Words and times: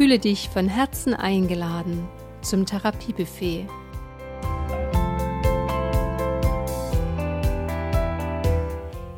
Fühle 0.00 0.18
dich 0.18 0.48
von 0.48 0.66
Herzen 0.66 1.12
eingeladen 1.12 2.08
zum 2.40 2.64
Therapiebuffet. 2.64 3.66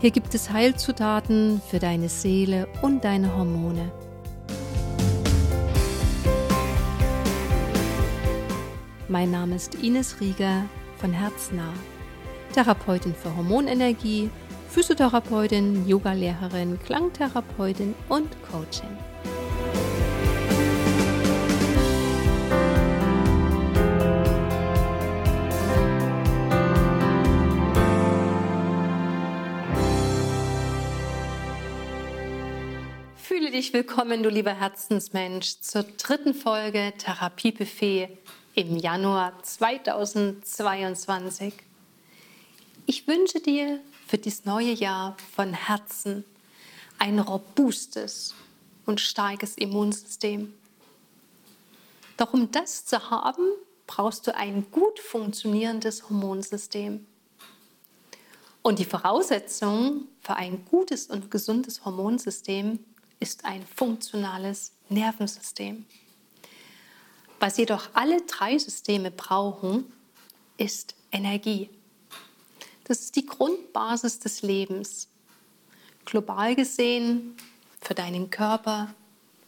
Hier 0.01 0.11
gibt 0.11 0.35
es 0.35 0.51
Heilzutaten 0.51 1.63
für 1.71 1.79
deine 1.79 2.09
Seele 2.09 2.67
und 2.83 3.05
deine 3.05 3.33
Hormone. 3.37 3.93
Mein 9.07 9.31
Name 9.31 9.55
ist 9.55 9.77
Ines 9.77 10.21
Rieger 10.21 10.65
von 10.97 11.13
Herznah, 11.13 11.73
Therapeutin 12.55 13.15
für 13.15 13.37
Hormonenergie, 13.37 14.31
Physiotherapeutin, 14.69 15.87
Yogalehrerin, 15.87 16.77
Klangtherapeutin 16.81 17.95
und 18.09 18.31
Coaching. 18.51 19.12
Dich 33.53 33.73
willkommen, 33.75 34.23
du 34.23 34.31
lieber 34.31 34.55
Herzensmensch, 34.55 35.61
zur 35.61 35.83
dritten 35.83 36.33
Folge 36.33 36.95
Therapiebuffet 36.97 38.09
im 38.55 38.79
Januar 38.79 39.43
2022. 39.43 41.53
Ich 42.87 43.07
wünsche 43.07 43.41
dir 43.41 43.81
für 44.07 44.17
dieses 44.17 44.47
neue 44.47 44.73
Jahr 44.73 45.19
von 45.37 45.53
Herzen 45.53 46.25
ein 46.99 47.19
robustes 47.19 48.35
und 48.87 49.03
starkes 49.03 49.59
Immunsystem. 49.59 50.55
Doch 52.17 52.33
um 52.33 52.51
das 52.53 52.87
zu 52.87 53.11
haben, 53.11 53.47
brauchst 53.87 54.27
du 54.27 54.35
ein 54.35 54.71
gut 54.71 54.99
funktionierendes 54.99 56.09
Hormonsystem. 56.09 57.05
Und 58.63 58.79
die 58.79 58.87
Voraussetzung 58.87 60.09
für 60.21 60.37
ein 60.37 60.65
gutes 60.65 61.09
und 61.09 61.31
gesundes 61.31 61.85
Hormonsystem 61.85 62.79
ist 63.23 63.45
ein 63.45 63.65
funktionales 63.65 64.73
Nervensystem. 64.89 65.87
Was 67.39 67.57
jedoch 67.57 67.91
alle 67.95 68.21
drei 68.23 68.59
Systeme 68.59 69.13
brauchen, 69.13 69.85
ist 70.57 70.97
Energie. 71.13 71.71
Das 72.85 72.99
ist 73.01 73.15
die 73.15 73.25
Grundbasis 73.25 74.19
des 74.19 74.43
Lebens. 74.43 75.09
Global 76.05 76.57
gesehen, 76.57 77.37
für 77.81 77.95
deinen 77.95 78.29
Körper, 78.29 78.93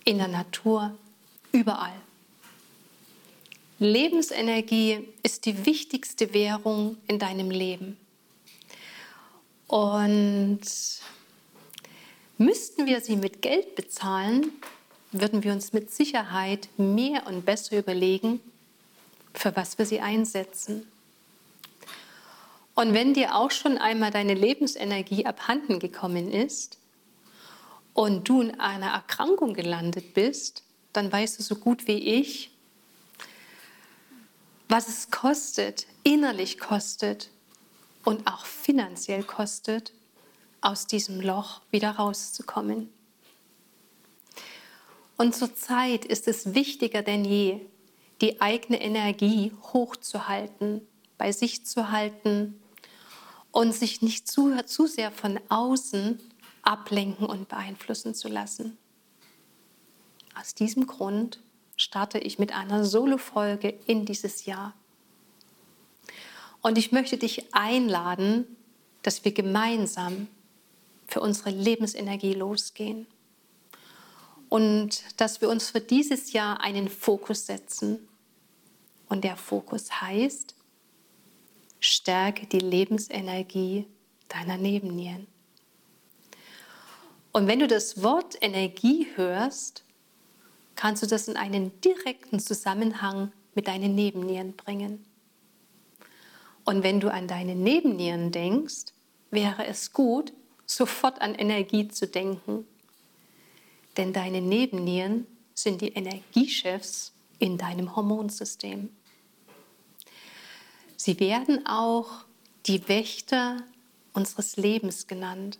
in 0.04 0.18
der 0.18 0.28
Natur, 0.28 0.96
überall. 1.50 2.00
Lebensenergie 3.80 5.08
ist 5.24 5.46
die 5.46 5.66
wichtigste 5.66 6.32
Währung 6.32 6.96
in 7.08 7.18
deinem 7.18 7.50
Leben. 7.50 7.96
Und 9.66 10.60
müssten 12.38 12.86
wir 12.86 13.00
sie 13.00 13.16
mit 13.16 13.42
Geld 13.42 13.74
bezahlen, 13.74 14.52
würden 15.12 15.44
wir 15.44 15.52
uns 15.52 15.72
mit 15.72 15.90
Sicherheit 15.92 16.68
mehr 16.76 17.26
und 17.26 17.44
besser 17.44 17.78
überlegen, 17.78 18.40
für 19.32 19.54
was 19.54 19.78
wir 19.78 19.86
sie 19.86 20.00
einsetzen. 20.00 20.86
Und 22.74 22.92
wenn 22.92 23.14
dir 23.14 23.36
auch 23.36 23.52
schon 23.52 23.78
einmal 23.78 24.10
deine 24.10 24.34
Lebensenergie 24.34 25.26
abhanden 25.26 25.78
gekommen 25.78 26.32
ist 26.32 26.78
und 27.92 28.28
du 28.28 28.42
in 28.42 28.58
einer 28.58 28.88
Erkrankung 28.88 29.54
gelandet 29.54 30.14
bist, 30.14 30.64
dann 30.92 31.10
weißt 31.10 31.38
du 31.38 31.42
so 31.44 31.56
gut 31.56 31.86
wie 31.86 32.18
ich, 32.18 32.50
was 34.68 34.88
es 34.88 35.10
kostet, 35.10 35.86
innerlich 36.02 36.58
kostet 36.58 37.30
und 38.04 38.26
auch 38.26 38.44
finanziell 38.44 39.22
kostet, 39.22 39.92
aus 40.64 40.86
diesem 40.86 41.20
Loch 41.20 41.60
wieder 41.70 41.90
rauszukommen. 41.90 42.88
Und 45.16 45.34
zurzeit 45.34 46.04
ist 46.04 46.26
es 46.26 46.54
wichtiger 46.54 47.02
denn 47.02 47.24
je, 47.24 47.60
die 48.20 48.40
eigene 48.40 48.80
Energie 48.80 49.52
hochzuhalten, 49.72 50.80
bei 51.18 51.32
sich 51.32 51.66
zu 51.66 51.90
halten 51.90 52.60
und 53.52 53.72
sich 53.72 54.02
nicht 54.02 54.26
zu, 54.26 54.64
zu 54.64 54.86
sehr 54.86 55.12
von 55.12 55.38
außen 55.48 56.18
ablenken 56.62 57.26
und 57.26 57.48
beeinflussen 57.48 58.14
zu 58.14 58.28
lassen. 58.28 58.76
Aus 60.34 60.54
diesem 60.54 60.86
Grund 60.86 61.40
starte 61.76 62.18
ich 62.18 62.38
mit 62.38 62.52
einer 62.52 62.84
Solo-Folge 62.84 63.68
in 63.86 64.04
dieses 64.06 64.46
Jahr. 64.46 64.74
Und 66.62 66.78
ich 66.78 66.90
möchte 66.90 67.18
dich 67.18 67.54
einladen, 67.54 68.56
dass 69.02 69.24
wir 69.24 69.32
gemeinsam 69.32 70.28
für 71.06 71.20
unsere 71.20 71.50
Lebensenergie 71.50 72.34
losgehen. 72.34 73.06
Und 74.48 75.02
dass 75.16 75.40
wir 75.40 75.48
uns 75.48 75.70
für 75.70 75.80
dieses 75.80 76.32
Jahr 76.32 76.60
einen 76.60 76.88
Fokus 76.88 77.46
setzen. 77.46 78.08
Und 79.08 79.24
der 79.24 79.36
Fokus 79.36 80.00
heißt, 80.00 80.54
stärke 81.80 82.46
die 82.46 82.60
Lebensenergie 82.60 83.86
deiner 84.28 84.56
Nebennieren. 84.56 85.26
Und 87.32 87.48
wenn 87.48 87.58
du 87.58 87.66
das 87.66 88.02
Wort 88.02 88.36
Energie 88.40 89.08
hörst, 89.16 89.84
kannst 90.76 91.02
du 91.02 91.06
das 91.06 91.28
in 91.28 91.36
einen 91.36 91.80
direkten 91.80 92.38
Zusammenhang 92.38 93.32
mit 93.54 93.68
deinen 93.68 93.94
Nebennieren 93.94 94.54
bringen. 94.54 95.04
Und 96.64 96.82
wenn 96.82 97.00
du 97.00 97.12
an 97.12 97.28
deine 97.28 97.54
Nebennieren 97.54 98.32
denkst, 98.32 98.92
wäre 99.30 99.66
es 99.66 99.92
gut, 99.92 100.32
sofort 100.66 101.20
an 101.20 101.34
Energie 101.34 101.88
zu 101.88 102.06
denken. 102.06 102.66
Denn 103.96 104.12
deine 104.12 104.40
Nebennieren 104.40 105.26
sind 105.54 105.80
die 105.80 105.92
Energiechefs 105.92 107.12
in 107.38 107.58
deinem 107.58 107.94
Hormonsystem. 107.94 108.90
Sie 110.96 111.20
werden 111.20 111.66
auch 111.66 112.24
die 112.66 112.88
Wächter 112.88 113.62
unseres 114.12 114.56
Lebens 114.56 115.06
genannt. 115.06 115.58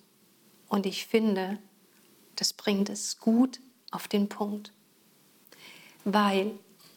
Und 0.69 0.87
ich 0.87 1.07
finde, 1.07 1.59
das 2.37 2.53
bringt 2.53 2.89
es 2.89 3.19
gut 3.19 3.61
auf 3.91 4.09
den 4.09 4.29
Punkt. 4.29 4.73
Weil 6.05 6.53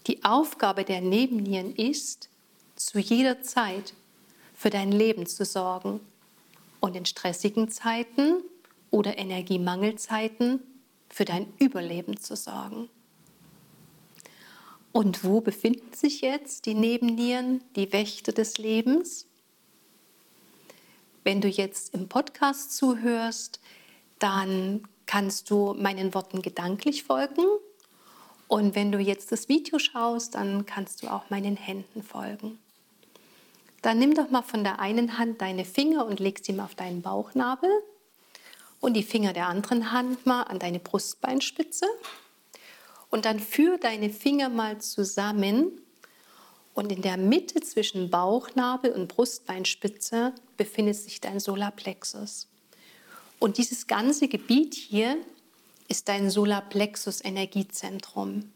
die 0.08 0.24
Aufgabe 0.24 0.84
der 0.84 1.02
Nebennieren 1.02 1.76
ist, 1.76 2.30
zu 2.76 3.00
jeder 3.00 3.42
Zeit 3.42 3.94
für 4.54 4.70
dein 4.70 4.92
Leben 4.92 5.26
zu 5.26 5.46
sorgen 5.46 6.00
und 6.80 6.96
in 6.96 7.06
stressigen 7.06 7.70
Zeiten 7.70 8.44
oder 8.92 9.18
Energiemangelzeiten 9.18 10.62
für 11.10 11.26
dein 11.26 11.52
Überleben 11.60 12.18
zu 12.18 12.36
sorgen. 12.36 12.90
Und 14.92 15.24
wo 15.24 15.42
befinden 15.42 15.94
sich 15.94 16.22
jetzt 16.22 16.66
die 16.66 16.74
Nebennieren, 16.74 17.64
die 17.76 17.94
Wächter 17.94 18.32
des 18.32 18.58
Lebens? 18.58 19.28
Wenn 21.24 21.42
du 21.42 21.48
jetzt 21.48 21.94
im 21.94 22.08
Podcast 22.10 22.76
zuhörst, 22.76 23.60
dann 24.18 24.88
kannst 25.06 25.50
du 25.50 25.74
meinen 25.74 26.14
Worten 26.14 26.42
gedanklich 26.42 27.04
folgen. 27.04 27.46
Und 28.48 28.76
wenn 28.76 28.92
du 28.92 29.00
jetzt 29.00 29.32
das 29.32 29.50
Video 29.50 29.78
schaust, 29.78 30.36
dann 30.36 30.66
kannst 30.66 31.04
du 31.04 31.10
auch 31.10 31.30
meinen 31.30 31.58
Händen 31.58 32.02
folgen. 32.02 32.60
Dann 33.82 34.00
nimm 34.00 34.16
doch 34.16 34.30
mal 34.30 34.42
von 34.42 34.64
der 34.64 34.80
einen 34.80 35.18
Hand 35.18 35.42
deine 35.42 35.66
Finger 35.66 36.06
und 36.06 36.20
leg 36.20 36.40
sie 36.44 36.54
mal 36.54 36.66
auf 36.66 36.76
deinen 36.76 37.02
Bauchnabel 37.02 37.70
und 38.80 38.94
die 38.94 39.04
Finger 39.04 39.34
der 39.34 39.48
anderen 39.48 39.92
Hand 39.92 40.26
mal 40.26 40.44
an 40.44 40.60
deine 40.60 40.80
Brustbeinspitze. 40.80 41.86
Und 43.10 43.26
dann 43.26 43.40
führ 43.40 43.78
deine 43.78 44.10
Finger 44.10 44.50
mal 44.50 44.80
zusammen 44.80 45.72
und 46.74 46.92
in 46.92 47.02
der 47.02 47.18
Mitte 47.18 47.62
zwischen 47.62 48.10
Bauchnabel 48.10 48.92
und 48.92 49.08
Brustbeinspitze 49.08 50.34
befindet 50.58 50.96
sich 50.96 51.22
dein 51.22 51.40
Solarplexus. 51.40 52.48
Und 53.40 53.58
dieses 53.58 53.88
ganze 53.88 54.28
Gebiet 54.28 54.76
hier 54.76 55.18
ist 55.88 56.08
dein 56.08 56.30
Solarplexus 56.30 57.24
Energiezentrum, 57.24 58.52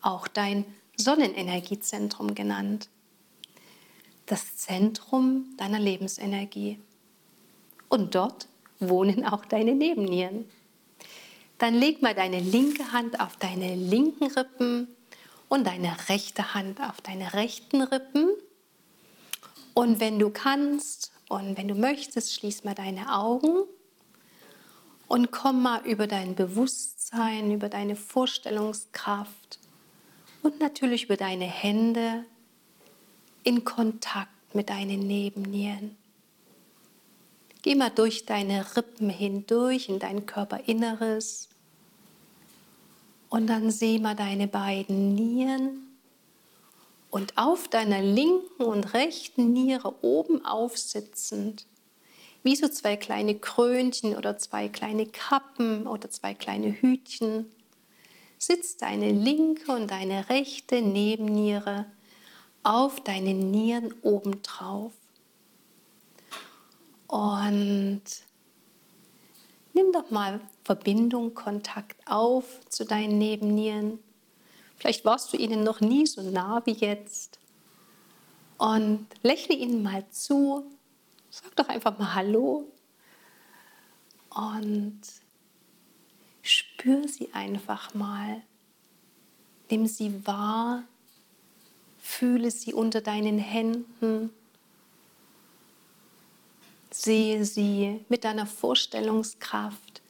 auch 0.00 0.26
dein 0.28 0.64
Sonnenenergiezentrum 0.96 2.34
genannt. 2.34 2.88
Das 4.30 4.56
Zentrum 4.56 5.56
deiner 5.56 5.80
Lebensenergie. 5.80 6.78
Und 7.88 8.14
dort 8.14 8.46
wohnen 8.78 9.24
auch 9.26 9.44
deine 9.44 9.74
Nebennieren. 9.74 10.48
Dann 11.58 11.74
leg 11.74 12.00
mal 12.00 12.14
deine 12.14 12.38
linke 12.38 12.92
Hand 12.92 13.18
auf 13.18 13.36
deine 13.38 13.74
linken 13.74 14.28
Rippen 14.28 14.86
und 15.48 15.66
deine 15.66 15.96
rechte 16.08 16.54
Hand 16.54 16.80
auf 16.80 17.00
deine 17.00 17.34
rechten 17.34 17.82
Rippen. 17.82 18.30
Und 19.74 19.98
wenn 19.98 20.20
du 20.20 20.30
kannst 20.30 21.10
und 21.28 21.58
wenn 21.58 21.66
du 21.66 21.74
möchtest, 21.74 22.32
schließ 22.32 22.62
mal 22.62 22.76
deine 22.76 23.12
Augen 23.12 23.64
Und 25.08 25.32
komm 25.32 25.60
mal 25.60 25.84
über 25.84 26.06
dein 26.06 26.36
Bewusstsein, 26.36 27.50
über 27.50 27.68
deine 27.68 27.96
Vorstellungskraft 27.96 29.58
und 30.42 30.60
natürlich 30.60 31.06
über 31.06 31.16
deine 31.16 31.46
Hände 31.46 32.24
in 33.44 33.64
Kontakt 33.64 34.54
mit 34.54 34.70
deinen 34.70 35.00
Nebennieren. 35.06 35.96
Geh 37.62 37.74
mal 37.74 37.90
durch 37.90 38.24
deine 38.24 38.76
Rippen 38.76 39.10
hindurch 39.10 39.88
in 39.88 39.98
dein 39.98 40.26
Körperinneres 40.26 41.48
und 43.28 43.46
dann 43.46 43.70
sieh 43.70 43.98
mal 43.98 44.16
deine 44.16 44.48
beiden 44.48 45.14
Nieren 45.14 45.86
und 47.10 47.36
auf 47.36 47.68
deiner 47.68 48.00
linken 48.00 48.62
und 48.62 48.94
rechten 48.94 49.52
Niere 49.52 49.94
oben 50.02 50.44
aufsitzend, 50.44 51.66
wie 52.42 52.56
so 52.56 52.68
zwei 52.68 52.96
kleine 52.96 53.34
Krönchen 53.38 54.16
oder 54.16 54.38
zwei 54.38 54.68
kleine 54.68 55.06
Kappen 55.06 55.86
oder 55.86 56.10
zwei 56.10 56.34
kleine 56.34 56.72
Hütchen, 56.72 57.50
sitzt 58.38 58.80
deine 58.80 59.12
linke 59.12 59.70
und 59.72 59.90
deine 59.90 60.30
rechte 60.30 60.80
Nebenniere 60.80 61.84
auf 62.62 63.00
deinen 63.00 63.50
Nieren 63.50 63.94
obendrauf. 64.02 64.92
Und 67.06 68.02
nimm 69.72 69.92
doch 69.92 70.10
mal 70.10 70.40
Verbindung, 70.64 71.34
Kontakt 71.34 71.96
auf 72.06 72.60
zu 72.68 72.84
deinen 72.84 73.18
Nebennieren. 73.18 73.98
Vielleicht 74.76 75.04
warst 75.04 75.32
du 75.32 75.36
ihnen 75.36 75.64
noch 75.64 75.80
nie 75.80 76.06
so 76.06 76.22
nah 76.22 76.64
wie 76.64 76.72
jetzt. 76.72 77.38
Und 78.58 79.06
lächle 79.22 79.54
ihnen 79.54 79.82
mal 79.82 80.08
zu. 80.10 80.64
Sag 81.30 81.56
doch 81.56 81.68
einfach 81.68 81.98
mal 81.98 82.14
Hallo. 82.14 82.70
Und 84.28 85.00
spür 86.42 87.08
sie 87.08 87.32
einfach 87.32 87.94
mal. 87.94 88.42
Nimm 89.70 89.86
sie 89.86 90.26
wahr. 90.26 90.84
Fühle 92.10 92.50
sie 92.50 92.74
unter 92.74 93.00
deinen 93.00 93.38
Händen. 93.38 94.30
Sehe 96.90 97.44
sie 97.44 98.04
mit 98.08 98.24
deiner 98.24 98.46
Vorstellungskraft, 98.46 100.02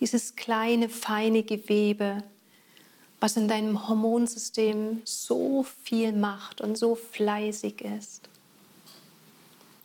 dieses 0.00 0.36
kleine, 0.36 0.90
feine 0.90 1.42
Gewebe, 1.42 2.22
was 3.20 3.38
in 3.38 3.48
deinem 3.48 3.88
Hormonsystem 3.88 5.00
so 5.04 5.64
viel 5.82 6.12
macht 6.12 6.60
und 6.60 6.76
so 6.76 6.94
fleißig 6.94 7.80
ist. 7.80 8.28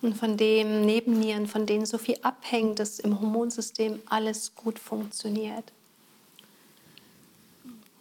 Und 0.02 0.18
von 0.18 0.36
dem 0.36 0.86
Nebennieren, 0.86 1.48
von 1.48 1.66
denen 1.66 1.86
so 1.86 1.98
viel 1.98 2.18
abhängt, 2.22 2.80
dass 2.80 3.00
im 3.00 3.20
Hormonsystem 3.22 4.02
alles 4.08 4.54
gut 4.56 4.78
funktioniert. 4.78 5.72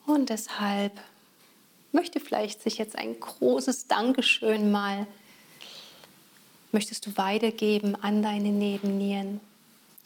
Und 0.07 0.29
deshalb 0.29 1.01
möchte 1.95 2.21
vielleicht 2.21 2.63
sich 2.63 2.77
jetzt 2.79 2.99
ein 2.99 3.19
großes 3.19 3.87
Dankeschön 3.87 4.71
mal 4.71 5.07
möchtest 6.73 7.07
du 7.07 7.17
weitergeben 7.17 7.95
an 7.95 8.23
deine 8.23 8.51
Nebennieren 8.51 9.41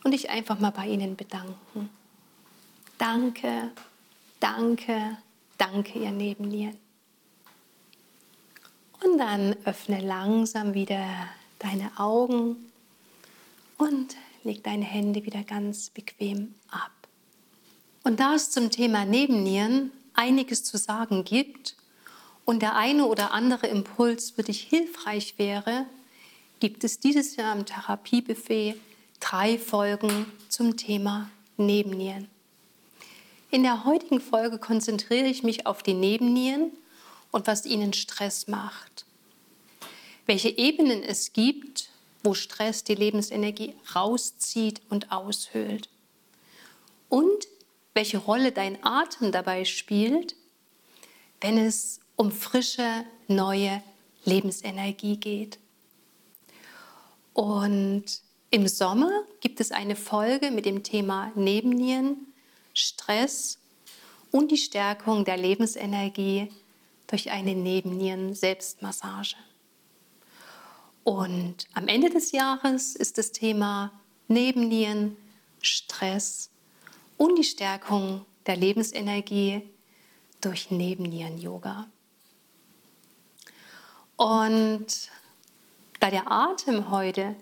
und 0.05 0.12
dich 0.12 0.31
einfach 0.31 0.61
mal 0.61 0.70
bei 0.70 0.87
ihnen 0.87 1.17
bedanken. 1.17 1.88
Danke, 2.99 3.70
danke, 4.38 5.17
danke, 5.56 5.99
ihr 5.99 6.11
Nebennieren. 6.11 6.76
Und 9.02 9.19
dann 9.19 9.56
öffne 9.64 10.00
langsam 10.00 10.75
wieder 10.75 11.06
deine 11.58 11.90
Augen 11.99 12.56
und 13.79 14.17
leg 14.44 14.62
deine 14.62 14.85
Hände 14.85 15.25
wieder 15.25 15.43
ganz 15.44 15.90
bequem 15.90 16.55
ab. 16.70 16.90
Und 18.05 18.20
da 18.20 18.35
es 18.35 18.50
zum 18.50 18.70
Thema 18.70 19.05
Nebennieren 19.05 19.93
einiges 20.19 20.65
zu 20.65 20.76
sagen 20.76 21.25
gibt 21.25 21.76
und 22.44 22.61
der 22.61 22.75
eine 22.75 23.06
oder 23.06 23.32
andere 23.32 23.69
Impuls 23.69 24.31
für 24.31 24.43
dich 24.43 24.61
hilfreich 24.61 25.35
wäre, 25.38 25.87
gibt 26.61 26.82
es 26.82 26.99
dieses 26.99 27.37
Jahr 27.37 27.55
im 27.56 27.65
Therapiebuffet 27.65 28.75
drei 29.20 29.59
Folgen 29.59 30.26
zum 30.49 30.76
Thema 30.76 31.31
Nebennieren. 31.56 32.29
In 33.50 33.62
der 33.62 33.85
heutigen 33.85 34.20
Folge 34.20 34.59
konzentriere 34.59 35.26
ich 35.26 35.43
mich 35.43 35.67
auf 35.67 35.82
die 35.82 35.94
Nebennieren 35.94 36.73
und 37.31 37.47
was 37.47 37.64
ihnen 37.64 37.93
Stress 37.93 38.49
macht. 38.49 39.06
Welche 40.26 40.50
Ebenen 40.50 41.03
es 41.03 41.32
gibt, 41.32 41.91
wo 42.23 42.35
Stress 42.35 42.85
die 42.85 42.97
Lebensenergie 42.97 43.75
rauszieht 43.94 44.82
und 44.91 45.12
aushöhlt. 45.12 45.88
Und 47.09 47.47
welche 47.99 48.19
Rolle 48.19 48.53
dein 48.53 48.79
Atem 48.85 49.33
dabei 49.33 49.65
spielt, 49.65 50.37
wenn 51.41 51.59
es 51.59 51.99
um 52.15 52.31
frische, 52.31 53.05
neue 53.27 53.83
Lebensenergie 54.25 55.17
geht. 55.17 55.59
Und 57.33 58.05
im 58.50 58.69
Sommer 58.69 59.11
gibt 59.41 59.59
es 59.59 59.73
eine 59.73 59.97
Folge 59.97 60.53
mit 60.53 60.65
dem 60.65 60.85
Thema 60.85 61.33
Nebennieren, 61.35 62.29
Stress 62.73 63.59
und 64.31 64.53
die 64.53 64.59
Stärkung 64.59 65.25
der 65.25 65.37
Lebensenergie 65.37 66.53
durch 67.09 67.33
eine 67.33 67.56
Nebennieren-Selbstmassage. 67.56 69.35
Und 71.03 71.67
am 71.75 71.89
Ende 71.89 72.11
des 72.11 72.31
Jahres 72.31 72.95
ist 72.95 73.19
das 73.19 73.33
Thema 73.33 73.91
Nebennieren, 74.29 75.17
Stress 75.61 76.48
und 77.19 77.37
die 77.37 77.44
Stärkung 77.44 78.25
der 78.47 78.56
Lebensenergie 78.56 79.69
durch 80.41 80.70
Nebennieren-Yoga. 80.70 81.87
Und 84.17 84.87
da 86.00 86.11
der 86.11 86.31
Atem 86.31 86.91
heute 86.91 87.37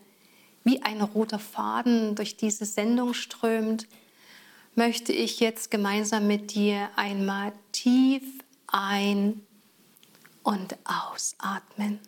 wie 0.65 0.83
ein 0.83 1.01
roter 1.01 1.39
Faden 1.39 2.17
durch 2.17 2.37
diese 2.37 2.65
Sendung 2.65 3.15
strömt, 3.15 3.87
möchte 4.75 5.13
ich 5.13 5.39
jetzt 5.41 5.71
gemeinsam 5.71 6.27
mit 6.27 6.55
dir 6.55 6.91
einmal 6.97 7.53
tief 7.71 8.23
ein- 8.67 9.47
und 10.43 10.77
ausatmen. 10.85 12.01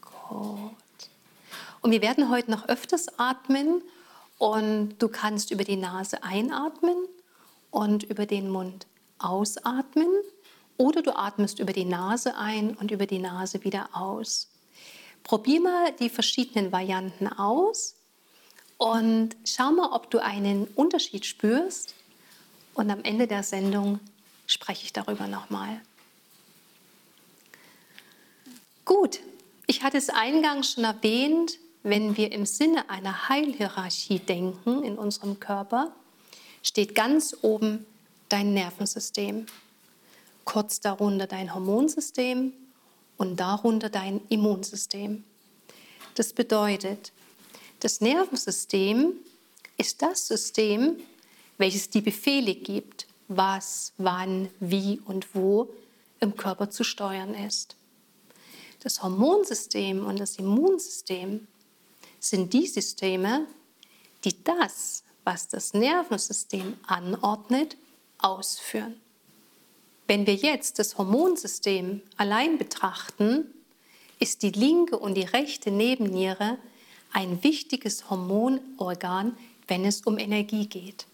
Gut. 0.00 0.81
Und 1.82 1.90
wir 1.90 2.00
werden 2.00 2.30
heute 2.30 2.50
noch 2.50 2.68
öfters 2.68 3.18
atmen 3.18 3.82
und 4.38 4.94
du 4.98 5.08
kannst 5.08 5.50
über 5.50 5.64
die 5.64 5.76
Nase 5.76 6.22
einatmen 6.22 6.96
und 7.70 8.04
über 8.04 8.24
den 8.24 8.48
Mund 8.50 8.86
ausatmen. 9.18 10.08
Oder 10.76 11.02
du 11.02 11.16
atmest 11.16 11.58
über 11.58 11.72
die 11.72 11.84
Nase 11.84 12.36
ein 12.36 12.74
und 12.76 12.90
über 12.92 13.06
die 13.06 13.18
Nase 13.18 13.62
wieder 13.64 13.90
aus. 13.92 14.48
Probier 15.24 15.60
mal 15.60 15.92
die 15.92 16.08
verschiedenen 16.08 16.72
Varianten 16.72 17.28
aus 17.28 17.94
und 18.78 19.36
schau 19.44 19.70
mal, 19.70 19.92
ob 19.92 20.10
du 20.10 20.20
einen 20.20 20.66
Unterschied 20.74 21.26
spürst. 21.26 21.94
Und 22.74 22.90
am 22.90 23.04
Ende 23.04 23.26
der 23.26 23.42
Sendung 23.42 24.00
spreche 24.46 24.84
ich 24.84 24.92
darüber 24.92 25.26
nochmal. 25.26 25.80
Gut, 28.84 29.20
ich 29.66 29.82
hatte 29.82 29.98
es 29.98 30.08
eingangs 30.08 30.72
schon 30.72 30.84
erwähnt, 30.84 31.58
wenn 31.82 32.16
wir 32.16 32.32
im 32.32 32.46
Sinne 32.46 32.88
einer 32.88 33.28
Heilhierarchie 33.28 34.20
denken 34.20 34.82
in 34.84 34.98
unserem 34.98 35.40
Körper, 35.40 35.92
steht 36.62 36.94
ganz 36.94 37.36
oben 37.42 37.86
dein 38.28 38.54
Nervensystem 38.54 39.46
kurz 40.44 40.80
darunter 40.80 41.26
dein 41.26 41.54
Hormonsystem 41.54 42.52
und 43.16 43.36
darunter 43.36 43.90
dein 43.90 44.20
Immunsystem. 44.28 45.24
Das 46.14 46.32
bedeutet, 46.32 47.12
das 47.80 48.00
Nervensystem 48.00 49.14
ist 49.76 50.02
das 50.02 50.26
System, 50.28 50.96
welches 51.58 51.90
die 51.90 52.00
Befehle 52.00 52.54
gibt, 52.54 53.06
was, 53.28 53.92
wann, 53.98 54.48
wie 54.60 55.00
und 55.04 55.34
wo 55.34 55.70
im 56.20 56.36
Körper 56.36 56.70
zu 56.70 56.84
steuern 56.84 57.34
ist. 57.34 57.76
Das 58.80 59.02
Hormonsystem 59.02 60.04
und 60.04 60.18
das 60.18 60.36
Immunsystem 60.36 61.46
sind 62.22 62.52
die 62.52 62.66
Systeme, 62.66 63.46
die 64.24 64.42
das, 64.44 65.02
was 65.24 65.48
das 65.48 65.74
Nervensystem 65.74 66.76
anordnet, 66.86 67.76
ausführen. 68.18 69.00
Wenn 70.06 70.26
wir 70.26 70.34
jetzt 70.34 70.78
das 70.78 70.98
Hormonsystem 70.98 72.00
allein 72.16 72.58
betrachten, 72.58 73.46
ist 74.18 74.42
die 74.42 74.50
linke 74.50 74.98
und 74.98 75.14
die 75.14 75.24
rechte 75.24 75.70
Nebenniere 75.70 76.58
ein 77.12 77.42
wichtiges 77.42 78.08
Hormonorgan, 78.08 79.36
wenn 79.66 79.84
es 79.84 80.02
um 80.02 80.18
Energie 80.18 80.66
geht. 80.66 81.06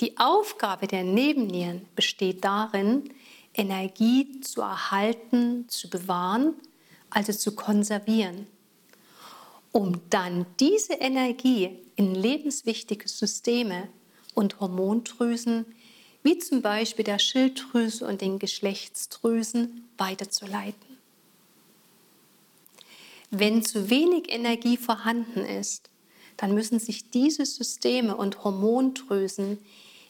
Die 0.00 0.18
Aufgabe 0.18 0.86
der 0.86 1.04
Nebennieren 1.04 1.86
besteht 1.94 2.44
darin, 2.44 3.14
Energie 3.54 4.40
zu 4.40 4.60
erhalten, 4.60 5.68
zu 5.68 5.88
bewahren, 5.88 6.54
also 7.10 7.32
zu 7.32 7.54
konservieren. 7.54 8.46
Um 9.78 10.00
dann 10.10 10.44
diese 10.58 10.94
Energie 10.94 11.70
in 11.94 12.12
lebenswichtige 12.12 13.08
Systeme 13.08 13.88
und 14.34 14.58
Hormondrüsen, 14.58 15.66
wie 16.24 16.36
zum 16.38 16.62
Beispiel 16.62 17.04
der 17.04 17.20
Schilddrüse 17.20 18.04
und 18.04 18.20
den 18.20 18.40
Geschlechtsdrüsen, 18.40 19.88
weiterzuleiten. 19.96 20.98
Wenn 23.30 23.62
zu 23.62 23.88
wenig 23.88 24.32
Energie 24.32 24.76
vorhanden 24.76 25.44
ist, 25.44 25.90
dann 26.36 26.54
müssen 26.54 26.80
sich 26.80 27.10
diese 27.10 27.46
Systeme 27.46 28.16
und 28.16 28.42
Hormondrüsen, 28.42 29.58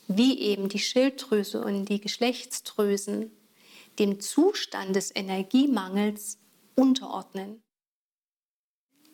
wie 0.07 0.39
eben 0.39 0.71
die 0.71 0.79
Schilddrüse 0.79 1.63
und 1.63 1.91
die 1.91 2.01
Geschlechtsdrüsen, 2.01 3.31
dem 3.99 4.19
Zustand 4.19 4.97
des 4.97 5.15
Energiemangels 5.15 6.39
unterordnen. 6.75 7.61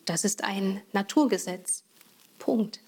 Das 0.05 0.23
ist 0.23 0.43
ein 0.43 0.81
Naturgesetz. 0.93 1.83
Punkt. 2.37 2.79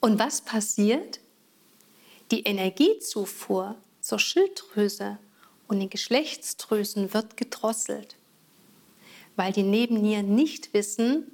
Und 0.00 0.18
was 0.18 0.40
passiert? 0.40 1.20
Die 2.30 2.42
Energiezufuhr 2.44 3.76
zur 4.00 4.18
Schilddrüse 4.18 5.18
und 5.68 5.80
den 5.80 5.90
Geschlechtsdrüsen 5.90 7.12
wird 7.12 7.36
gedrosselt, 7.36 8.16
weil 9.36 9.52
die 9.52 9.62
Nebennieren 9.62 10.34
nicht 10.34 10.72
wissen, 10.72 11.30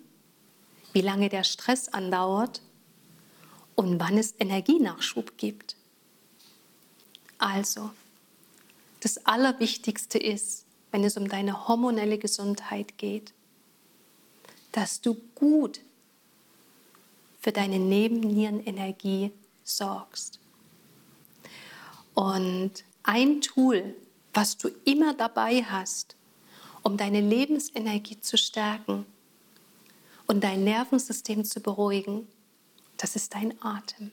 wie 0.92 1.00
lange 1.00 1.28
der 1.28 1.44
Stress 1.44 1.88
andauert 1.88 2.61
und 3.76 4.00
wann 4.00 4.18
es 4.18 4.35
Energienachschub 4.38 5.37
gibt. 5.37 5.76
Also, 7.38 7.90
das 9.00 9.25
Allerwichtigste 9.26 10.18
ist, 10.18 10.65
wenn 10.90 11.05
es 11.05 11.16
um 11.16 11.28
deine 11.28 11.69
hormonelle 11.69 12.19
Gesundheit 12.19 12.99
geht, 12.99 13.33
dass 14.73 15.00
du 15.00 15.14
gut 15.35 15.81
für 17.40 17.52
deine 17.52 17.78
Nebennierenenergie 17.78 19.33
sorgst. 19.62 20.40
Und 22.14 22.73
ein 23.02 23.40
Tool, 23.40 23.95
was 24.35 24.57
du 24.57 24.69
immer 24.85 25.14
dabei 25.14 25.62
hast, 25.62 26.16
um 26.83 26.97
deine 26.97 27.21
Lebensenergie 27.21 28.21
zu 28.21 28.37
stärken 28.37 29.07
und 30.26 30.45
dein 30.45 30.64
Nervensystem 30.64 31.45
zu 31.45 31.61
beruhigen, 31.61 32.26
das 32.97 33.16
ist 33.16 33.35
dein 33.35 33.61
Atem. 33.62 34.12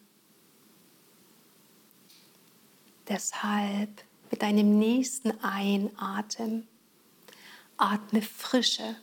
Deshalb 3.08 4.04
mit 4.34 4.42
deinem 4.42 4.80
nächsten 4.80 5.32
Einatmen 5.44 6.68
atme 7.78 8.24
frische, 8.24 8.96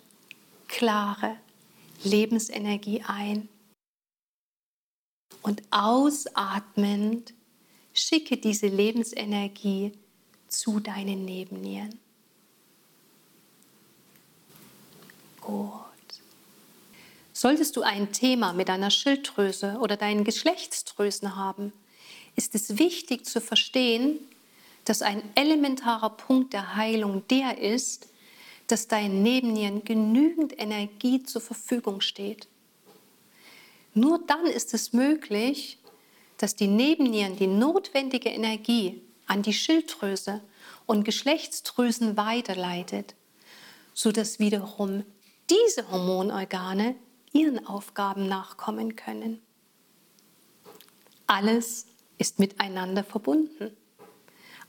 klare 0.66 1.36
Lebensenergie 2.02 3.04
ein. 3.06 3.48
Und 5.40 5.62
ausatmend 5.70 7.32
schicke 7.94 8.38
diese 8.38 8.66
Lebensenergie 8.66 9.92
zu 10.48 10.80
deinen 10.80 11.24
Nebennieren. 11.24 11.96
Gut. 15.40 15.70
Solltest 17.32 17.76
du 17.76 17.82
ein 17.82 18.10
Thema 18.10 18.52
mit 18.52 18.68
deiner 18.68 18.90
Schilddrüse 18.90 19.78
oder 19.80 19.96
deinen 19.96 20.24
Geschlechtsdrüsen 20.24 21.36
haben, 21.36 21.72
ist 22.34 22.56
es 22.56 22.78
wichtig 22.78 23.26
zu 23.26 23.40
verstehen, 23.40 24.18
dass 24.90 25.02
ein 25.02 25.22
elementarer 25.36 26.10
Punkt 26.10 26.52
der 26.52 26.74
Heilung 26.74 27.24
der 27.28 27.58
ist, 27.58 28.08
dass 28.66 28.88
deinen 28.88 29.22
Nebennieren 29.22 29.84
genügend 29.84 30.60
Energie 30.60 31.22
zur 31.22 31.40
Verfügung 31.40 32.00
steht. 32.00 32.48
Nur 33.94 34.18
dann 34.26 34.46
ist 34.46 34.74
es 34.74 34.92
möglich, 34.92 35.78
dass 36.38 36.56
die 36.56 36.66
Nebennieren 36.66 37.36
die 37.36 37.46
notwendige 37.46 38.30
Energie 38.30 39.00
an 39.28 39.42
die 39.42 39.52
Schilddrüse 39.52 40.40
und 40.86 41.04
Geschlechtsdrüsen 41.04 42.16
weiterleitet, 42.16 43.14
sodass 43.94 44.40
wiederum 44.40 45.04
diese 45.50 45.88
Hormonorgane 45.88 46.96
ihren 47.32 47.64
Aufgaben 47.64 48.26
nachkommen 48.26 48.96
können. 48.96 49.40
Alles 51.28 51.86
ist 52.18 52.40
miteinander 52.40 53.04
verbunden. 53.04 53.76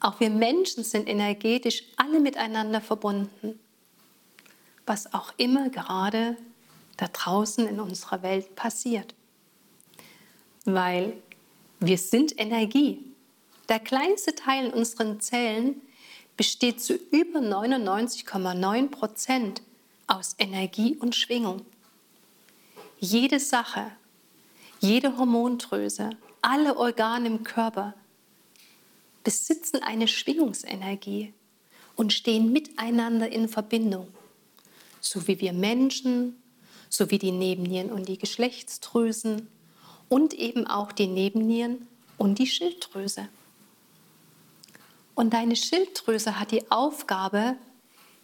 Auch 0.01 0.19
wir 0.19 0.29
Menschen 0.29 0.83
sind 0.83 1.07
energetisch 1.07 1.83
alle 1.95 2.19
miteinander 2.19 2.81
verbunden 2.81 3.59
was 4.85 5.13
auch 5.13 5.33
immer 5.37 5.69
gerade 5.69 6.35
da 6.97 7.07
draußen 7.07 7.65
in 7.67 7.79
unserer 7.79 8.23
Welt 8.23 8.55
passiert. 8.55 9.15
Weil 10.65 11.13
wir 11.79 11.97
sind 11.97 12.37
Energie. 12.37 12.99
Der 13.69 13.79
kleinste 13.79 14.35
Teil 14.35 14.65
in 14.65 14.73
unseren 14.73 15.21
Zellen 15.21 15.81
besteht 16.37 16.81
zu 16.81 16.93
über 16.93 17.39
99,9 17.39 18.89
Prozent 18.89 19.61
aus 20.07 20.35
Energie 20.37 20.97
und 20.97 21.15
Schwingung. 21.15 21.65
Jede 22.99 23.39
Sache, 23.39 23.91
jede 24.79 25.17
Hormondrüse, 25.17 26.09
alle 26.41 26.75
Organe 26.77 27.27
im 27.27 27.43
Körper 27.43 27.93
besitzen 29.23 29.83
eine 29.83 30.07
Schwingungsenergie 30.07 31.33
und 31.95 32.13
stehen 32.13 32.51
miteinander 32.51 33.29
in 33.29 33.47
Verbindung 33.47 34.07
so 35.01 35.27
wie 35.27 35.41
wir 35.41 35.51
Menschen, 35.51 36.41
so 36.89 37.09
wie 37.11 37.17
die 37.17 37.31
Nebennieren 37.31 37.91
und 37.91 38.07
die 38.07 38.17
Geschlechtsdrüsen 38.17 39.47
und 40.07 40.33
eben 40.33 40.67
auch 40.67 40.91
die 40.91 41.07
Nebennieren 41.07 41.87
und 42.17 42.39
die 42.39 42.47
Schilddrüse. 42.47 43.27
Und 45.15 45.33
deine 45.33 45.55
Schilddrüse 45.55 46.39
hat 46.39 46.51
die 46.51 46.71
Aufgabe, 46.71 47.55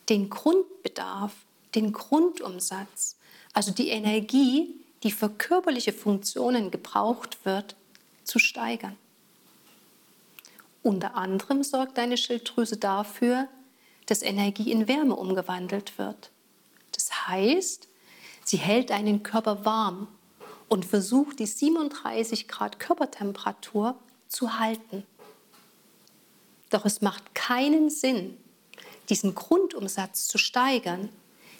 den 0.09 0.29
Grundbedarf, 0.29 1.33
den 1.75 1.91
Grundumsatz, 1.91 3.17
also 3.53 3.71
die 3.71 3.89
Energie, 3.89 4.75
die 5.03 5.11
für 5.11 5.29
körperliche 5.29 5.93
Funktionen 5.93 6.71
gebraucht 6.71 7.39
wird, 7.43 7.75
zu 8.23 8.39
steigern. 8.39 8.95
Unter 10.87 11.15
anderem 11.15 11.63
sorgt 11.63 11.97
deine 11.97 12.15
Schilddrüse 12.15 12.77
dafür, 12.77 13.49
dass 14.05 14.21
Energie 14.21 14.71
in 14.71 14.87
Wärme 14.87 15.17
umgewandelt 15.17 15.97
wird. 15.97 16.31
Das 16.93 17.27
heißt, 17.27 17.89
sie 18.45 18.55
hält 18.55 18.91
deinen 18.91 19.21
Körper 19.21 19.65
warm 19.65 20.07
und 20.69 20.85
versucht 20.85 21.39
die 21.39 21.45
37 21.45 22.47
Grad 22.47 22.79
Körpertemperatur 22.79 23.99
zu 24.29 24.59
halten. 24.59 25.03
Doch 26.69 26.85
es 26.85 27.01
macht 27.01 27.35
keinen 27.35 27.89
Sinn, 27.89 28.37
diesen 29.09 29.35
Grundumsatz 29.35 30.29
zu 30.29 30.37
steigern, 30.37 31.09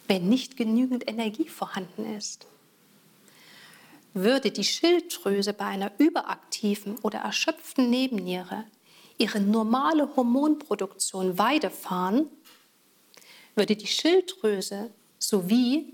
wenn 0.07 0.29
nicht 0.29 0.55
genügend 0.55 1.05
Energie 1.05 1.49
vorhanden 1.49 2.15
ist. 2.15 2.47
Würde 4.13 4.51
die 4.51 4.63
Schilddrüse 4.63 5.51
bei 5.51 5.65
einer 5.65 5.91
überaktiven 5.97 6.97
oder 6.99 7.19
erschöpften 7.19 7.89
Nebenniere 7.89 8.63
ihre 9.17 9.39
normale 9.39 10.15
Hormonproduktion 10.15 11.37
weiterfahren, 11.37 12.29
würde 13.55 13.75
die 13.75 13.87
Schilddrüse 13.87 14.91
sowie 15.17 15.93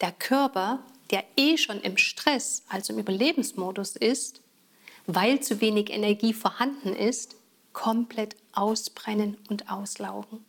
der 0.00 0.12
Körper, 0.12 0.84
der 1.10 1.24
eh 1.36 1.56
schon 1.56 1.80
im 1.80 1.96
Stress, 1.96 2.62
also 2.68 2.92
im 2.92 3.00
Überlebensmodus 3.00 3.96
ist, 3.96 4.40
weil 5.06 5.40
zu 5.40 5.60
wenig 5.60 5.90
Energie 5.90 6.32
vorhanden 6.32 6.94
ist, 6.94 7.36
komplett 7.72 8.36
ausbrennen 8.52 9.36
und 9.48 9.70
auslaugen. 9.70 10.44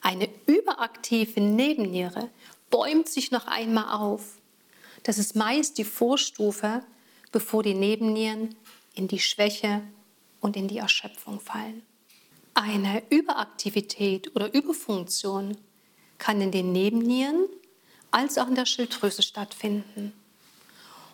Eine 0.00 0.28
überaktive 0.46 1.40
Nebenniere 1.40 2.30
bäumt 2.70 3.08
sich 3.08 3.30
noch 3.30 3.46
einmal 3.46 3.96
auf. 3.96 4.38
Das 5.04 5.18
ist 5.18 5.36
meist 5.36 5.78
die 5.78 5.84
Vorstufe, 5.84 6.82
bevor 7.30 7.62
die 7.62 7.74
Nebennieren 7.74 8.54
in 8.94 9.08
die 9.08 9.20
Schwäche 9.20 9.82
und 10.42 10.56
in 10.56 10.68
die 10.68 10.78
Erschöpfung 10.78 11.40
fallen. 11.40 11.82
Eine 12.52 13.02
Überaktivität 13.08 14.36
oder 14.36 14.52
Überfunktion 14.52 15.56
kann 16.18 16.42
in 16.42 16.50
den 16.50 16.72
Nebennieren 16.72 17.46
als 18.10 18.36
auch 18.36 18.48
in 18.48 18.54
der 18.54 18.66
Schilddrüse 18.66 19.22
stattfinden. 19.22 20.12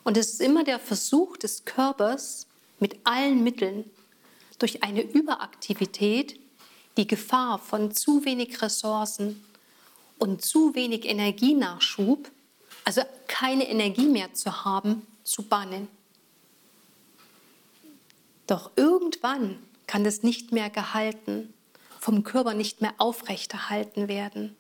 Und 0.03 0.17
es 0.17 0.33
ist 0.33 0.41
immer 0.41 0.65
der 0.65 0.81
Versuch 0.81 1.37
des 1.37 1.65
Körpers, 1.65 2.49
mit 2.81 2.97
allen 3.05 3.43
Mitteln 3.43 3.85
durch 4.59 4.83
eine 4.83 5.03
Überaktivität 5.03 6.39
die 6.97 7.07
Gefahr 7.07 7.59
von 7.59 7.93
zu 7.93 8.25
wenig 8.25 8.61
Ressourcen 8.63 9.45
und 10.19 10.45
zu 10.45 10.75
wenig 10.75 11.05
Energienachschub, 11.05 12.31
also 12.85 13.03
keine 13.29 13.69
Energie 13.69 14.07
mehr 14.07 14.35
zu 14.35 14.65
haben, 14.65 15.07
zu 15.23 15.43
bannen. 15.43 15.89
Doch 18.49 18.71
irgendwann 18.77 19.59
kann 19.87 20.05
das 20.05 20.23
nicht 20.23 20.53
mehr 20.53 20.71
gehalten, 20.71 21.53
vom 22.01 22.25
Körper 22.25 22.55
nicht 22.55 22.81
mehr 22.81 22.95
aufrechterhalten 22.97 24.09
werden. 24.09 24.57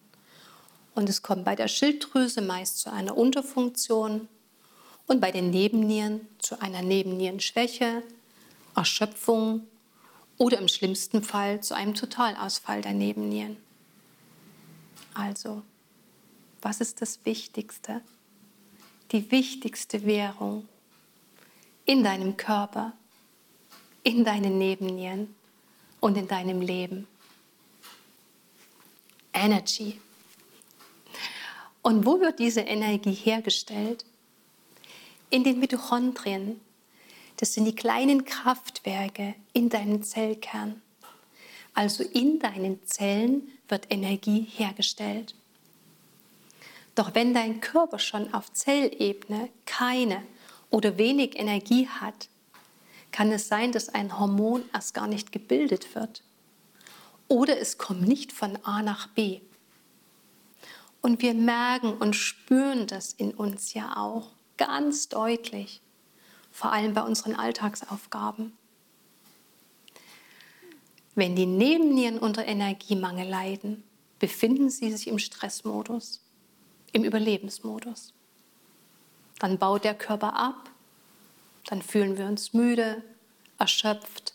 Und 0.95 1.09
es 1.09 1.23
kommt 1.23 1.45
bei 1.45 1.57
der 1.57 1.68
Schilddrüse 1.68 2.42
meist 2.42 2.78
zu 2.78 2.92
einer 2.92 3.16
Unterfunktion 3.16 4.28
und 5.07 5.21
bei 5.21 5.33
den 5.33 5.50
Nebennieren 5.50 6.21
zu 6.38 6.61
einer 6.61 6.83
Nebennierenschwäche, 6.83 8.02
Erschöpfung 8.76 9.66
oder 10.37 10.59
im 10.59 10.68
schlimmsten 10.68 11.23
Fall 11.23 11.62
zu 11.62 11.75
einem 11.75 11.95
Totalausfall 11.95 12.83
der 12.83 12.92
Nebennieren. 12.92 13.57
Also, 15.14 15.62
was 16.61 16.83
ist 16.83 17.00
das 17.00 17.25
Wichtigste? 17.25 18.02
Die 19.12 19.30
wichtigste 19.30 20.04
Währung 20.04 20.68
in 21.87 22.04
deinem 22.04 22.37
Körper, 22.37 22.92
in 24.02 24.25
deinen 24.25 24.59
Nebennieren 24.59 25.35
und 26.00 26.17
in 26.17 26.28
deinem 26.28 26.61
Leben. 26.61 27.07
Energy. 29.33 30.00
Und 31.83 32.05
wo 32.05 32.21
wird 32.21 32.38
diese 32.38 32.61
Energie 32.61 33.12
hergestellt? 33.12 34.05
In 35.31 35.45
den 35.45 35.59
Mitochondrien. 35.59 36.61
Das 37.37 37.55
sind 37.55 37.64
die 37.64 37.75
kleinen 37.75 38.25
Kraftwerke 38.25 39.35
in 39.52 39.69
deinem 39.69 40.02
Zellkern. 40.02 40.83
Also 41.75 42.02
in 42.02 42.40
deinen 42.40 42.85
Zellen 42.85 43.52
wird 43.69 43.87
Energie 43.90 44.49
hergestellt. 44.57 45.35
Doch 46.97 47.14
wenn 47.14 47.33
dein 47.33 47.61
Körper 47.61 48.00
schon 48.00 48.35
auf 48.35 48.52
Zellebene 48.52 49.50
keine 49.67 50.25
oder 50.71 50.99
wenig 50.99 51.38
Energie 51.38 51.87
hat, 51.87 52.28
kann 53.12 53.33
es 53.33 53.49
sein, 53.49 53.73
dass 53.73 53.88
ein 53.88 54.19
Hormon 54.19 54.62
erst 54.73 54.95
gar 54.95 55.07
nicht 55.07 55.33
gebildet 55.33 55.95
wird. 55.95 56.23
Oder 57.29 57.59
es 57.59 57.79
kommt 57.79 58.03
nicht 58.03 58.33
von 58.33 58.57
A 58.65 58.83
nach 58.83 59.09
B. 59.09 59.41
Und 61.00 61.23
wir 61.23 61.35
merken 61.35 61.95
und 61.95 62.17
spüren 62.17 62.87
das 62.87 63.12
in 63.12 63.33
uns 63.33 63.75
ja 63.75 63.97
auch 63.97 64.33
ganz 64.57 65.09
deutlich, 65.09 65.81
vor 66.50 66.73
allem 66.73 66.95
bei 66.95 67.03
unseren 67.03 67.35
Alltagsaufgaben. 67.35 68.53
Wenn 71.15 71.37
die 71.37 71.47
Nebennieren 71.47 72.19
unter 72.19 72.47
Energiemangel 72.47 73.29
leiden, 73.29 73.85
befinden 74.19 74.71
sie 74.71 74.91
sich 74.93 75.09
im 75.09 75.19
Stressmodus, 75.19 76.21
im 76.93 77.05
Überlebensmodus. 77.05 78.12
Dann 79.38 79.59
baut 79.59 79.85
der 79.85 79.95
Körper 79.95 80.35
ab, 80.35 80.71
dann 81.69 81.83
fühlen 81.83 82.17
wir 82.17 82.25
uns 82.25 82.55
müde, 82.55 83.03
erschöpft, 83.59 84.33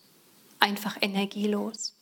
einfach 0.59 0.97
energielos. 1.01 1.95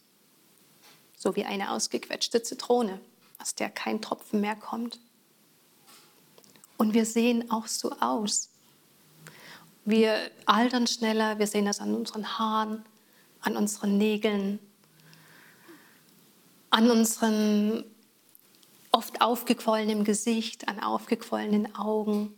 So 1.18 1.38
wie 1.38 1.46
eine 1.46 1.72
ausgequetschte 1.72 2.44
Zitrone, 2.44 3.00
aus 3.40 3.56
der 3.56 3.70
kein 3.70 4.02
Tropfen 4.02 4.42
mehr 4.42 4.58
kommt. 4.58 5.00
Und 6.78 6.94
wir 6.94 7.06
sehen 7.06 7.50
auch 7.50 7.68
so 7.68 7.92
aus. 8.02 8.50
Wir 9.86 10.30
altern 10.46 10.86
schneller, 10.86 11.40
wir 11.40 11.48
sehen 11.48 11.66
das 11.66 11.80
an 11.80 11.96
unseren 11.96 12.38
Haaren, 12.38 12.84
an 13.40 13.56
unseren 13.56 13.98
Nägeln, 13.98 14.60
an 16.72 16.92
unserem 16.92 17.86
oft 18.92 19.22
aufgequollenen 19.22 20.04
Gesicht, 20.04 20.68
an 20.68 20.82
aufgequollenen 20.82 21.74
Augen. 21.74 22.34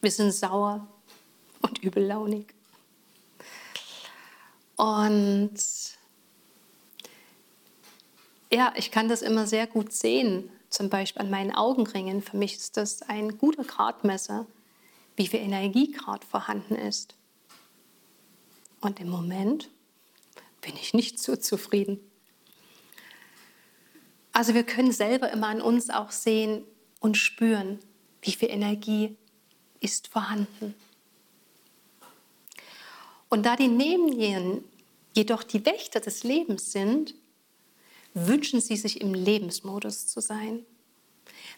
Wir 0.00 0.10
sind 0.10 0.32
sauer, 0.32 0.88
und 1.66 1.82
übellaunig. 1.82 2.54
Und 4.76 5.58
ja, 8.52 8.72
ich 8.76 8.90
kann 8.90 9.08
das 9.08 9.22
immer 9.22 9.46
sehr 9.46 9.66
gut 9.66 9.92
sehen, 9.92 10.50
zum 10.70 10.90
Beispiel 10.90 11.22
an 11.22 11.30
meinen 11.30 11.54
Augenringen. 11.54 12.22
Für 12.22 12.36
mich 12.36 12.56
ist 12.56 12.76
das 12.76 13.02
ein 13.02 13.38
guter 13.38 13.64
Gradmesser, 13.64 14.46
wie 15.16 15.26
viel 15.26 15.40
Energie 15.40 15.92
gerade 15.92 16.24
vorhanden 16.26 16.74
ist. 16.74 17.14
Und 18.80 19.00
im 19.00 19.08
Moment 19.08 19.70
bin 20.60 20.74
ich 20.76 20.94
nicht 20.94 21.18
so 21.18 21.36
zufrieden. 21.36 21.98
Also 24.32 24.52
wir 24.52 24.64
können 24.64 24.92
selber 24.92 25.30
immer 25.32 25.48
an 25.48 25.62
uns 25.62 25.88
auch 25.88 26.10
sehen 26.10 26.64
und 27.00 27.16
spüren, 27.16 27.78
wie 28.20 28.32
viel 28.32 28.50
Energie 28.50 29.16
ist 29.80 30.08
vorhanden. 30.08 30.74
Und 33.28 33.44
da 33.44 33.56
die 33.56 33.68
Nebennieren 33.68 34.64
jedoch 35.14 35.42
die 35.42 35.64
Wächter 35.64 36.00
des 36.00 36.24
Lebens 36.24 36.72
sind, 36.72 37.14
wünschen 38.14 38.60
sie 38.60 38.76
sich 38.76 39.00
im 39.00 39.14
Lebensmodus 39.14 40.06
zu 40.06 40.20
sein. 40.20 40.64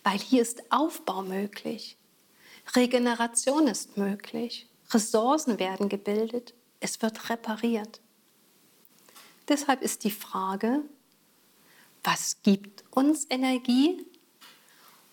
Weil 0.02 0.18
hier 0.18 0.42
ist 0.42 0.62
Aufbau 0.70 1.22
möglich, 1.22 1.96
Regeneration 2.74 3.66
ist 3.66 3.96
möglich, 3.96 4.68
Ressourcen 4.90 5.59
werden 5.59 5.88
gebildet, 5.88 6.54
es 6.81 7.02
wird 7.02 7.31
repariert. 7.31 8.00
Deshalb 9.48 9.83
ist 9.83 10.04
die 10.04 10.11
Frage, 10.11 10.83
was 12.04 12.42
gibt 12.42 12.85
uns 12.90 13.26
Energie 13.28 14.07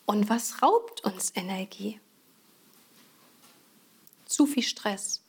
und 0.05 0.29
was 0.29 0.61
raubt 0.61 1.03
uns 1.03 1.31
Energie? 1.35 1.99
Zu 4.25 4.45
viel 4.45 4.63
Stress, 4.63 5.21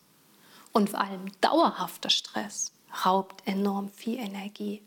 und 0.76 0.90
vor 0.90 1.00
allem 1.00 1.32
dauerhafter 1.40 2.10
Stress 2.10 2.70
raubt 3.06 3.48
enorm 3.48 3.88
viel 3.88 4.18
Energie. 4.18 4.82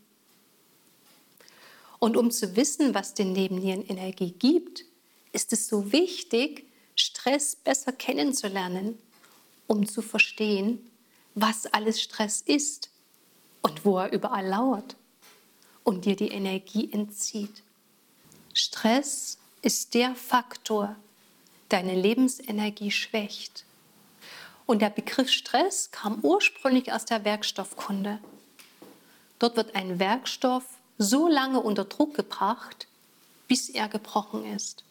Und 1.97 2.15
um 2.15 2.30
zu 2.30 2.56
wissen, 2.56 2.93
was 2.93 3.15
den 3.15 3.34
Nebennieren 3.34 3.84
Energie 3.88 4.30
gibt, 4.38 4.86
ist 5.32 5.52
es 5.52 5.67
so 5.67 5.91
wichtig, 5.91 6.67
Stress 6.95 7.56
besser 7.56 7.91
kennenzulernen, 7.91 8.99
um 9.65 9.88
zu 9.88 10.04
verstehen, 10.04 10.91
was 11.34 11.65
alles 11.65 11.99
Stress 11.99 12.41
ist 12.41 12.91
und 13.63 13.84
wo 13.84 13.97
er 13.97 14.12
überall 14.12 14.45
lauert 14.45 14.95
und 15.84 16.06
dir 16.06 16.15
die 16.15 16.30
Energie 16.30 16.93
entzieht. 16.93 17.63
Stress 18.54 19.39
ist 19.63 19.95
der 19.95 20.13
Faktor, 20.13 20.95
der 21.71 21.82
deine 21.82 21.99
Lebensenergie 21.99 22.91
schwächt 22.91 23.65
und 24.69 24.84
der 24.84 24.91
Begriff 24.91 25.32
Stress 25.32 25.89
kam 25.89 26.19
ursprünglich 26.21 26.93
aus 26.93 27.03
der 27.03 27.25
Werkstoffkunde. 27.25 28.19
Dort 29.39 29.58
wird 29.58 29.73
ein 29.73 29.97
Werkstoff 29.97 30.63
so 30.99 31.27
lange 31.27 31.60
unter 31.60 31.86
Druck 31.86 32.13
gebracht, 32.13 32.86
bis 33.47 33.69
er 33.69 33.88
gebrochen 33.88 34.45
ist. 34.45 34.84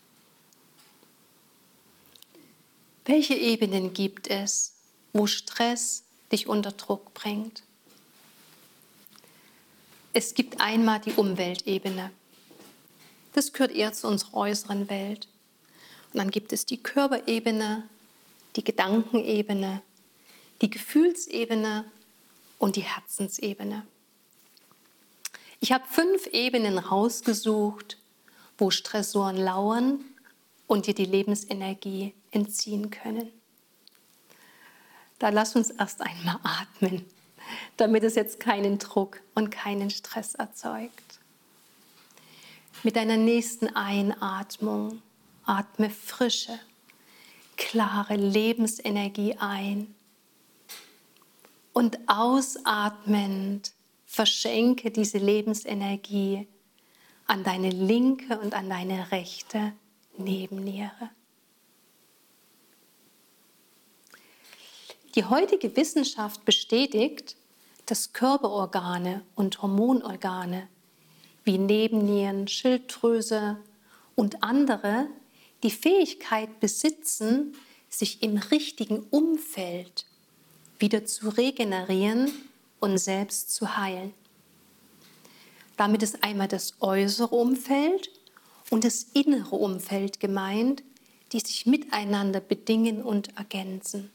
Welche 3.05 3.37
Ebenen 3.37 3.95
gibt 3.95 4.27
es, 4.27 4.73
wo 5.13 5.29
Stress 5.29 6.03
dich 6.33 6.49
unter 6.49 6.73
Druck 6.73 7.15
bringt? 7.15 7.63
Es 10.13 10.35
gibt 10.35 10.61
einmal 10.61 10.99
die 10.99 11.13
Umweltebene. 11.13 12.11
Das 13.33 13.53
gehört 13.53 13.71
eher 13.71 13.93
zu 13.93 14.09
unserer 14.09 14.35
äußeren 14.35 14.91
Welt. 14.91 15.29
Und 16.13 16.19
dann 16.19 16.33
gibt 16.33 16.53
es 16.53 16.67
die 16.67 16.83
Körperebene, 16.83 17.89
die 18.59 18.65
Gedankenebene, 18.65 19.83
die 20.63 20.69
Gefühlsebene 20.69 21.85
und 22.59 22.75
die 22.75 22.83
Herzensebene. 22.83 23.87
Ich 25.61 25.71
habe 25.71 25.85
fünf 25.89 26.27
Ebenen 26.27 26.77
rausgesucht, 26.79 27.99
wo 28.59 28.73
Stressoren 28.73 29.37
lauern 29.37 30.05
und 30.67 30.89
dir 30.89 30.95
die 30.95 31.05
Lebensenergie 31.05 32.15
entziehen 32.33 32.91
können. 32.91 33.31
Da 35.21 35.29
lass 35.29 35.55
uns 35.55 35.71
erst 35.71 36.01
einmal 36.01 36.41
atmen, 36.43 37.05
damit 37.77 38.03
es 38.03 38.17
jetzt 38.17 38.41
keinen 38.41 38.81
Druck 38.81 39.21
und 39.37 39.51
keinen 39.51 39.91
Stress 39.91 40.35
erzeugt. 40.35 41.21
Mit 42.83 42.97
deiner 42.97 43.17
nächsten 43.17 43.69
Einatmung 43.69 45.01
atme 45.45 45.91
frische, 45.91 46.59
klare 47.59 48.17
Lebensenergie 48.17 49.37
ein. 49.39 49.95
Und 51.75 51.99
ausatmend 52.07 53.73
verschenke 54.07 54.91
diese 54.91 55.19
Lebensenergie 55.19 56.49
an 57.27 57.45
deine 57.45 57.69
linke 57.69 58.39
und 58.39 58.55
an 58.55 58.71
deine 58.71 59.13
rechte 59.13 59.75
Nebenniere. 60.17 61.11
Die 65.15 65.25
heutige 65.25 65.77
Wissenschaft 65.77 66.45
bestätigt, 66.45 67.37
dass 67.87 68.13
Körperorgane 68.13 69.23
und 69.35 69.61
Hormonorgane 69.61 70.69
wie 71.45 71.59
Nebennieren, 71.59 72.49
Schilddrüse 72.49 73.59
und 74.15 74.43
andere 74.43 75.09
die 75.63 75.71
Fähigkeit 75.71 76.61
besitzen, 76.61 77.55
sich 77.89 78.23
im 78.23 78.37
richtigen 78.37 79.01
Umfeld 79.11 80.07
wieder 80.79 81.05
zu 81.05 81.31
regenerieren 81.31 82.31
und 82.81 82.99
selbst 82.99 83.53
zu 83.55 83.77
heilen. 83.77 84.15
Damit 85.77 86.03
ist 86.03 86.23
einmal 86.23 86.49
das 86.49 86.75
äußere 86.81 87.35
Umfeld 87.35 88.11
und 88.71 88.85
das 88.85 89.05
innere 89.15 89.57
Umfeld 89.57 90.21
gemeint, 90.21 90.83
die 91.33 91.41
sich 91.41 91.67
miteinander 91.67 92.41
bedingen 92.41 93.03
und 93.03 93.37
ergänzen. 93.37 94.11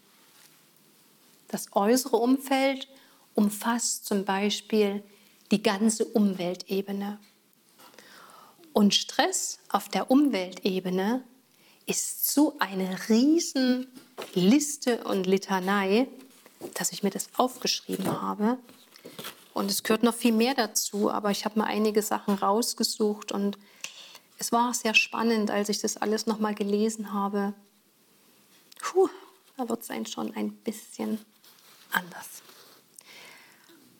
Das 1.47 1.67
äußere 1.73 2.17
Umfeld 2.17 2.87
umfasst 3.35 4.05
zum 4.05 4.25
Beispiel 4.25 5.03
die 5.51 5.61
ganze 5.61 6.05
Umweltebene. 6.05 7.19
Und 8.73 8.95
Stress 8.95 9.59
auf 9.69 9.87
der 9.87 10.09
Umweltebene 10.09 11.23
ist 11.85 12.31
so 12.31 12.55
eine 12.59 12.97
riesen 13.09 13.87
Liste 14.33 15.03
und 15.03 15.25
Litanei, 15.25 16.07
dass 16.75 16.91
ich 16.91 17.03
mir 17.03 17.09
das 17.09 17.29
aufgeschrieben 17.37 18.21
habe. 18.21 18.57
Und 19.53 19.69
es 19.69 19.83
gehört 19.83 20.03
noch 20.03 20.15
viel 20.15 20.31
mehr 20.31 20.55
dazu, 20.55 21.11
aber 21.11 21.31
ich 21.31 21.45
habe 21.45 21.59
mal 21.59 21.65
einige 21.65 22.01
Sachen 22.01 22.35
rausgesucht 22.35 23.31
und 23.31 23.57
es 24.39 24.51
war 24.51 24.73
sehr 24.73 24.95
spannend, 24.95 25.51
als 25.51 25.69
ich 25.69 25.79
das 25.79 25.97
alles 25.97 26.25
noch 26.25 26.39
mal 26.39 26.55
gelesen 26.55 27.13
habe. 27.13 27.53
Puh, 28.79 29.09
da 29.57 29.69
wird 29.69 29.81
es 29.81 29.89
einen 29.89 30.05
schon 30.05 30.33
ein 30.35 30.53
bisschen 30.53 31.19
anders. 31.91 32.41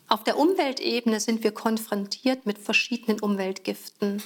Auf 0.08 0.24
der 0.24 0.38
Umweltebene 0.38 1.20
sind 1.20 1.42
wir 1.44 1.52
konfrontiert 1.52 2.46
mit 2.46 2.58
verschiedenen 2.58 3.20
Umweltgiften. 3.20 4.22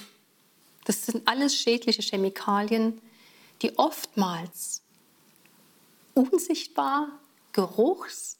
Das 0.85 1.05
sind 1.05 1.27
alles 1.27 1.55
schädliche 1.55 2.01
Chemikalien, 2.01 2.99
die 3.61 3.77
oftmals 3.77 4.81
unsichtbar, 6.13 7.19
geruchs- 7.51 8.37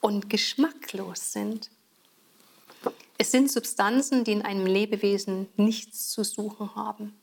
und 0.00 0.30
geschmacklos 0.30 1.32
sind. 1.32 1.70
Es 3.18 3.32
sind 3.32 3.50
Substanzen, 3.50 4.24
die 4.24 4.32
in 4.32 4.42
einem 4.42 4.66
Lebewesen 4.66 5.48
nichts 5.56 6.10
zu 6.10 6.22
suchen 6.22 6.74
haben. 6.76 7.18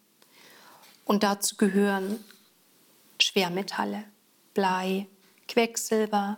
Und 1.06 1.24
dazu 1.24 1.56
gehören 1.56 2.24
Schwermetalle, 3.22 4.04
Blei, 4.54 5.08
Quecksilber, 5.48 6.38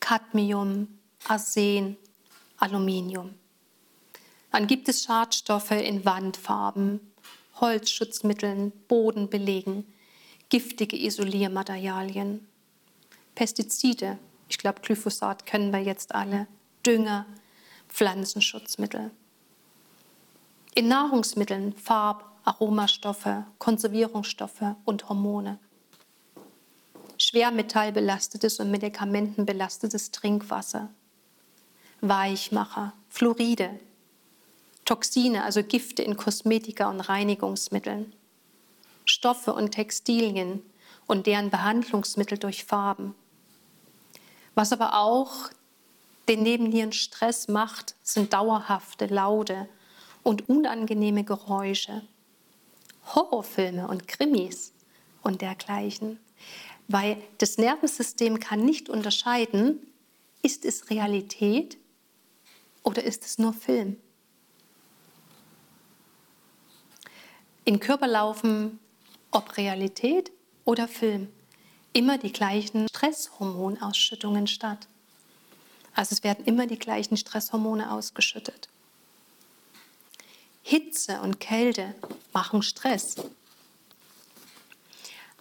Cadmium, 0.00 0.98
Arsen, 1.26 1.96
Aluminium. 2.56 3.34
Dann 4.52 4.66
gibt 4.66 4.88
es 4.88 5.04
Schadstoffe 5.04 5.72
in 5.72 6.04
Wandfarben, 6.04 7.00
Holzschutzmitteln, 7.60 8.72
Bodenbelegen, 8.88 9.86
giftige 10.48 10.96
Isoliermaterialien, 10.96 12.46
Pestizide, 13.34 14.18
ich 14.48 14.58
glaube 14.58 14.80
Glyphosat 14.80 15.44
kennen 15.46 15.72
wir 15.72 15.80
jetzt 15.80 16.14
alle, 16.14 16.46
Dünger, 16.84 17.26
Pflanzenschutzmittel. 17.88 19.10
In 20.74 20.88
Nahrungsmitteln 20.88 21.72
Farb, 21.72 22.24
Aromastoffe, 22.44 23.44
Konservierungsstoffe 23.58 24.76
und 24.84 25.08
Hormone. 25.08 25.58
Schwermetallbelastetes 27.18 28.60
und 28.60 28.70
medikamentenbelastetes 28.70 30.10
Trinkwasser. 30.12 30.90
Weichmacher, 32.02 32.92
Fluoride, 33.08 33.80
Toxine, 34.84 35.42
also 35.42 35.62
Gifte 35.62 36.02
in 36.02 36.16
Kosmetika 36.16 36.88
und 36.88 37.00
Reinigungsmitteln. 37.00 38.12
Stoffe 39.06 39.54
und 39.54 39.70
Textilien 39.70 40.62
und 41.06 41.26
deren 41.26 41.50
Behandlungsmittel 41.50 42.38
durch 42.38 42.64
Farben. 42.64 43.14
Was 44.54 44.72
aber 44.72 44.98
auch 44.98 45.50
den 46.28 46.42
Nebennieren 46.42 46.92
Stress 46.92 47.48
macht, 47.48 47.94
sind 48.02 48.32
dauerhafte, 48.32 49.06
laute 49.06 49.68
und 50.22 50.48
unangenehme 50.48 51.24
Geräusche. 51.24 52.02
Horrorfilme 53.14 53.86
und 53.86 54.08
Krimis 54.08 54.72
und 55.22 55.40
dergleichen. 55.40 56.18
Weil 56.88 57.16
das 57.38 57.58
Nervensystem 57.58 58.40
kann 58.40 58.64
nicht 58.64 58.88
unterscheiden, 58.88 59.78
ist 60.42 60.64
es 60.64 60.90
Realität 60.90 61.78
oder 62.82 63.04
ist 63.04 63.24
es 63.24 63.38
nur 63.38 63.52
Film. 63.52 63.96
Im 67.64 67.80
Körper 67.80 68.06
laufen, 68.06 68.78
ob 69.36 69.58
Realität 69.58 70.32
oder 70.64 70.88
Film, 70.88 71.28
immer 71.92 72.16
die 72.16 72.32
gleichen 72.32 72.88
Stresshormonausschüttungen 72.88 74.46
statt. 74.46 74.88
Also 75.94 76.14
es 76.14 76.24
werden 76.24 76.46
immer 76.46 76.66
die 76.66 76.78
gleichen 76.78 77.18
Stresshormone 77.18 77.92
ausgeschüttet. 77.92 78.70
Hitze 80.62 81.20
und 81.20 81.38
Kälte 81.38 81.94
machen 82.32 82.62
Stress. 82.62 83.16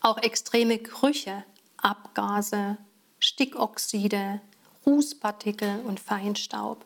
Auch 0.02 0.18
extreme 0.18 0.78
Gerüche, 0.78 1.46
Abgase, 1.78 2.78
Stickoxide, 3.20 4.42
Rußpartikel 4.86 5.80
und 5.86 6.02
Feinstaub. 6.02 6.86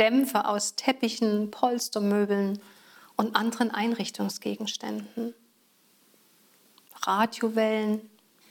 Dämpfe 0.00 0.48
aus 0.48 0.74
Teppichen, 0.74 1.52
Polstermöbeln 1.52 2.60
und 3.16 3.36
anderen 3.36 3.70
Einrichtungsgegenständen. 3.70 5.34
Radiowellen, 7.08 8.02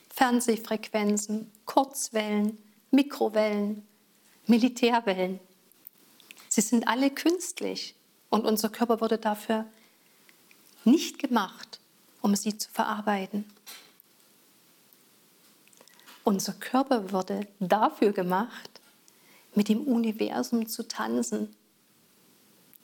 Fernsehfrequenzen, 0.09 1.51
Kurzwellen, 1.67 2.57
Mikrowellen, 2.89 3.87
Militärwellen. 4.47 5.39
Sie 6.49 6.61
sind 6.61 6.87
alle 6.87 7.11
künstlich 7.11 7.93
und 8.31 8.45
unser 8.45 8.69
Körper 8.69 8.99
wurde 8.99 9.19
dafür 9.19 9.65
nicht 10.85 11.19
gemacht, 11.19 11.79
um 12.23 12.35
sie 12.35 12.57
zu 12.57 12.71
verarbeiten. 12.71 13.45
Unser 16.23 16.53
Körper 16.53 17.11
wurde 17.11 17.47
dafür 17.59 18.11
gemacht, 18.11 18.81
mit 19.53 19.69
dem 19.69 19.81
Universum 19.81 20.67
zu 20.67 20.87
tanzen, 20.87 21.55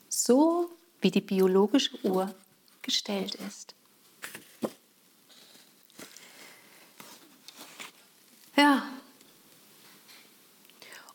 so 0.08 0.70
wie 1.00 1.10
die 1.10 1.20
biologische 1.20 1.98
Uhr 2.04 2.32
gestellt 2.82 3.34
ist. 3.34 3.74
Ja, 8.56 8.84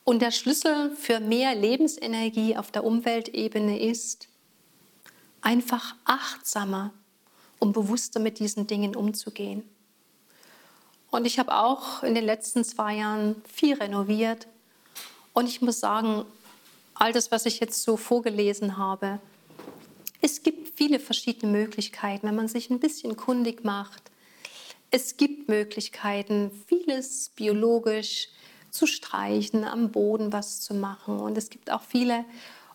und 0.09 0.23
der 0.23 0.31
Schlüssel 0.31 0.95
für 0.95 1.19
mehr 1.19 1.53
Lebensenergie 1.53 2.57
auf 2.57 2.71
der 2.71 2.83
Umweltebene 2.83 3.79
ist, 3.79 4.27
einfach 5.41 5.93
achtsamer 6.03 6.91
und 7.59 7.73
bewusster 7.73 8.19
mit 8.19 8.39
diesen 8.39 8.65
Dingen 8.65 8.95
umzugehen. 8.95 9.61
Und 11.11 11.25
ich 11.25 11.37
habe 11.37 11.55
auch 11.55 12.01
in 12.01 12.15
den 12.15 12.25
letzten 12.25 12.63
zwei 12.63 12.95
Jahren 12.95 13.41
viel 13.47 13.75
renoviert. 13.75 14.47
Und 15.33 15.47
ich 15.47 15.61
muss 15.61 15.79
sagen, 15.79 16.25
all 16.95 17.13
das, 17.13 17.29
was 17.29 17.45
ich 17.45 17.59
jetzt 17.59 17.83
so 17.83 17.95
vorgelesen 17.95 18.77
habe, 18.77 19.19
es 20.21 20.41
gibt 20.41 20.75
viele 20.75 20.99
verschiedene 20.99 21.51
Möglichkeiten, 21.51 22.25
wenn 22.27 22.35
man 22.35 22.47
sich 22.47 22.71
ein 22.71 22.79
bisschen 22.79 23.15
kundig 23.15 23.63
macht. 23.63 24.08
Es 24.91 25.17
gibt 25.17 25.49
Möglichkeiten, 25.49 26.51
vieles 26.67 27.29
biologisch 27.35 28.29
zu 28.71 28.87
streichen, 28.87 29.63
am 29.63 29.91
Boden 29.91 30.31
was 30.33 30.61
zu 30.61 30.73
machen. 30.73 31.19
Und 31.19 31.37
es 31.37 31.49
gibt 31.49 31.71
auch 31.71 31.81
viele 31.83 32.25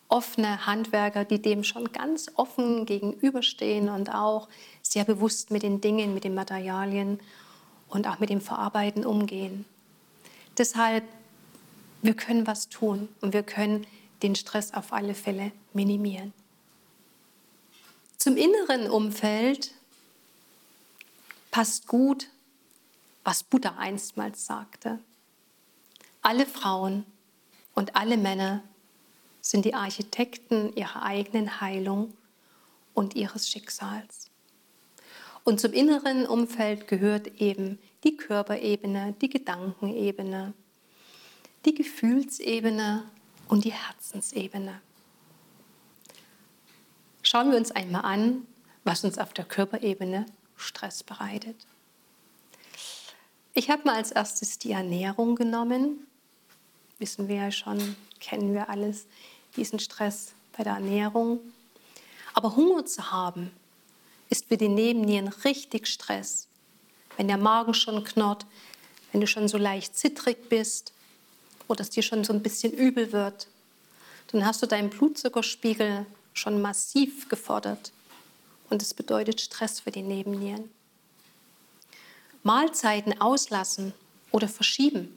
offene 0.09 0.67
Handwerker, 0.67 1.25
die 1.25 1.41
dem 1.41 1.65
schon 1.65 1.93
ganz 1.93 2.31
offen 2.35 2.87
gegenüberstehen 2.87 3.89
und 3.89 4.15
auch 4.15 4.49
sehr 4.83 5.05
bewusst 5.05 5.51
mit 5.51 5.63
den 5.63 5.81
Dingen, 5.81 6.15
mit 6.15 6.25
den 6.25 6.35
Materialien 6.35 7.21
und 7.89 8.07
auch 8.07 8.19
mit 8.19 8.31
dem 8.31 8.41
Verarbeiten 8.41 9.05
umgehen. 9.05 9.65
Deshalb, 10.57 11.05
wir 12.03 12.15
können 12.15 12.47
was 12.47 12.69
tun 12.69 13.09
und 13.21 13.33
wir 13.33 13.43
können 13.43 13.87
den 14.23 14.37
Stress 14.37 14.73
auf 14.73 14.93
alle 14.93 15.15
Fälle 15.15 15.53
minimieren. 15.73 16.33
Zum 18.19 18.37
inneren 18.37 18.89
Umfeld 18.89 19.73
passt 21.55 21.87
gut, 21.87 22.31
was 23.23 23.45
Buddha 23.45 23.77
einstmals 23.79 24.45
sagte. 24.45 24.99
Alle 26.21 26.47
Frauen 26.47 27.07
und 27.77 27.95
alle 27.95 28.17
Männer 28.17 28.65
sind 29.41 29.65
die 29.65 29.73
Architekten 29.73 30.75
ihrer 30.75 31.05
eigenen 31.05 31.61
Heilung 31.61 32.13
und 32.93 33.15
ihres 33.15 33.49
Schicksals. 33.49 34.33
Und 35.45 35.61
zum 35.61 35.73
inneren 35.73 36.27
Umfeld 36.27 36.89
gehört 36.89 37.41
eben 37.41 37.79
die 38.03 38.17
Körperebene, 38.17 39.15
die 39.21 39.29
Gedankenebene, 39.29 40.55
die 41.67 41.75
Gefühlsebene 41.77 43.09
und 43.47 43.65
die 43.65 43.73
Herzensebene. 43.73 44.81
Schauen 47.23 47.53
wir 47.53 47.59
uns 47.59 47.71
einmal 47.71 48.03
an, 48.05 48.45
was 48.83 49.05
uns 49.05 49.19
auf 49.19 49.33
der 49.33 49.45
Körperebene 49.45 50.27
Stress 50.57 51.03
bereitet. 51.03 51.57
Ich 53.53 53.71
habe 53.71 53.85
mal 53.85 53.97
als 53.97 54.11
erstes 54.11 54.59
die 54.59 54.73
Ernährung 54.73 55.37
genommen 55.37 56.07
wissen 56.99 57.29
wir 57.29 57.37
ja 57.37 57.51
schon, 57.51 57.97
kennen 58.21 58.55
wir 58.55 58.69
alles, 58.69 59.07
diesen 59.57 59.79
Stress 59.79 60.33
bei 60.57 60.65
der 60.65 60.75
Ernährung. 60.75 61.41
Aber 62.33 62.57
Hunger 62.57 62.87
zu 62.87 63.11
haben, 63.11 63.51
ist 64.31 64.47
für 64.47 64.57
die 64.57 64.69
Nebennieren 64.69 65.29
richtig 65.29 65.87
Stress. 65.87 66.49
Wenn 67.17 67.29
der 67.29 67.37
Magen 67.37 67.75
schon 67.75 68.03
knurrt, 68.05 68.47
wenn 69.13 69.21
du 69.21 69.27
schon 69.27 69.49
so 69.49 69.59
leicht 69.59 69.97
zittrig 69.97 70.49
bist 70.49 70.93
oder 71.69 71.83
es 71.83 71.91
dir 71.91 72.03
schon 72.03 72.25
so 72.25 72.33
ein 72.33 72.43
bisschen 72.43 72.73
übel 72.73 73.13
wird, 73.13 73.47
dann 74.33 74.45
hast 74.45 74.63
du 74.63 74.67
deinen 74.67 74.91
Blutzuckerspiegel 74.91 76.07
schon 76.33 76.61
massiv 76.61 77.29
gefordert. 77.29 77.93
Und 78.71 78.83
es 78.83 78.95
bedeutet 78.95 79.41
Stress 79.41 79.81
für 79.81 79.91
die 79.91 80.03
Nebennieren. 80.03 80.71
Mahlzeiten 82.43 83.21
auslassen 83.21 83.95
oder 84.31 84.49
verschieben 84.49 85.17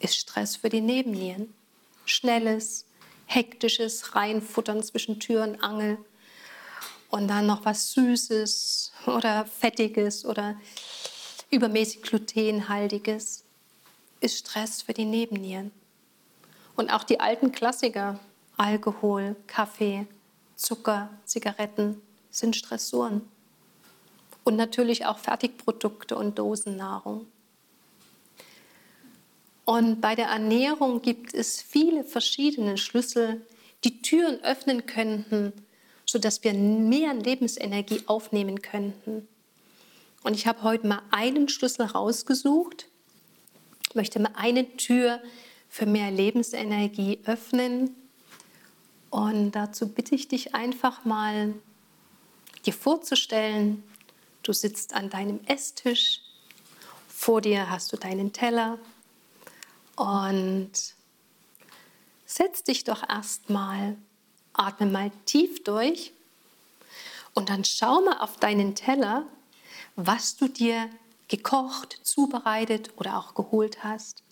ist 0.00 0.16
Stress 0.16 0.56
für 0.56 0.68
die 0.68 0.80
Nebennieren. 0.80 1.52
Schnelles, 2.04 2.84
hektisches 3.26 4.14
Reinfuttern 4.14 4.82
zwischen 4.82 5.18
Tür 5.18 5.42
und 5.42 5.62
Angel 5.62 5.98
und 7.10 7.28
dann 7.28 7.46
noch 7.46 7.64
was 7.64 7.92
Süßes 7.92 8.92
oder 9.06 9.46
Fettiges 9.46 10.24
oder 10.24 10.56
übermäßig 11.50 12.02
glutenhaltiges 12.02 13.44
ist 14.20 14.38
Stress 14.38 14.82
für 14.82 14.92
die 14.92 15.04
Nebennieren. 15.04 15.70
Und 16.74 16.90
auch 16.90 17.04
die 17.04 17.20
alten 17.20 17.52
Klassiker, 17.52 18.18
Alkohol, 18.56 19.36
Kaffee, 19.46 20.06
Zucker, 20.56 21.10
Zigaretten, 21.24 22.02
sind 22.36 22.54
Stressoren. 22.54 23.22
Und 24.44 24.56
natürlich 24.56 25.06
auch 25.06 25.18
Fertigprodukte 25.18 26.16
und 26.16 26.38
Dosennahrung. 26.38 27.26
Und 29.64 30.00
bei 30.00 30.14
der 30.14 30.26
Ernährung 30.26 31.02
gibt 31.02 31.34
es 31.34 31.60
viele 31.60 32.04
verschiedene 32.04 32.78
Schlüssel, 32.78 33.44
die 33.82 34.02
Türen 34.02 34.40
öffnen 34.44 34.86
könnten, 34.86 35.52
sodass 36.04 36.44
wir 36.44 36.54
mehr 36.54 37.14
Lebensenergie 37.14 38.02
aufnehmen 38.06 38.62
könnten. 38.62 39.26
Und 40.22 40.34
ich 40.34 40.46
habe 40.46 40.62
heute 40.62 40.86
mal 40.86 41.02
einen 41.10 41.48
Schlüssel 41.48 41.86
rausgesucht, 41.86 42.86
ich 43.88 43.94
möchte 43.94 44.20
mal 44.20 44.32
eine 44.36 44.76
Tür 44.76 45.20
für 45.68 45.86
mehr 45.86 46.10
Lebensenergie 46.10 47.20
öffnen. 47.24 47.96
Und 49.10 49.52
dazu 49.52 49.88
bitte 49.88 50.14
ich 50.14 50.28
dich 50.28 50.54
einfach 50.54 51.04
mal, 51.04 51.54
dir 52.66 52.72
vorzustellen, 52.72 53.82
du 54.42 54.52
sitzt 54.52 54.94
an 54.94 55.10
deinem 55.10 55.40
Esstisch, 55.46 56.20
vor 57.08 57.40
dir 57.40 57.70
hast 57.70 57.92
du 57.92 57.96
deinen 57.96 58.32
Teller 58.32 58.78
und 59.96 60.72
setz 62.26 62.62
dich 62.62 62.84
doch 62.84 63.08
erstmal, 63.08 63.96
atme 64.52 64.86
mal 64.86 65.10
tief 65.24 65.64
durch 65.64 66.12
und 67.34 67.48
dann 67.48 67.64
schau 67.64 68.00
mal 68.02 68.18
auf 68.18 68.36
deinen 68.38 68.74
Teller, 68.74 69.26
was 69.94 70.36
du 70.36 70.48
dir 70.48 70.90
gekocht, 71.28 72.00
zubereitet 72.02 72.90
oder 72.96 73.18
auch 73.18 73.34
geholt 73.34 73.82
hast. 73.82 74.22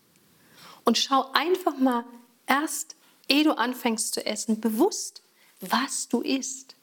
Und 0.84 0.98
schau 0.98 1.30
einfach 1.32 1.78
mal 1.78 2.04
erst, 2.46 2.96
ehe 3.28 3.44
du 3.44 3.56
anfängst 3.56 4.14
zu 4.14 4.24
essen, 4.24 4.60
bewusst, 4.60 5.22
was 5.60 6.08
du 6.08 6.20
isst. 6.20 6.73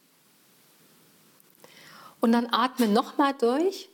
Und 2.21 2.31
dann 2.31 2.47
atme 2.51 2.87
nochmal 2.87 3.33
durch 3.33 3.89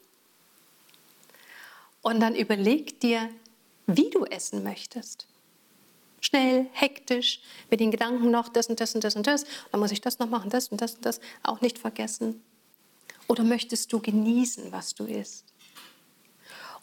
und 2.01 2.19
dann 2.19 2.35
überleg 2.35 2.99
dir, 2.99 3.29
wie 3.87 4.09
du 4.09 4.25
essen 4.25 4.63
möchtest. 4.63 5.27
Schnell, 6.19 6.67
hektisch, 6.73 7.41
mit 7.69 7.79
den 7.79 7.91
Gedanken 7.91 8.29
noch 8.29 8.49
das 8.49 8.67
und 8.67 8.79
das 8.79 8.93
und 8.95 9.03
das 9.03 9.15
und 9.15 9.27
das. 9.27 9.45
Dann 9.71 9.79
muss 9.79 9.91
ich 9.91 10.01
das 10.01 10.19
noch 10.19 10.29
machen, 10.29 10.49
das 10.49 10.67
und 10.67 10.81
das 10.81 10.95
und 10.95 11.05
das. 11.05 11.21
Auch 11.43 11.61
nicht 11.61 11.79
vergessen. 11.79 12.43
Oder 13.27 13.43
möchtest 13.43 13.93
du 13.93 13.99
genießen, 13.99 14.71
was 14.71 14.93
du 14.93 15.05
isst? 15.05 15.45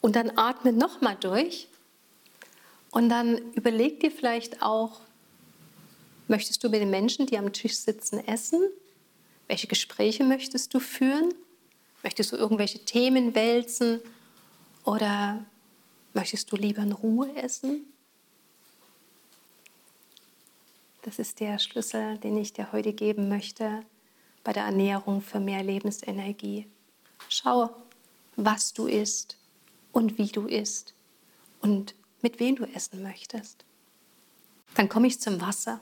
Und 0.01 0.15
dann 0.15 0.37
atme 0.37 0.71
nochmal 0.71 1.15
durch 1.19 1.67
und 2.91 3.09
dann 3.09 3.37
überleg 3.53 3.99
dir 3.99 4.11
vielleicht 4.11 4.61
auch, 4.61 5.01
möchtest 6.27 6.63
du 6.63 6.69
mit 6.69 6.81
den 6.81 6.89
Menschen, 6.89 7.25
die 7.25 7.37
am 7.37 7.51
Tisch 7.51 7.77
sitzen, 7.77 8.25
essen? 8.27 8.61
Welche 9.47 9.67
Gespräche 9.67 10.23
möchtest 10.23 10.73
du 10.73 10.79
führen? 10.79 11.33
Möchtest 12.03 12.31
du 12.31 12.35
irgendwelche 12.35 12.83
Themen 12.83 13.35
wälzen? 13.35 14.01
Oder 14.83 15.45
möchtest 16.13 16.51
du 16.51 16.55
lieber 16.55 16.81
in 16.81 16.91
Ruhe 16.91 17.35
essen? 17.35 17.85
Das 21.03 21.19
ist 21.19 21.39
der 21.39 21.59
Schlüssel, 21.59 22.17
den 22.17 22.37
ich 22.37 22.53
dir 22.53 22.71
heute 22.71 22.91
geben 22.93 23.29
möchte 23.29 23.85
bei 24.43 24.53
der 24.53 24.63
Ernährung 24.63 25.21
für 25.21 25.39
mehr 25.39 25.63
Lebensenergie. 25.63 26.67
Schau, 27.29 27.69
was 28.35 28.73
du 28.73 28.87
isst 28.87 29.37
und 29.91 30.17
wie 30.17 30.27
du 30.27 30.47
isst 30.47 30.93
und 31.61 31.95
mit 32.21 32.39
wem 32.39 32.55
du 32.55 32.65
essen 32.65 33.03
möchtest. 33.03 33.65
Dann 34.73 34.89
komme 34.89 35.07
ich 35.07 35.21
zum 35.21 35.39
Wasser. 35.41 35.79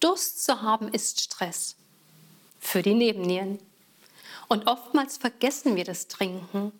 Durst 0.00 0.44
zu 0.44 0.60
haben 0.60 0.88
ist 0.88 1.20
Stress 1.20 1.77
für 2.60 2.82
die 2.82 2.94
Nebennieren. 2.94 3.58
Und 4.48 4.66
oftmals 4.66 5.16
vergessen 5.16 5.76
wir 5.76 5.84
das 5.84 6.08
Trinken. 6.08 6.72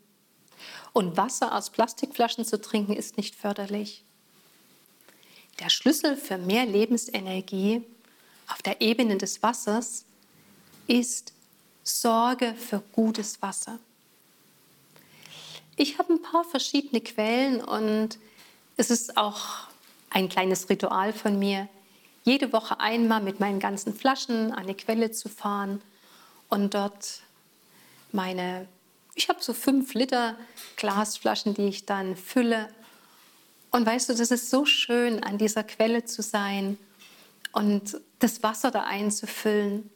Und 0.92 1.16
Wasser 1.16 1.54
aus 1.54 1.70
Plastikflaschen 1.70 2.44
zu 2.44 2.60
trinken 2.60 2.94
ist 2.94 3.16
nicht 3.16 3.34
förderlich. 3.34 4.04
Der 5.60 5.70
Schlüssel 5.70 6.16
für 6.16 6.38
mehr 6.38 6.66
Lebensenergie 6.66 7.82
auf 8.48 8.62
der 8.62 8.80
Ebene 8.80 9.18
des 9.18 9.42
Wassers 9.42 10.04
ist 10.86 11.32
Sorge 11.82 12.54
für 12.54 12.82
gutes 12.92 13.42
Wasser. 13.42 13.78
Ich 15.76 15.98
habe 15.98 16.14
ein 16.14 16.22
paar 16.22 16.44
verschiedene 16.44 17.00
Quellen 17.00 17.62
und 17.62 18.18
es 18.76 18.90
ist 18.90 19.16
auch 19.16 19.68
ein 20.10 20.28
kleines 20.28 20.68
Ritual 20.68 21.12
von 21.12 21.38
mir, 21.38 21.68
jede 22.28 22.52
Woche 22.52 22.78
einmal 22.78 23.22
mit 23.22 23.40
meinen 23.40 23.58
ganzen 23.58 23.94
Flaschen 23.94 24.52
an 24.52 24.66
die 24.66 24.74
Quelle 24.74 25.10
zu 25.10 25.28
fahren 25.28 25.80
und 26.48 26.74
dort 26.74 27.22
meine, 28.12 28.68
ich 29.14 29.28
habe 29.28 29.42
so 29.42 29.54
fünf 29.54 29.94
Liter 29.94 30.36
Glasflaschen, 30.76 31.54
die 31.54 31.68
ich 31.68 31.86
dann 31.86 32.16
fülle. 32.16 32.68
Und 33.70 33.86
weißt 33.86 34.10
du, 34.10 34.14
das 34.14 34.30
ist 34.30 34.50
so 34.50 34.64
schön, 34.64 35.22
an 35.22 35.38
dieser 35.38 35.64
Quelle 35.64 36.04
zu 36.04 36.22
sein 36.22 36.78
und 37.52 37.98
das 38.18 38.42
Wasser 38.42 38.70
da 38.70 38.82
einzufüllen. 38.82 39.90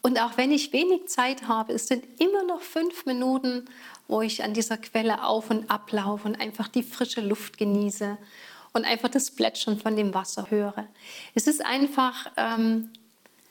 Und 0.00 0.20
auch 0.20 0.36
wenn 0.36 0.52
ich 0.52 0.72
wenig 0.72 1.08
Zeit 1.08 1.48
habe, 1.48 1.72
es 1.72 1.88
sind 1.88 2.04
immer 2.20 2.44
noch 2.44 2.60
fünf 2.60 3.06
Minuten, 3.06 3.64
wo 4.06 4.20
ich 4.20 4.44
an 4.44 4.54
dieser 4.54 4.76
Quelle 4.76 5.24
auf 5.24 5.50
und 5.50 5.70
ablaufe 5.70 6.28
und 6.28 6.40
einfach 6.40 6.68
die 6.68 6.82
frische 6.82 7.20
Luft 7.20 7.58
genieße 7.58 8.18
und 8.74 8.84
einfach 8.84 9.08
das 9.08 9.30
Plätschern 9.30 9.78
von 9.78 9.96
dem 9.96 10.12
Wasser 10.12 10.50
höre. 10.50 10.86
Es 11.34 11.46
ist 11.46 11.64
einfach, 11.64 12.30
ähm, 12.36 12.90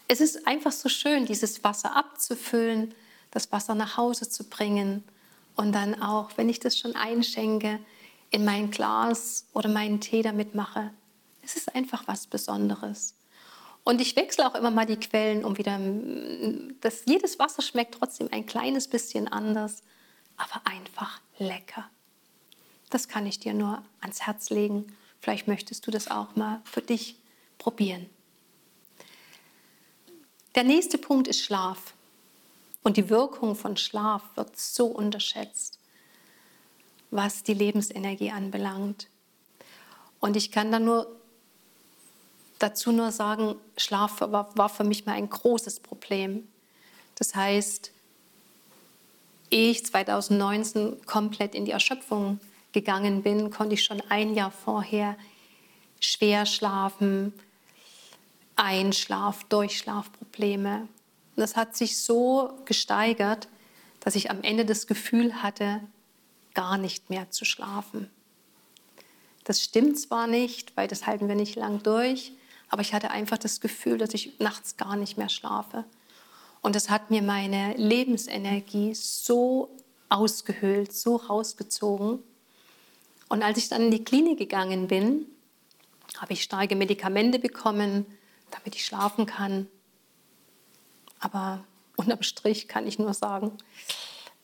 es 0.08 0.22
ist 0.22 0.46
einfach 0.46 0.72
so 0.72 0.90
schön, 0.90 1.26
dieses 1.26 1.64
Wasser 1.64 1.96
abzufüllen, 1.96 2.94
das 3.32 3.52
Wasser 3.52 3.74
nach 3.74 3.98
Hause 3.98 4.30
zu 4.30 4.44
bringen 4.44 5.04
und 5.56 5.72
dann 5.72 6.00
auch, 6.02 6.32
wenn 6.36 6.50
ich 6.50 6.60
das 6.60 6.78
schon 6.78 6.96
einschenke, 6.96 7.80
in 8.30 8.46
mein 8.46 8.70
Glas 8.70 9.48
oder 9.54 9.70
meinen 9.70 10.02
Tee 10.02 10.24
damit 10.24 10.56
mache. 10.56 10.92
Es 11.42 11.56
ist 11.56 11.74
einfach 11.74 12.04
was 12.08 12.28
Besonderes. 12.28 13.16
Und 13.84 14.02
ich 14.02 14.16
wechsle 14.16 14.48
auch 14.48 14.56
immer 14.56 14.72
mal 14.72 14.86
die 14.86 15.00
Quellen, 15.00 15.46
um 15.46 15.58
wieder, 15.58 15.80
dass 16.82 17.04
jedes 17.06 17.38
Wasser 17.38 17.62
schmeckt 17.62 17.96
trotzdem 17.96 18.30
ein 18.32 18.46
kleines 18.46 18.88
bisschen 18.88 19.28
anders, 19.28 19.84
aber 20.38 20.62
einfach 20.66 21.20
lecker. 21.38 21.90
Das 22.90 23.08
kann 23.08 23.26
ich 23.26 23.40
dir 23.40 23.54
nur 23.54 23.84
ans 24.02 24.22
Herz 24.22 24.50
legen. 24.50 24.86
Vielleicht 25.24 25.48
möchtest 25.48 25.88
du 25.88 25.92
das 25.92 26.10
auch 26.10 26.36
mal 26.36 26.60
für 26.66 26.82
dich 26.82 27.16
probieren. 27.58 28.10
Der 30.54 30.66
nächste 30.66 30.98
Punkt 30.98 31.30
ist 31.30 31.40
Schlaf. 31.40 31.94
Und 32.84 32.98
die 32.98 33.10
Wirkung 33.10 33.56
von 33.56 33.78
Schlaf 33.78 34.22
wird 34.36 34.60
so 34.60 34.88
unterschätzt, 34.88 35.80
was 37.10 37.42
die 37.42 37.54
Lebensenergie 37.54 38.32
anbelangt. 38.32 39.08
Und 40.20 40.36
ich 40.36 40.52
kann 40.52 40.74
da 40.74 40.80
nur 40.80 41.08
dazu 42.60 42.92
nur 42.92 43.14
sagen, 43.14 43.56
Schlaf 43.78 44.20
war, 44.20 44.54
war 44.58 44.68
für 44.68 44.84
mich 44.84 45.06
mal 45.06 45.14
ein 45.14 45.30
großes 45.30 45.80
Problem. 45.80 46.46
Das 47.16 47.34
heißt, 47.34 47.92
ich 49.50 49.86
2019 49.86 51.06
komplett 51.06 51.56
in 51.56 51.64
die 51.64 51.72
Erschöpfung 51.72 52.42
gegangen 52.74 53.24
bin, 53.24 53.50
konnte 53.50 53.76
ich 53.76 53.84
schon 53.84 54.02
ein 54.10 54.34
Jahr 54.34 54.52
vorher 54.52 55.16
schwer 56.00 56.46
schlafen, 56.46 57.34
Einschlaf, 58.56 59.44
Durchschlafprobleme. 59.46 60.88
Das 61.36 61.56
hat 61.56 61.76
sich 61.76 61.98
so 61.98 62.52
gesteigert, 62.66 63.48
dass 64.00 64.16
ich 64.16 64.30
am 64.30 64.44
Ende 64.44 64.66
das 64.66 64.86
Gefühl 64.86 65.42
hatte, 65.42 65.82
gar 66.54 66.78
nicht 66.78 67.10
mehr 67.10 67.32
zu 67.32 67.46
schlafen. 67.46 68.10
Das 69.44 69.62
stimmt 69.62 70.00
zwar 70.00 70.28
nicht, 70.28 70.76
weil 70.78 70.88
das 70.88 71.08
halten 71.08 71.28
wir 71.28 71.36
nicht 71.36 71.56
lang 71.56 71.82
durch, 71.84 72.34
aber 72.70 72.82
ich 72.82 72.94
hatte 72.94 73.12
einfach 73.12 73.38
das 73.38 73.62
Gefühl, 73.62 73.98
dass 73.98 74.14
ich 74.14 74.40
nachts 74.40 74.78
gar 74.78 74.96
nicht 74.96 75.18
mehr 75.18 75.30
schlafe. 75.30 75.86
Und 76.62 76.76
es 76.76 76.90
hat 76.90 77.12
mir 77.12 77.22
meine 77.22 77.76
Lebensenergie 77.76 78.94
so 78.94 79.76
ausgehöhlt, 80.10 80.94
so 80.94 81.18
rausgezogen. 81.18 82.20
Und 83.30 83.44
als 83.44 83.58
ich 83.58 83.70
dann 83.70 83.84
in 83.84 83.92
die 83.92 84.04
Klinik 84.04 84.38
gegangen 84.38 84.88
bin, 84.88 85.26
habe 86.18 86.34
ich 86.34 86.44
starke 86.44 86.76
Medikamente 86.76 87.40
bekommen, 87.40 88.06
damit 88.52 88.76
ich 88.76 88.86
schlafen 88.86 89.26
kann. 89.26 89.68
Aber 91.20 91.64
unterm 91.96 92.22
Strich 92.22 92.68
kann 92.68 92.86
ich 92.86 93.00
nur 93.00 93.14
sagen, 93.14 93.58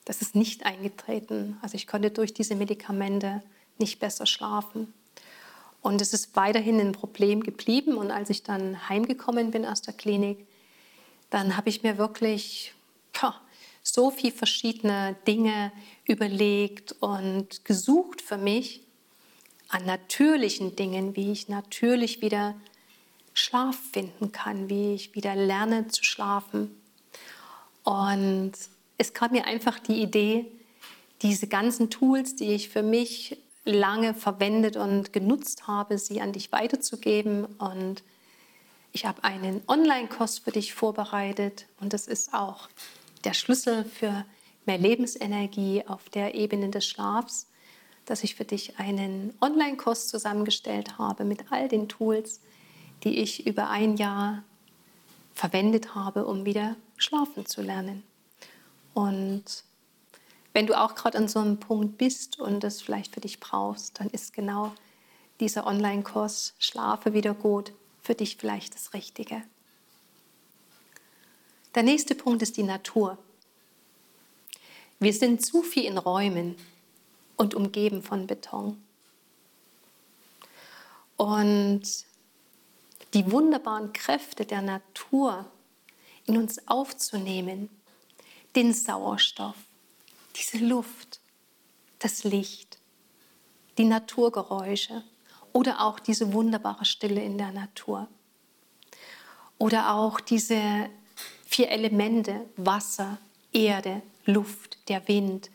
das 0.05 0.21
ist 0.21 0.35
nicht 0.35 0.65
eingetreten. 0.65 1.57
Also 1.61 1.75
ich 1.75 1.85
konnte 1.85 2.09
durch 2.09 2.33
diese 2.33 2.55
Medikamente 2.55 3.43
nicht 3.77 3.99
besser 3.99 4.25
schlafen. 4.25 4.93
Und 5.81 6.01
es 6.01 6.13
ist 6.13 6.35
weiterhin 6.35 6.79
ein 6.79 6.91
Problem 6.91 7.41
geblieben. 7.41 7.95
Und 7.95 8.11
als 8.11 8.29
ich 8.29 8.43
dann 8.43 8.89
heimgekommen 8.89 9.51
bin 9.51 9.65
aus 9.65 9.81
der 9.81 9.93
Klinik, 9.93 10.47
dann 11.29 11.55
habe 11.55 11.69
ich 11.69 11.83
mir 11.83 11.97
wirklich 11.97 12.73
so 13.83 14.11
viele 14.11 14.33
verschiedene 14.33 15.15
Dinge 15.27 15.71
überlegt 16.09 16.93
und 16.99 17.63
gesucht 17.65 18.21
für 18.21 18.37
mich 18.37 18.81
an 19.69 19.85
natürlichen 19.85 20.75
Dingen, 20.75 21.15
wie 21.15 21.31
ich 21.31 21.47
natürlich 21.47 22.21
wieder 22.21 22.55
Schlaf 23.33 23.77
finden 23.91 24.31
kann, 24.31 24.69
wie 24.69 24.93
ich 24.95 25.15
wieder 25.15 25.35
lerne 25.35 25.87
zu 25.87 26.03
schlafen. 26.03 26.75
Und 27.83 28.53
es 28.97 29.13
kam 29.13 29.31
mir 29.31 29.45
einfach 29.45 29.79
die 29.79 30.01
Idee, 30.01 30.45
diese 31.21 31.47
ganzen 31.47 31.89
Tools, 31.89 32.35
die 32.35 32.53
ich 32.53 32.69
für 32.69 32.83
mich 32.83 33.37
lange 33.65 34.13
verwendet 34.13 34.77
und 34.77 35.13
genutzt 35.13 35.67
habe, 35.67 35.97
sie 35.97 36.21
an 36.21 36.33
dich 36.33 36.51
weiterzugeben. 36.51 37.45
Und 37.45 38.03
ich 38.91 39.05
habe 39.05 39.23
einen 39.23 39.61
Online-Kurs 39.67 40.39
für 40.39 40.51
dich 40.51 40.73
vorbereitet 40.73 41.67
und 41.79 41.93
das 41.93 42.07
ist 42.07 42.33
auch 42.33 42.67
der 43.23 43.33
Schlüssel 43.33 43.85
für 43.85 44.25
mehr 44.69 44.77
Lebensenergie 44.77 45.83
auf 45.87 46.09
der 46.09 46.35
Ebene 46.35 46.69
des 46.69 46.85
Schlafs, 46.85 47.47
dass 48.05 48.23
ich 48.23 48.35
für 48.35 48.45
dich 48.45 48.77
einen 48.77 49.33
Online-Kurs 49.41 50.07
zusammengestellt 50.07 50.99
habe 50.99 51.25
mit 51.25 51.51
all 51.51 51.67
den 51.67 51.89
Tools, 51.89 52.39
die 53.03 53.17
ich 53.17 53.47
über 53.47 53.69
ein 53.69 53.97
Jahr 53.97 54.43
verwendet 55.33 55.95
habe, 55.95 56.27
um 56.27 56.45
wieder 56.45 56.75
schlafen 56.97 57.47
zu 57.47 57.63
lernen. 57.63 58.03
Und 58.93 59.63
wenn 60.53 60.67
du 60.67 60.79
auch 60.79 60.93
gerade 60.93 61.17
an 61.17 61.27
so 61.27 61.39
einem 61.39 61.59
Punkt 61.59 61.97
bist 61.97 62.39
und 62.39 62.63
es 62.63 62.79
vielleicht 62.79 63.15
für 63.15 63.21
dich 63.21 63.39
brauchst, 63.39 63.99
dann 63.99 64.09
ist 64.09 64.33
genau 64.33 64.71
dieser 65.39 65.65
Online-Kurs 65.65 66.53
Schlafe 66.59 67.13
wieder 67.13 67.33
gut 67.33 67.73
für 68.03 68.13
dich 68.13 68.37
vielleicht 68.37 68.75
das 68.75 68.93
Richtige. 68.93 69.41
Der 71.73 71.81
nächste 71.81 72.13
Punkt 72.13 72.43
ist 72.43 72.57
die 72.57 72.63
Natur. 72.63 73.17
Wir 74.99 75.13
sind 75.13 75.45
zu 75.45 75.61
viel 75.61 75.85
in 75.85 75.97
Räumen 75.97 76.57
und 77.37 77.55
umgeben 77.55 78.03
von 78.03 78.27
Beton. 78.27 78.83
Und 81.15 81.83
die 83.13 83.31
wunderbaren 83.31 83.93
Kräfte 83.93 84.45
der 84.45 84.61
Natur 84.61 85.45
in 86.25 86.37
uns 86.37 86.67
aufzunehmen, 86.67 87.69
den 88.55 88.73
Sauerstoff, 88.73 89.55
diese 90.35 90.57
Luft, 90.57 91.21
das 91.99 92.23
Licht, 92.25 92.77
die 93.77 93.85
Naturgeräusche 93.85 95.03
oder 95.53 95.81
auch 95.81 95.99
diese 95.99 96.33
wunderbare 96.33 96.85
Stille 96.85 97.23
in 97.23 97.37
der 97.37 97.51
Natur. 97.51 98.07
Oder 99.57 99.93
auch 99.93 100.19
diese 100.19 100.89
vier 101.45 101.69
Elemente, 101.69 102.45
Wasser, 102.57 103.17
Erde, 103.51 104.01
Luft, 104.29 104.77
der 104.89 105.07
Wind, 105.07 105.49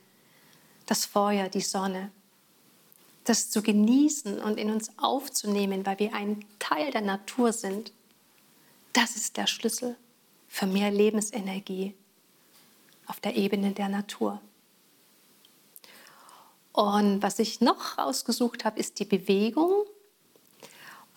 das 0.87 1.05
Feuer, 1.05 1.49
die 1.49 1.61
Sonne. 1.61 2.11
Das 3.25 3.51
zu 3.51 3.63
genießen 3.63 4.39
und 4.41 4.59
in 4.59 4.71
uns 4.71 4.91
aufzunehmen, 4.99 5.87
weil 5.87 5.99
wir 5.99 6.15
ein 6.15 6.45
Teil 6.59 6.91
der 6.91 7.01
Natur 7.01 7.53
sind, 7.53 7.93
das 8.93 9.17
ist 9.17 9.37
der 9.37 9.47
Schlüssel 9.47 9.97
für 10.47 10.67
mehr 10.67 10.91
Lebensenergie 10.91 11.95
auf 13.07 13.21
der 13.21 13.37
Ebene 13.37 13.73
der 13.73 13.89
Natur. 13.89 14.41
Und 16.73 17.23
was 17.23 17.39
ich 17.39 17.61
noch 17.61 17.99
rausgesucht 17.99 18.65
habe, 18.65 18.81
ist 18.81 18.99
die 18.99 19.05
Bewegung. 19.05 19.85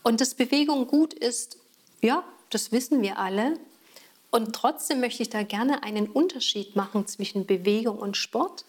Und 0.04 0.22
dass 0.22 0.36
Bewegung 0.36 0.88
gut 0.88 1.13
ist, 1.13 1.58
ja, 2.02 2.24
das 2.50 2.72
wissen 2.72 3.02
wir 3.02 3.17
alle. 3.17 3.60
Und 4.38 4.54
trotzdem 4.54 5.00
möchte 5.00 5.23
ich 5.23 5.32
da 5.32 5.41
gerne 5.41 5.82
einen 5.82 6.06
Unterschied 6.06 6.76
machen 6.76 7.08
zwischen 7.08 7.47
Bewegung 7.47 7.97
und 7.97 8.15
Sport. 8.15 8.65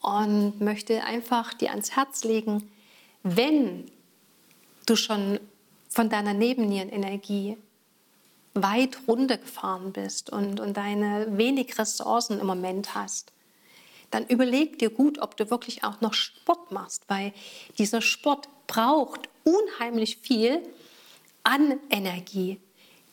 Und 0.00 0.60
möchte 0.60 1.02
einfach 1.02 1.52
dir 1.52 1.70
ans 1.70 1.96
Herz 1.96 2.22
legen, 2.22 2.70
wenn 3.24 3.90
du 4.86 4.94
schon 4.94 5.40
von 5.88 6.08
deiner 6.10 6.32
Nebennierenenergie 6.32 7.56
weit 8.54 8.98
runtergefahren 9.08 9.92
bist 9.92 10.30
und, 10.30 10.60
und 10.60 10.76
deine 10.76 11.36
wenig 11.36 11.76
Ressourcen 11.76 12.38
im 12.38 12.46
Moment 12.46 12.94
hast, 12.94 13.32
dann 14.12 14.28
überleg 14.28 14.78
dir 14.78 14.90
gut, 14.90 15.18
ob 15.18 15.36
du 15.36 15.50
wirklich 15.50 15.82
auch 15.82 16.00
noch 16.00 16.14
Sport 16.14 16.70
machst, 16.70 17.02
weil 17.08 17.32
dieser 17.78 18.00
Sport 18.00 18.48
braucht 18.68 19.28
unheimlich 19.42 20.18
viel 20.18 20.62
an 21.42 21.80
Energie, 21.90 22.60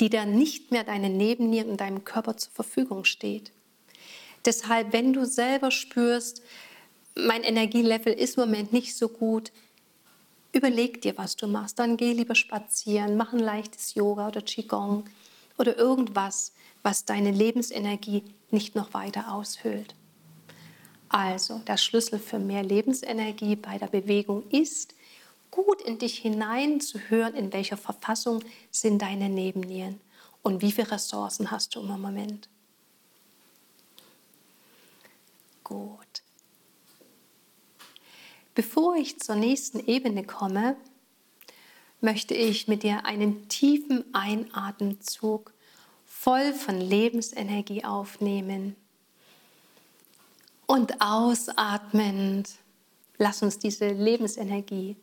die 0.03 0.09
dann 0.09 0.35
nicht 0.35 0.69
mehr 0.69 0.83
deinen 0.83 1.15
Nebennieren 1.15 1.69
in 1.69 1.77
deinem 1.77 2.03
Körper 2.03 2.35
zur 2.35 2.51
Verfügung 2.51 3.05
steht. 3.05 3.53
Deshalb, 4.43 4.91
wenn 4.91 5.13
du 5.13 5.25
selber 5.25 5.71
spürst, 5.71 6.41
mein 7.15 7.41
Energielevel 7.41 8.11
ist 8.11 8.35
im 8.35 8.43
Moment 8.43 8.73
nicht 8.73 8.97
so 8.97 9.07
gut, 9.07 9.53
überleg 10.51 11.01
dir, 11.01 11.17
was 11.17 11.37
du 11.37 11.47
machst. 11.47 11.79
Dann 11.79 11.95
geh 11.95 12.11
lieber 12.11 12.35
spazieren, 12.35 13.15
mach 13.15 13.31
ein 13.31 13.39
leichtes 13.39 13.95
Yoga 13.95 14.27
oder 14.27 14.41
Qigong 14.41 15.05
oder 15.57 15.77
irgendwas, 15.77 16.51
was 16.81 17.05
deine 17.05 17.31
Lebensenergie 17.31 18.23
nicht 18.51 18.75
noch 18.75 18.93
weiter 18.93 19.33
aushöhlt. 19.33 19.95
Also 21.07 21.59
der 21.59 21.77
Schlüssel 21.77 22.19
für 22.19 22.39
mehr 22.39 22.63
Lebensenergie 22.63 23.55
bei 23.55 23.77
der 23.77 23.87
Bewegung 23.87 24.43
ist, 24.49 24.95
gut 25.53 25.83
in 25.83 25.99
dich 25.99 26.17
hineinzuhören, 26.17 27.35
in 27.35 27.53
welcher 27.53 27.77
Verfassung 27.77 28.43
sind 28.71 29.03
deine 29.03 29.29
Nebennieren 29.29 30.01
und 30.41 30.63
wie 30.63 30.71
viele 30.71 30.89
Ressourcen 30.89 31.51
hast 31.51 31.75
du 31.75 31.81
im 31.81 32.01
Moment. 32.01 32.49
Gut. 35.63 36.23
Bevor 38.55 38.95
ich 38.95 39.19
zur 39.19 39.35
nächsten 39.35 39.79
Ebene 39.85 40.25
komme, 40.25 40.75
möchte 42.01 42.33
ich 42.33 42.67
mit 42.67 42.81
dir 42.81 43.05
einen 43.05 43.47
tiefen 43.47 44.05
Einatemzug 44.11 45.53
voll 46.03 46.53
von 46.53 46.81
Lebensenergie 46.81 47.83
aufnehmen 47.83 48.75
und 50.65 50.99
ausatmend, 50.99 52.49
lass 53.19 53.43
uns 53.43 53.59
diese 53.59 53.89
Lebensenergie 53.89 54.97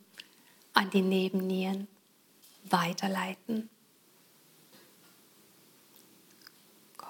an 0.73 0.89
die 0.89 1.01
Nebennieren 1.01 1.87
weiterleiten. 2.63 3.69
Gut. 6.97 7.07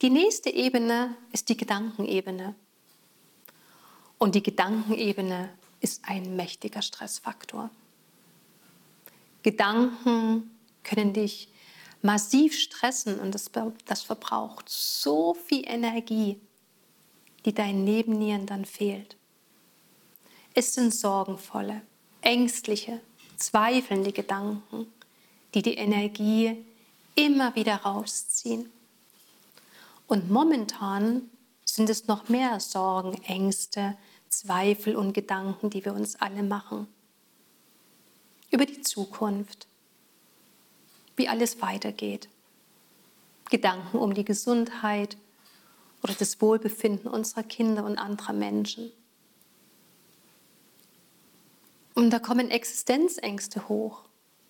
Die 0.00 0.10
nächste 0.10 0.50
Ebene 0.50 1.16
ist 1.32 1.48
die 1.48 1.56
Gedankenebene. 1.56 2.54
Und 4.18 4.34
die 4.34 4.42
Gedankenebene 4.42 5.50
ist 5.80 6.02
ein 6.04 6.36
mächtiger 6.36 6.82
Stressfaktor. 6.82 7.70
Gedanken 9.42 10.50
können 10.84 11.12
dich 11.12 11.48
massiv 12.02 12.56
stressen 12.56 13.18
und 13.18 13.34
das, 13.34 13.50
das 13.84 14.02
verbraucht 14.02 14.68
so 14.68 15.34
viel 15.34 15.64
Energie 15.66 16.40
die 17.44 17.54
deinen 17.54 17.84
Nebennieren 17.84 18.46
dann 18.46 18.64
fehlt. 18.64 19.16
Es 20.54 20.74
sind 20.74 20.94
sorgenvolle, 20.94 21.82
ängstliche, 22.22 23.00
zweifelnde 23.36 24.12
Gedanken, 24.12 24.86
die 25.54 25.62
die 25.62 25.74
Energie 25.74 26.64
immer 27.14 27.54
wieder 27.54 27.76
rausziehen. 27.76 28.70
Und 30.06 30.30
momentan 30.30 31.30
sind 31.64 31.90
es 31.90 32.06
noch 32.06 32.28
mehr 32.28 32.60
Sorgen, 32.60 33.22
Ängste, 33.24 33.96
Zweifel 34.28 34.96
und 34.96 35.12
Gedanken, 35.12 35.70
die 35.70 35.84
wir 35.84 35.92
uns 35.92 36.16
alle 36.16 36.42
machen. 36.42 36.86
Über 38.50 38.66
die 38.66 38.80
Zukunft, 38.80 39.66
wie 41.16 41.28
alles 41.28 41.60
weitergeht. 41.60 42.28
Gedanken 43.50 43.98
um 43.98 44.14
die 44.14 44.24
Gesundheit, 44.24 45.16
oder 46.02 46.14
das 46.14 46.40
Wohlbefinden 46.40 47.10
unserer 47.10 47.42
Kinder 47.42 47.84
und 47.84 47.98
anderer 47.98 48.32
Menschen. 48.32 48.90
Und 51.94 52.10
da 52.10 52.18
kommen 52.18 52.50
Existenzängste 52.50 53.68
hoch, 53.68 54.04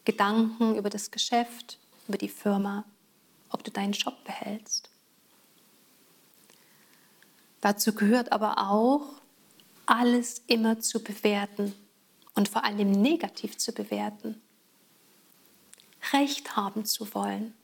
Gedanken 0.05 0.77
über 0.77 0.91
das 0.91 1.11
Geschäft, 1.11 1.79
über 2.09 2.19
die 2.19 2.29
Firma 2.29 2.85
ob 3.53 3.63
du 3.63 3.71
deinen 3.71 3.93
Job 3.93 4.25
behältst. 4.25 4.91
Dazu 7.61 7.95
gehört 7.95 8.33
aber 8.33 8.71
auch, 8.71 9.21
alles 9.87 10.43
immer 10.47 10.81
zu 10.81 11.03
bewerten 11.03 11.75
und 12.35 12.49
vor 12.49 12.65
allem 12.65 12.91
negativ 12.91 13.59
zu 13.59 13.73
bewerten. 13.73 14.41
Recht 16.13 16.57
haben 16.57 16.85
zu 16.85 17.15
wollen 17.15 17.55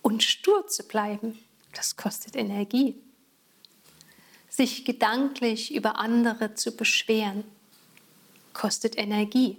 und 0.00 0.22
stur 0.22 0.66
zu 0.68 0.84
bleiben, 0.84 1.38
das 1.74 1.96
kostet 1.96 2.36
Energie. 2.36 2.96
Sich 4.48 4.84
gedanklich 4.84 5.74
über 5.74 5.98
andere 5.98 6.54
zu 6.54 6.74
beschweren, 6.76 7.44
kostet 8.58 8.98
Energie. 8.98 9.56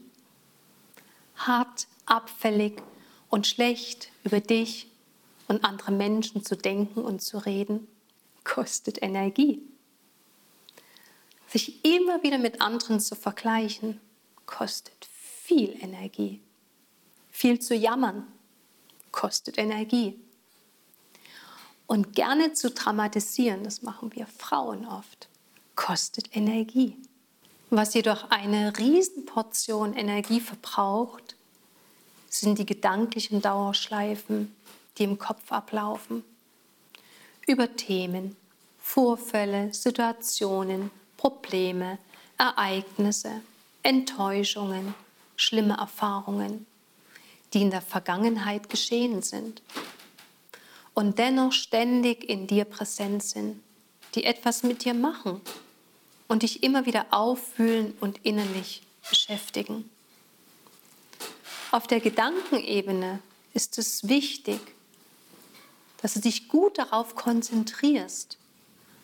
Hart, 1.37 1.87
abfällig 2.05 2.81
und 3.29 3.47
schlecht 3.47 4.11
über 4.25 4.41
dich 4.41 4.91
und 5.47 5.63
andere 5.63 5.93
Menschen 5.93 6.43
zu 6.43 6.57
denken 6.57 7.01
und 7.01 7.21
zu 7.21 7.37
reden, 7.37 7.87
kostet 8.43 9.01
Energie. 9.01 9.61
Sich 11.47 11.85
immer 11.85 12.23
wieder 12.23 12.39
mit 12.39 12.59
anderen 12.61 12.99
zu 12.99 13.15
vergleichen, 13.15 14.01
kostet 14.45 15.05
viel 15.05 15.81
Energie. 15.81 16.41
Viel 17.31 17.59
zu 17.59 17.75
jammern, 17.75 18.27
kostet 19.11 19.57
Energie. 19.57 20.19
Und 21.87 22.15
gerne 22.15 22.51
zu 22.51 22.69
dramatisieren, 22.69 23.63
das 23.63 23.81
machen 23.81 24.13
wir 24.13 24.27
Frauen 24.27 24.85
oft, 24.85 25.29
kostet 25.75 26.35
Energie. 26.35 26.97
Was 27.71 27.93
jedoch 27.93 28.31
eine 28.31 28.75
Riesenportion 28.79 29.93
Energie 29.93 30.39
verbraucht, 30.39 31.35
sind 32.27 32.57
die 32.57 32.65
gedanklichen 32.65 33.43
Dauerschleifen, 33.43 34.55
die 34.97 35.03
im 35.03 35.19
Kopf 35.19 35.51
ablaufen. 35.51 36.23
Über 37.45 37.75
Themen, 37.75 38.35
Vorfälle, 38.79 39.71
Situationen, 39.71 40.89
Probleme, 41.15 41.99
Ereignisse, 42.39 43.41
Enttäuschungen, 43.83 44.95
schlimme 45.35 45.77
Erfahrungen, 45.77 46.65
die 47.53 47.61
in 47.61 47.69
der 47.69 47.81
Vergangenheit 47.81 48.69
geschehen 48.69 49.21
sind 49.21 49.61
und 50.95 51.19
dennoch 51.19 51.51
ständig 51.51 52.27
in 52.27 52.47
dir 52.47 52.65
präsent 52.65 53.21
sind, 53.23 53.61
die 54.15 54.23
etwas 54.23 54.63
mit 54.63 54.85
dir 54.85 54.95
machen 54.95 55.41
und 56.29 56.43
dich 56.43 56.63
immer 56.63 56.85
wieder 56.85 57.07
auffühlen 57.11 57.93
und 57.99 58.19
innerlich 58.23 58.81
beschäftigen. 59.09 59.89
Auf 61.71 61.87
der 61.87 61.99
Gedankenebene 61.99 63.19
ist 63.53 63.77
es 63.77 64.07
wichtig, 64.07 64.59
dass 66.01 66.13
du 66.13 66.21
dich 66.21 66.47
gut 66.47 66.77
darauf 66.77 67.15
konzentrierst, 67.15 68.37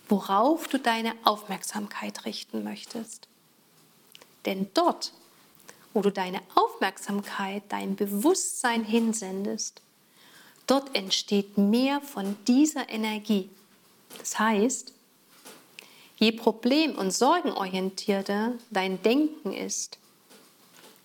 worauf 0.08 0.70
du 0.70 0.80
deine 0.80 1.14
Aufmerksamkeit 1.26 2.24
richten 2.24 2.64
möchtest. 2.64 3.28
Denn 4.46 4.70
dort, 4.74 5.12
wo 5.94 6.02
du 6.02 6.12
deine 6.12 6.40
Aufmerksamkeit, 6.56 7.64
dein 7.68 7.98
Bewusstsein 7.98 8.86
hinsendest, 8.86 9.82
Dort 10.68 10.96
entsteht 10.96 11.58
mehr 11.58 12.02
von 12.02 12.36
dieser 12.48 12.90
Energie. 12.90 13.50
Das 14.18 14.40
heißt, 14.40 14.94
je 16.18 16.32
problem- 16.32 16.98
und 16.98 17.12
sorgenorientierter 17.12 18.54
dein 18.70 19.02
Denken 19.02 19.54
ist, 19.54 19.98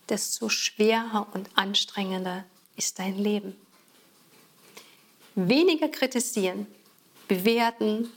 desto 0.09 0.49
schwerer 0.49 1.27
und 1.33 1.49
anstrengender 1.55 2.43
ist 2.75 2.99
dein 2.99 3.17
Leben. 3.17 3.55
Weniger 5.35 5.87
kritisieren, 5.87 6.67
bewerten, 7.27 8.09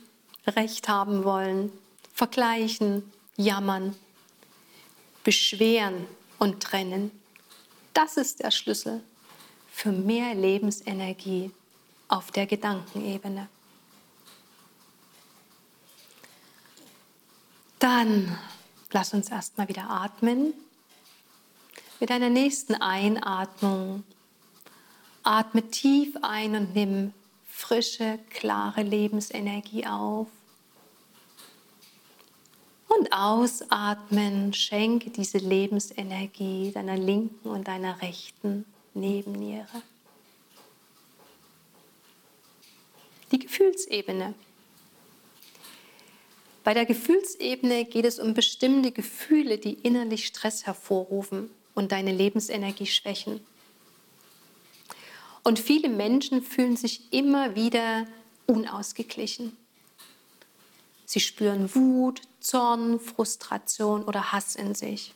Recht 0.46 0.88
haben 0.88 1.24
wollen, 1.24 1.72
vergleichen, 2.12 3.10
jammern, 3.36 3.96
beschweren 5.22 6.06
und 6.38 6.62
trennen. 6.62 7.10
Das 7.94 8.16
ist 8.16 8.40
der 8.42 8.50
Schlüssel 8.50 9.02
für 9.72 9.90
mehr 9.90 10.34
Lebensenergie 10.34 11.50
auf 12.08 12.30
der 12.30 12.46
Gedankenebene. 12.46 13.48
Dann 17.84 18.38
lass 18.92 19.12
uns 19.12 19.28
erstmal 19.28 19.68
wieder 19.68 19.90
atmen. 19.90 20.54
Mit 22.00 22.08
deiner 22.08 22.30
nächsten 22.30 22.74
Einatmung 22.74 24.04
atme 25.22 25.68
tief 25.68 26.16
ein 26.22 26.56
und 26.56 26.74
nimm 26.74 27.12
frische, 27.46 28.18
klare 28.30 28.82
Lebensenergie 28.82 29.84
auf. 29.86 30.28
Und 32.88 33.12
ausatmen, 33.12 34.54
schenke 34.54 35.10
diese 35.10 35.36
Lebensenergie 35.36 36.72
deiner 36.72 36.96
linken 36.96 37.50
und 37.50 37.68
deiner 37.68 38.00
rechten 38.00 38.64
Nebenniere. 38.94 39.82
Die 43.30 43.40
Gefühlsebene. 43.40 44.32
Bei 46.64 46.72
der 46.72 46.86
Gefühlsebene 46.86 47.84
geht 47.84 48.06
es 48.06 48.18
um 48.18 48.32
bestimmte 48.32 48.90
Gefühle, 48.90 49.58
die 49.58 49.74
innerlich 49.74 50.26
Stress 50.26 50.64
hervorrufen 50.64 51.50
und 51.74 51.92
deine 51.92 52.10
Lebensenergie 52.10 52.86
schwächen. 52.86 53.40
Und 55.42 55.58
viele 55.58 55.90
Menschen 55.90 56.42
fühlen 56.42 56.76
sich 56.76 57.12
immer 57.12 57.54
wieder 57.54 58.06
unausgeglichen. 58.46 59.54
Sie 61.04 61.20
spüren 61.20 61.74
Wut, 61.74 62.22
Zorn, 62.40 62.98
Frustration 62.98 64.04
oder 64.04 64.32
Hass 64.32 64.56
in 64.56 64.74
sich. 64.74 65.12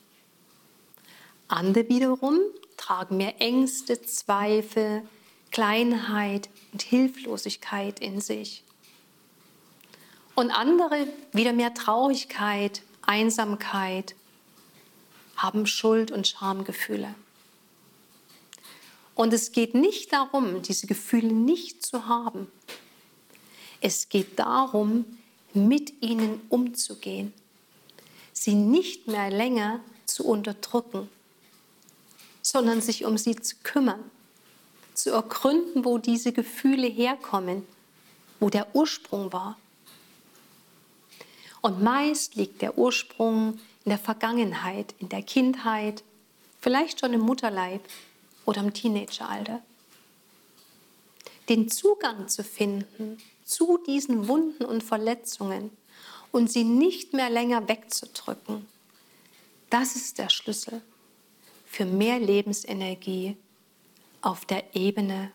Andere 1.49 1.89
wiederum 1.89 2.39
tragen 2.77 3.17
mehr 3.17 3.41
Ängste, 3.41 4.03
Zweifel, 4.03 5.03
Kleinheit 5.51 6.51
und 6.73 6.83
Hilflosigkeit 6.83 8.01
in 8.01 8.21
sich. 8.21 8.65
Und 10.39 10.53
andere 10.53 11.09
wieder 11.33 11.53
mehr 11.53 11.75
Traurigkeit, 11.75 12.83
Einsamkeit, 13.03 14.15
haben 15.35 15.67
Schuld- 15.67 16.13
und 16.13 16.29
Schamgefühle. 16.29 17.13
Und 19.17 19.33
es 19.33 19.51
geht 19.51 19.75
nicht 19.75 20.13
darum, 20.13 20.63
diese 20.63 20.87
Gefühle 20.87 21.33
nicht 21.33 21.85
zu 21.85 22.07
haben. 22.07 22.47
Es 23.81 24.09
geht 24.09 24.39
darum, 24.39 25.05
mit 25.55 26.03
ihnen 26.03 26.41
umzugehen, 26.51 27.33
sie 28.33 28.55
nicht 28.55 29.09
mehr 29.09 29.31
länger 29.31 29.81
zu 30.07 30.25
unterdrücken 30.25 31.09
sondern 32.43 32.81
sich 32.81 33.05
um 33.05 33.19
sie 33.19 33.37
zu 33.37 33.57
kümmern, 33.63 34.11
zu 34.95 35.11
ergründen, 35.11 35.85
wo 35.85 35.99
diese 35.99 36.33
Gefühle 36.33 36.87
herkommen, 36.87 37.67
wo 38.41 38.49
der 38.49 38.75
Ursprung 38.75 39.33
war. 39.35 39.59
Und 41.61 41.83
meist 41.83 42.35
liegt 42.37 42.63
der 42.63 42.79
Ursprung 42.79 43.59
in 43.85 43.91
der 43.91 43.99
Vergangenheit, 43.99 44.95
in 44.99 45.09
der 45.09 45.23
Kindheit, 45.23 46.05
vielleicht 46.61 47.01
schon 47.01 47.13
im 47.13 47.21
Mutterleib 47.21 47.81
oder 48.45 48.61
im 48.61 48.73
Teenageralter. 48.73 49.63
Den 51.49 51.69
Zugang 51.69 52.29
zu 52.29 52.45
finden 52.45 53.19
zu 53.45 53.79
diesen 53.79 54.29
Wunden 54.29 54.65
und 54.65 54.83
Verletzungen 54.83 55.71
und 56.33 56.53
sie 56.53 56.65
nicht 56.65 57.15
mehr 57.15 57.31
länger 57.31 57.67
wegzudrücken, 57.69 58.67
das 59.71 59.97
ist 59.97 60.19
der 60.19 60.29
Schlüssel 60.29 60.83
für 61.67 61.85
mehr 61.85 62.19
Lebensenergie 62.19 63.37
auf 64.23 64.45
der 64.45 64.75
Ebene 64.75 65.31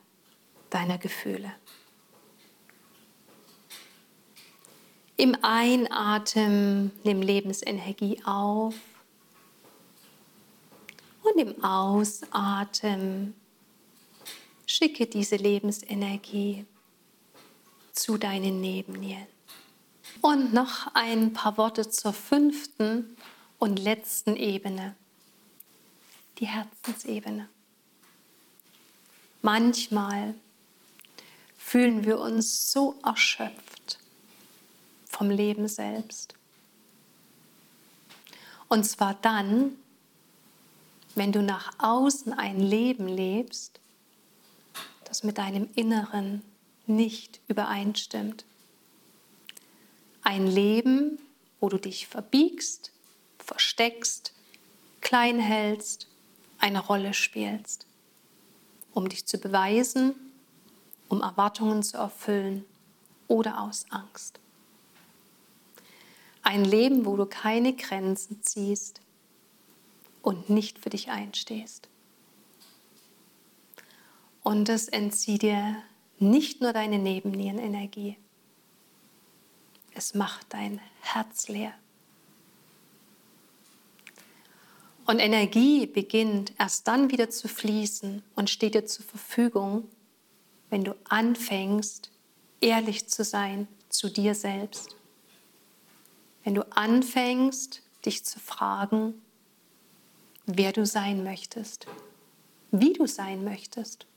deiner 0.70 0.98
Gefühle. 0.98 1.54
Im 5.16 5.38
Einatmen 5.44 6.92
nimm 7.04 7.22
Lebensenergie 7.22 8.20
auf 8.26 8.74
und 11.22 11.40
im 11.40 11.64
Ausatmen 11.64 13.36
schicke 14.66 15.06
diese 15.06 15.36
Lebensenergie 15.36 16.66
zu 17.92 18.18
deinen 18.18 18.60
Nebennieren. 18.60 19.28
Und 20.22 20.52
noch 20.52 20.88
ein 20.96 21.32
paar 21.32 21.58
Worte 21.58 21.90
zur 21.90 22.14
fünften 22.14 23.16
und 23.60 23.78
letzten 23.78 24.36
Ebene 24.36 24.96
die 26.40 26.48
Herzensebene. 26.48 27.48
Manchmal 29.44 30.34
fühlen 31.58 32.04
wir 32.04 32.20
uns 32.20 32.72
so 32.72 33.00
erschöpft 33.04 33.73
vom 35.14 35.30
Leben 35.30 35.68
selbst. 35.68 36.34
Und 38.68 38.84
zwar 38.84 39.14
dann, 39.14 39.76
wenn 41.14 41.32
du 41.32 41.44
nach 41.44 41.74
außen 41.78 42.34
ein 42.34 42.60
Leben 42.60 43.08
lebst, 43.08 43.80
etwas 45.02 45.24
mit 45.24 45.38
deinem 45.38 45.70
Inneren 45.76 46.42
nicht 46.88 47.40
übereinstimmt. 47.48 48.46
Ein 50.24 50.48
Leben, 50.48 51.20
wo 51.60 51.70
du 51.70 51.78
dich 51.78 52.08
verbiegst, 52.08 52.92
versteckst, 53.38 54.34
klein 55.02 55.40
hältst, 55.40 56.08
eine 56.58 56.80
Rolle 56.80 57.14
spielst, 57.14 57.86
um 58.94 59.08
dich 59.08 59.28
zu 59.28 59.38
beweisen, 59.38 60.16
um 61.08 61.22
Erwartungen 61.22 61.84
zu 61.84 61.98
erfüllen 61.98 62.66
oder 63.28 63.62
aus 63.62 63.86
Angst. 63.92 64.40
Ein 66.44 66.66
Leben, 66.66 67.06
wo 67.06 67.16
du 67.16 67.26
keine 67.26 67.74
Grenzen 67.74 68.44
ziehst 68.44 69.02
und 70.22 70.50
nicht 70.50 70.80
für 70.80 70.90
dich 70.90 71.10
einstehst. 71.10 71.90
Und 74.44 74.68
das 74.68 74.88
entzieht 74.90 75.42
dir 75.42 75.78
nicht 76.20 76.62
nur 76.62 76.74
deine 76.74 77.00
Nebennierenenergie, 77.00 78.18
es 79.96 80.14
macht 80.14 80.48
dein 80.50 80.82
Herz 81.02 81.48
leer. 81.48 81.74
Und 85.06 85.20
Energie 85.20 85.86
beginnt 85.86 86.54
erst 86.58 86.88
dann 86.88 87.12
wieder 87.12 87.30
zu 87.30 87.48
fließen 87.48 88.24
und 88.36 88.50
steht 88.50 88.74
dir 88.74 88.86
zur 88.86 89.06
Verfügung, 89.06 89.90
wenn 90.70 90.84
du 90.84 90.96
anfängst, 91.04 92.10
ehrlich 92.62 93.08
zu 93.08 93.24
sein 93.24 93.68
zu 93.90 94.10
dir 94.10 94.34
selbst. 94.34 94.96
Wenn 96.44 96.56
du 96.56 96.64
anfängst, 96.76 97.82
dich 98.06 98.26
zu 98.26 98.40
fragen, 98.40 99.22
wer 100.46 100.74
du 100.74 100.86
sein 100.86 101.24
möchtest, 101.24 101.88
wie 102.72 102.94
du 102.94 103.08
sein 103.08 103.44
möchtest 103.44 104.08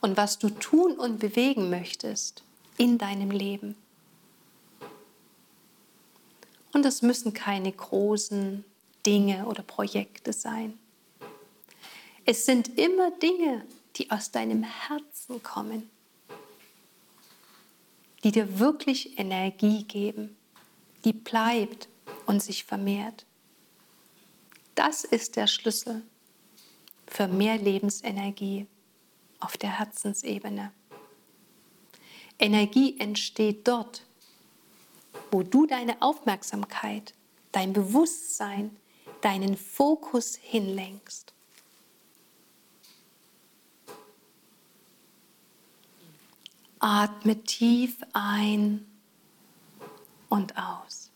und 0.00 0.16
was 0.16 0.38
du 0.38 0.50
tun 0.50 0.98
und 0.98 1.18
bewegen 1.18 1.70
möchtest 1.70 2.44
in 2.76 2.98
deinem 2.98 3.30
Leben. 3.30 3.76
Und 6.72 6.84
es 6.84 7.02
müssen 7.02 7.32
keine 7.32 7.72
großen 7.72 8.64
Dinge 9.06 9.46
oder 9.46 9.62
Projekte 9.62 10.32
sein. 10.32 10.78
Es 12.26 12.46
sind 12.46 12.78
immer 12.78 13.12
Dinge, 13.12 13.64
die 13.96 14.10
aus 14.10 14.30
deinem 14.30 14.62
Herzen 14.62 15.42
kommen, 15.42 15.88
die 18.24 18.32
dir 18.32 18.58
wirklich 18.58 19.18
Energie 19.18 19.84
geben, 19.84 20.36
die 21.04 21.12
bleibt 21.12 21.88
und 22.26 22.42
sich 22.42 22.64
vermehrt. 22.64 23.26
Das 24.74 25.04
ist 25.04 25.36
der 25.36 25.46
Schlüssel 25.46 26.02
für 27.06 27.28
mehr 27.28 27.58
Lebensenergie 27.58 28.66
auf 29.38 29.56
der 29.56 29.78
Herzensebene. 29.78 30.72
Energie 32.38 32.98
entsteht 32.98 33.68
dort, 33.68 34.04
wo 35.30 35.42
du 35.42 35.66
deine 35.66 36.00
Aufmerksamkeit, 36.02 37.14
dein 37.52 37.72
Bewusstsein, 37.72 38.76
deinen 39.20 39.56
Fokus 39.56 40.34
hinlenkst. 40.34 41.32
Atme 46.80 47.42
tief 47.44 47.96
ein 48.12 48.93
und 50.34 50.56
aus. 50.56 51.10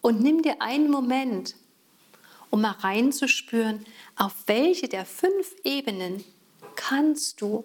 Und 0.00 0.20
nimm 0.20 0.42
dir 0.42 0.60
einen 0.60 0.90
Moment, 0.90 1.54
um 2.50 2.62
mal 2.62 2.72
reinzuspüren, 2.72 3.84
auf 4.16 4.34
welche 4.46 4.88
der 4.88 5.04
fünf 5.04 5.54
Ebenen 5.64 6.24
kannst 6.76 7.40
du 7.40 7.64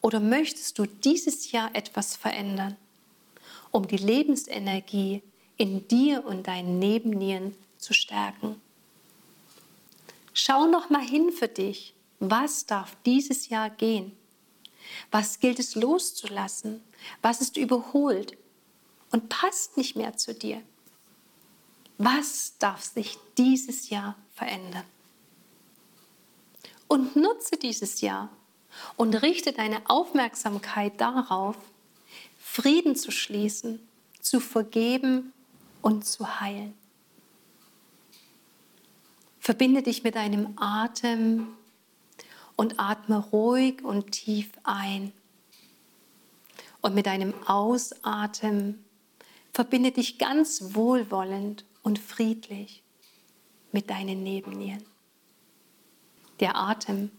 oder 0.00 0.20
möchtest 0.20 0.78
du 0.78 0.86
dieses 0.86 1.52
Jahr 1.52 1.74
etwas 1.74 2.16
verändern 2.16 2.76
um 3.70 3.86
die 3.86 3.96
Lebensenergie 3.96 5.22
in 5.56 5.86
dir 5.88 6.24
und 6.24 6.46
deinen 6.46 6.78
Nebennieren 6.78 7.54
zu 7.78 7.94
stärken. 7.94 8.60
Schau 10.32 10.66
noch 10.66 10.90
mal 10.90 11.02
hin 11.02 11.32
für 11.32 11.48
dich, 11.48 11.94
was 12.18 12.66
darf 12.66 12.96
dieses 13.04 13.48
Jahr 13.48 13.70
gehen? 13.70 14.12
Was 15.10 15.40
gilt 15.40 15.58
es 15.58 15.74
loszulassen? 15.74 16.82
Was 17.22 17.40
ist 17.40 17.56
überholt 17.56 18.36
und 19.10 19.28
passt 19.28 19.76
nicht 19.76 19.96
mehr 19.96 20.16
zu 20.16 20.34
dir? 20.34 20.62
Was 21.98 22.56
darf 22.58 22.82
sich 22.82 23.18
dieses 23.36 23.90
Jahr 23.90 24.16
verändern? 24.34 24.84
Und 26.88 27.14
nutze 27.14 27.56
dieses 27.56 28.00
Jahr 28.00 28.30
und 28.96 29.14
richte 29.14 29.52
deine 29.52 29.88
Aufmerksamkeit 29.88 31.00
darauf, 31.00 31.56
Frieden 32.38 32.96
zu 32.96 33.10
schließen, 33.10 33.86
zu 34.20 34.40
vergeben 34.40 35.32
und 35.82 36.04
zu 36.04 36.40
heilen. 36.40 36.74
Verbinde 39.38 39.82
dich 39.82 40.02
mit 40.02 40.14
deinem 40.14 40.56
Atem 40.56 41.48
und 42.60 42.78
atme 42.78 43.16
ruhig 43.16 43.82
und 43.82 44.12
tief 44.12 44.50
ein. 44.64 45.14
Und 46.82 46.94
mit 46.94 47.06
deinem 47.06 47.32
Ausatmen 47.46 48.84
verbinde 49.50 49.92
dich 49.92 50.18
ganz 50.18 50.74
wohlwollend 50.74 51.64
und 51.82 51.98
friedlich 51.98 52.82
mit 53.72 53.88
deinen 53.88 54.22
Nebennieren. 54.22 54.84
Der 56.40 56.54
Atem. 56.54 57.10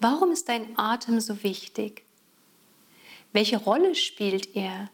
Warum 0.00 0.32
ist 0.32 0.48
dein 0.48 0.76
Atem 0.76 1.20
so 1.20 1.44
wichtig? 1.44 2.02
Welche 3.32 3.58
Rolle 3.58 3.94
spielt 3.94 4.56
er, 4.56 4.90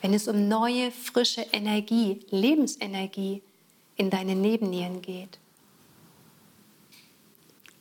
wenn 0.00 0.12
es 0.12 0.26
um 0.26 0.48
neue, 0.48 0.90
frische 0.90 1.42
Energie, 1.52 2.26
Lebensenergie 2.30 3.40
in 3.94 4.10
deine 4.10 4.34
Nebennieren 4.34 5.00
geht? 5.00 5.38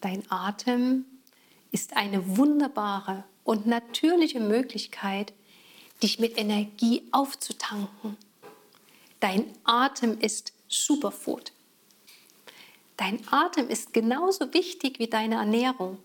Dein 0.02 0.24
Atem 0.30 1.06
ist 1.72 1.98
eine 1.98 2.38
wunderbare 2.38 3.24
und 3.44 3.66
natürliche 3.66 4.40
Möglichkeit, 4.40 5.34
dich 6.04 6.20
mit 6.20 6.38
Energie 6.38 7.04
aufzutanken. 7.12 8.18
Dein 9.20 9.46
Atem 9.64 10.20
ist 10.20 10.54
Superfood. 10.68 11.52
Dein 12.98 13.20
Atem 13.32 13.70
ist 13.70 13.94
genauso 13.94 14.54
wichtig 14.54 15.00
wie 15.00 15.08
deine 15.08 15.36
Ernährung, 15.36 15.98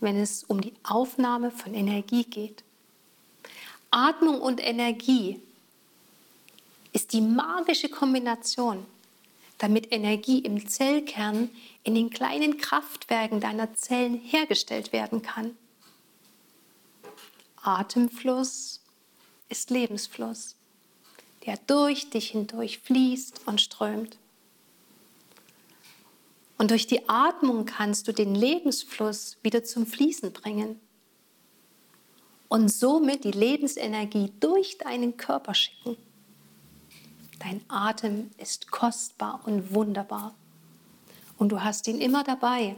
wenn 0.00 0.16
es 0.16 0.44
um 0.44 0.60
die 0.60 0.74
Aufnahme 0.84 1.50
von 1.50 1.74
Energie 1.74 2.24
geht. 2.24 2.62
Atmung 3.90 4.40
und 4.40 4.62
Energie 4.62 5.40
ist 6.92 7.12
die 7.12 7.20
magische 7.20 7.88
Kombination, 7.88 8.84
damit 9.58 9.92
Energie 9.92 10.38
im 10.38 10.68
Zellkern 10.68 11.50
in 11.82 11.94
den 11.94 12.10
kleinen 12.10 12.58
Kraftwerken 12.58 13.40
deiner 13.40 13.74
Zellen 13.74 14.14
hergestellt 14.14 14.92
werden 14.92 15.22
kann. 15.22 15.56
Atemfluss 17.56 18.80
ist 19.48 19.70
Lebensfluss, 19.70 20.56
der 21.44 21.58
durch 21.66 22.10
dich 22.10 22.30
hindurch 22.30 22.78
fließt 22.78 23.42
und 23.46 23.60
strömt. 23.60 24.16
Und 26.56 26.70
durch 26.70 26.86
die 26.86 27.08
Atmung 27.08 27.66
kannst 27.66 28.08
du 28.08 28.12
den 28.12 28.34
Lebensfluss 28.34 29.38
wieder 29.42 29.64
zum 29.64 29.86
Fließen 29.86 30.32
bringen 30.32 30.80
und 32.48 32.68
somit 32.68 33.24
die 33.24 33.30
Lebensenergie 33.30 34.32
durch 34.40 34.78
deinen 34.78 35.16
Körper 35.16 35.54
schicken. 35.54 35.96
Dein 37.38 37.60
Atem 37.68 38.30
ist 38.38 38.70
kostbar 38.70 39.40
und 39.44 39.72
wunderbar 39.72 40.34
und 41.38 41.50
du 41.50 41.62
hast 41.62 41.86
ihn 41.86 42.00
immer 42.00 42.24
dabei, 42.24 42.76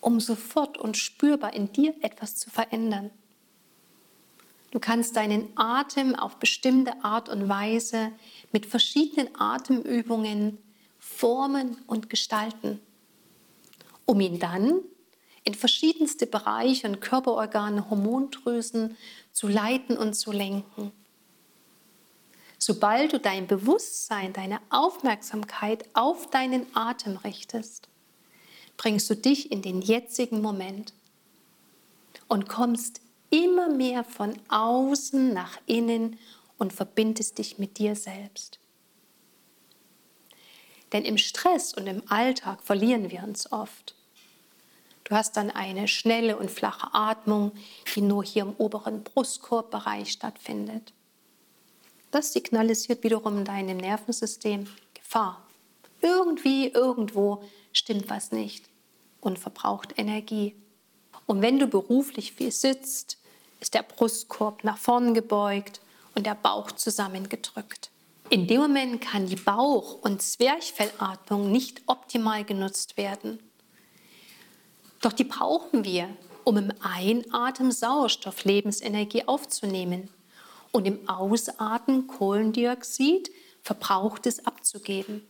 um 0.00 0.20
sofort 0.20 0.78
und 0.78 0.96
spürbar 0.96 1.54
in 1.54 1.72
dir 1.72 1.94
etwas 2.02 2.36
zu 2.36 2.50
verändern. 2.50 3.10
Du 4.70 4.78
kannst 4.78 5.16
deinen 5.16 5.48
Atem 5.56 6.14
auf 6.14 6.36
bestimmte 6.36 7.02
Art 7.02 7.28
und 7.28 7.48
Weise 7.48 8.12
mit 8.52 8.66
verschiedenen 8.66 9.28
Atemübungen 9.34 10.58
formen 10.98 11.78
und 11.86 12.08
gestalten, 12.08 12.80
um 14.04 14.20
ihn 14.20 14.38
dann 14.38 14.80
in 15.42 15.54
verschiedenste 15.54 16.26
Bereiche 16.26 16.86
und 16.86 17.00
Körperorgane, 17.00 17.88
Hormondrüsen 17.90 18.96
zu 19.32 19.48
leiten 19.48 19.96
und 19.96 20.14
zu 20.14 20.30
lenken. 20.30 20.92
Sobald 22.62 23.14
du 23.14 23.18
dein 23.18 23.46
Bewusstsein, 23.46 24.34
deine 24.34 24.60
Aufmerksamkeit 24.68 25.86
auf 25.94 26.28
deinen 26.28 26.66
Atem 26.76 27.16
richtest, 27.16 27.88
bringst 28.76 29.08
du 29.08 29.16
dich 29.16 29.50
in 29.50 29.62
den 29.62 29.80
jetzigen 29.80 30.42
Moment 30.42 30.92
und 32.28 32.50
kommst 32.50 33.00
immer 33.30 33.70
mehr 33.70 34.04
von 34.04 34.38
außen 34.50 35.32
nach 35.32 35.58
innen 35.64 36.18
und 36.58 36.74
verbindest 36.74 37.38
dich 37.38 37.58
mit 37.58 37.78
dir 37.78 37.96
selbst. 37.96 38.58
Denn 40.92 41.06
im 41.06 41.16
Stress 41.16 41.72
und 41.72 41.86
im 41.86 42.02
Alltag 42.10 42.62
verlieren 42.62 43.10
wir 43.10 43.22
uns 43.22 43.50
oft. 43.52 43.94
Du 45.04 45.14
hast 45.14 45.38
dann 45.38 45.50
eine 45.50 45.88
schnelle 45.88 46.36
und 46.36 46.50
flache 46.50 46.92
Atmung, 46.92 47.52
die 47.94 48.02
nur 48.02 48.22
hier 48.22 48.42
im 48.42 48.54
oberen 48.58 49.02
Brustkorbbereich 49.02 50.12
stattfindet. 50.12 50.92
Das 52.10 52.32
signalisiert 52.32 53.04
wiederum 53.04 53.44
deinem 53.44 53.76
Nervensystem 53.76 54.66
Gefahr. 54.94 55.46
Irgendwie, 56.00 56.68
irgendwo 56.68 57.44
stimmt 57.72 58.10
was 58.10 58.32
nicht 58.32 58.64
und 59.20 59.38
verbraucht 59.38 59.94
Energie. 59.96 60.56
Und 61.26 61.42
wenn 61.42 61.58
du 61.58 61.66
beruflich 61.66 62.32
viel 62.32 62.50
sitzt, 62.50 63.18
ist 63.60 63.74
der 63.74 63.82
Brustkorb 63.82 64.64
nach 64.64 64.78
vorn 64.78 65.14
gebeugt 65.14 65.80
und 66.14 66.26
der 66.26 66.34
Bauch 66.34 66.72
zusammengedrückt. 66.72 67.90
In 68.28 68.46
dem 68.46 68.60
Moment 68.60 69.00
kann 69.00 69.26
die 69.26 69.36
Bauch- 69.36 70.00
und 70.02 70.22
Zwerchfellatmung 70.22 71.52
nicht 71.52 71.82
optimal 71.86 72.44
genutzt 72.44 72.96
werden. 72.96 73.40
Doch 75.00 75.12
die 75.12 75.24
brauchen 75.24 75.84
wir, 75.84 76.08
um 76.44 76.56
im 76.56 76.72
Einatmen 76.80 77.72
Sauerstoff, 77.72 78.44
Lebensenergie 78.44 79.26
aufzunehmen 79.26 80.08
und 80.72 80.86
im 80.86 81.08
Ausatmen 81.08 82.06
Kohlendioxid, 82.06 83.30
Verbrauchtes 83.62 84.46
abzugeben. 84.46 85.26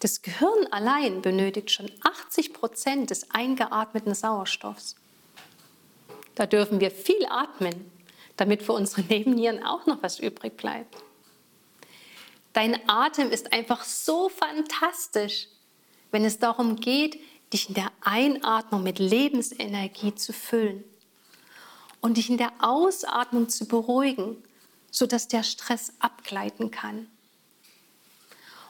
Das 0.00 0.22
Gehirn 0.22 0.66
allein 0.70 1.22
benötigt 1.22 1.70
schon 1.70 1.90
80 2.02 2.52
Prozent 2.52 3.10
des 3.10 3.30
eingeatmeten 3.30 4.14
Sauerstoffs. 4.14 4.96
Da 6.34 6.46
dürfen 6.46 6.80
wir 6.80 6.90
viel 6.90 7.26
atmen, 7.30 7.90
damit 8.36 8.62
für 8.62 8.72
unsere 8.72 9.02
Nebennieren 9.02 9.64
auch 9.64 9.86
noch 9.86 10.02
was 10.02 10.18
übrig 10.18 10.56
bleibt. 10.56 10.96
Dein 12.52 12.88
Atem 12.88 13.30
ist 13.30 13.52
einfach 13.52 13.84
so 13.84 14.28
fantastisch, 14.28 15.48
wenn 16.10 16.24
es 16.24 16.38
darum 16.38 16.76
geht, 16.76 17.18
dich 17.52 17.68
in 17.68 17.74
der 17.74 17.92
Einatmung 18.00 18.82
mit 18.82 18.98
Lebensenergie 18.98 20.14
zu 20.14 20.32
füllen 20.32 20.84
und 22.06 22.18
dich 22.18 22.30
in 22.30 22.36
der 22.36 22.52
Ausatmung 22.60 23.48
zu 23.48 23.66
beruhigen, 23.66 24.36
sodass 24.92 25.26
der 25.26 25.42
Stress 25.42 25.92
abgleiten 25.98 26.70
kann. 26.70 27.08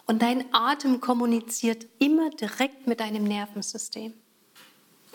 Und 0.07 0.23
dein 0.23 0.47
Atem 0.55 1.03
kommuniziert 1.03 1.87
immer 1.99 2.31
direkt 2.31 2.87
mit 2.87 3.01
deinem 3.01 3.25
Nervensystem. 3.25 4.15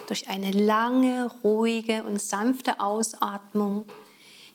Durch 0.06 0.30
eine 0.30 0.52
lange, 0.52 1.32
ruhige 1.44 2.04
und 2.04 2.22
sanfte 2.22 2.80
Ausatmung 2.80 3.86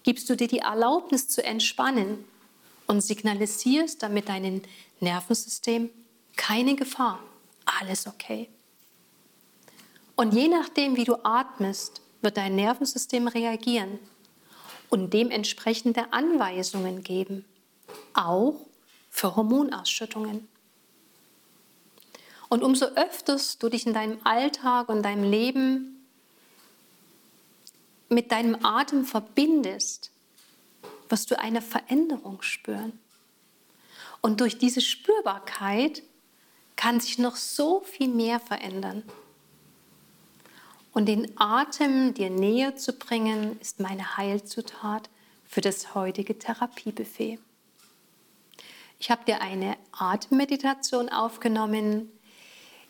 gibst 0.04 0.30
du 0.30 0.36
dir 0.36 0.46
die 0.46 0.60
Erlaubnis 0.60 1.26
zu 1.26 1.42
entspannen 1.42 2.24
und 2.86 3.00
signalisierst 3.00 4.00
damit 4.00 4.28
deinem 4.28 4.62
Nervensystem 5.00 5.90
keine 6.36 6.76
Gefahr, 6.76 7.18
alles 7.64 8.06
okay. 8.06 8.48
Und 10.14 10.34
je 10.34 10.46
nachdem, 10.46 10.94
wie 10.94 11.04
du 11.04 11.16
atmest, 11.24 12.00
wird 12.22 12.36
dein 12.36 12.56
Nervensystem 12.56 13.28
reagieren 13.28 13.98
und 14.90 15.12
dementsprechende 15.12 16.12
Anweisungen 16.12 17.02
geben, 17.02 17.44
auch 18.14 18.60
für 19.10 19.36
Hormonausschüttungen. 19.36 20.48
Und 22.48 22.62
umso 22.62 22.86
öfters 22.86 23.58
du 23.58 23.68
dich 23.68 23.86
in 23.86 23.94
deinem 23.94 24.18
Alltag 24.24 24.88
und 24.88 25.02
deinem 25.02 25.28
Leben 25.28 26.06
mit 28.08 28.30
deinem 28.30 28.64
Atem 28.64 29.04
verbindest, 29.04 30.12
wirst 31.08 31.30
du 31.30 31.38
eine 31.38 31.60
Veränderung 31.60 32.42
spüren. 32.42 32.98
Und 34.20 34.40
durch 34.40 34.58
diese 34.58 34.80
Spürbarkeit 34.80 36.02
kann 36.76 37.00
sich 37.00 37.18
noch 37.18 37.36
so 37.36 37.80
viel 37.80 38.08
mehr 38.08 38.38
verändern. 38.38 39.02
Und 40.96 41.04
den 41.04 41.38
Atem 41.38 42.14
dir 42.14 42.30
näher 42.30 42.74
zu 42.76 42.94
bringen, 42.94 43.60
ist 43.60 43.80
meine 43.80 44.16
Heilzutat 44.16 45.10
für 45.44 45.60
das 45.60 45.94
heutige 45.94 46.38
Therapiebuffet. 46.38 47.38
Ich 48.98 49.10
habe 49.10 49.22
dir 49.26 49.42
eine 49.42 49.76
Atemmeditation 49.92 51.10
aufgenommen, 51.10 52.10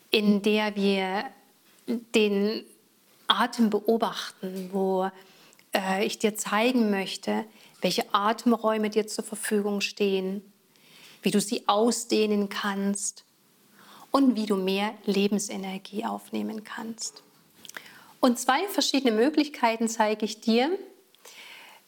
in 0.09 0.41
der 0.41 0.77
wir 0.77 1.25
den 2.15 2.63
Atem 3.27 3.69
beobachten, 3.69 4.69
wo 4.71 5.11
äh, 5.75 6.05
ich 6.05 6.17
dir 6.17 6.37
zeigen 6.37 6.89
möchte, 6.89 7.43
welche 7.81 8.05
Atemräume 8.13 8.89
dir 8.89 9.07
zur 9.07 9.25
Verfügung 9.25 9.81
stehen, 9.81 10.41
wie 11.23 11.31
du 11.31 11.41
sie 11.41 11.67
ausdehnen 11.67 12.47
kannst 12.47 13.25
und 14.11 14.37
wie 14.37 14.45
du 14.45 14.55
mehr 14.55 14.93
Lebensenergie 15.03 16.05
aufnehmen 16.05 16.63
kannst. 16.63 17.23
Und 18.27 18.37
zwei 18.37 18.67
verschiedene 18.67 19.15
Möglichkeiten 19.15 19.87
zeige 19.87 20.25
ich 20.25 20.41
dir, 20.41 20.77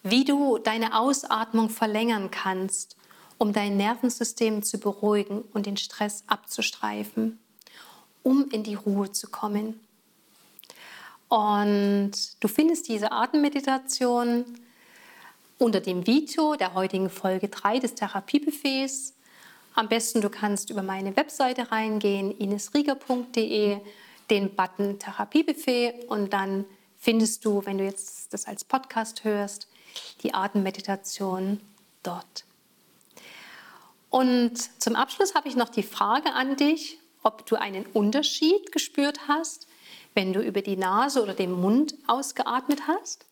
wie 0.04 0.24
du 0.24 0.58
deine 0.58 0.98
Ausatmung 0.98 1.70
verlängern 1.70 2.32
kannst, 2.32 2.96
um 3.38 3.52
dein 3.52 3.76
Nervensystem 3.76 4.64
zu 4.64 4.80
beruhigen 4.80 5.42
und 5.42 5.66
den 5.66 5.76
Stress 5.76 6.24
abzustreifen, 6.28 7.40
um 8.24 8.50
in 8.52 8.64
die 8.64 8.76
Ruhe 8.76 9.12
zu 9.12 9.28
kommen. 9.28 9.82
Und 11.28 12.12
du 12.40 12.48
findest 12.48 12.88
diese 12.88 13.12
Atemmeditation 13.12 14.46
unter 15.58 15.82
dem 15.82 16.08
Video 16.08 16.56
der 16.56 16.74
heutigen 16.74 17.10
Folge 17.10 17.50
3 17.50 17.80
des 17.80 17.96
Therapiebuffets. 17.96 19.14
Am 19.76 19.90
besten 19.90 20.22
du 20.22 20.30
kannst 20.30 20.70
über 20.70 20.84
meine 20.84 21.18
Webseite 21.18 21.70
reingehen, 21.70 22.32
inesrieger.de 22.32 23.82
den 24.30 24.56
Button 24.56 25.00
Therapiebuffet 25.00 26.06
und 26.08 26.34
dann 26.34 26.66
findest 26.98 27.46
du, 27.46 27.66
wenn 27.66 27.78
du 27.78 27.86
jetzt 27.86 28.34
das 28.34 28.46
als 28.46 28.64
Podcast 28.64 29.24
hörst, 29.24 29.68
die 30.22 30.34
Atemmeditation 30.34 31.60
dort. 32.04 32.46
Und 34.10 34.58
zum 34.82 34.96
Abschluss 34.96 35.36
habe 35.36 35.48
ich 35.48 35.56
noch 35.56 35.70
die 35.70 35.84
Frage 35.84 36.34
an 36.34 36.56
dich, 36.56 37.00
ob 37.24 37.46
du 37.46 37.56
einen 37.56 37.86
Unterschied 37.88 38.72
gespürt 38.72 39.28
hast, 39.28 39.68
wenn 40.14 40.34
du 40.34 40.42
über 40.42 40.62
die 40.62 40.78
Nase 40.78 41.22
oder 41.22 41.34
den 41.34 41.52
Mund 41.52 41.94
ausgeatmet 42.08 42.88
hast. 42.88 43.26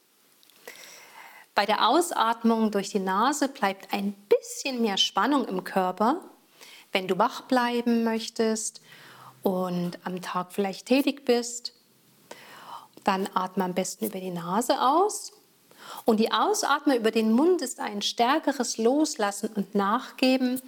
Bei 1.55 1.65
der 1.65 1.87
Ausatmung 1.87 2.69
durch 2.69 2.89
die 2.89 2.99
Nase 2.99 3.47
bleibt 3.47 3.91
ein 3.91 4.13
bisschen 4.29 4.81
mehr 4.81 4.97
Spannung 4.97 5.47
im 5.47 5.63
Körper. 5.63 6.21
Wenn 6.91 7.07
du 7.07 7.17
wach 7.17 7.41
bleiben 7.41 8.03
möchtest 8.03 8.81
und 9.47 9.97
am 10.03 10.21
Tag 10.21 10.51
vielleicht 10.51 10.87
tätig 10.87 11.23
bist, 11.23 11.71
dann 13.05 13.29
atme 13.33 13.63
am 13.63 13.73
besten 13.73 14.07
über 14.07 14.19
die 14.19 14.31
Nase 14.31 14.81
aus. 14.81 15.31
Und 16.03 16.19
die 16.19 16.33
Ausatme 16.33 16.97
über 16.97 17.11
den 17.11 17.31
Mund 17.31 17.61
ist 17.61 17.79
ein 17.79 18.01
stärkeres 18.01 18.77
Loslassen 18.77 19.47
und 19.55 19.73
Nachgeben 19.73 20.61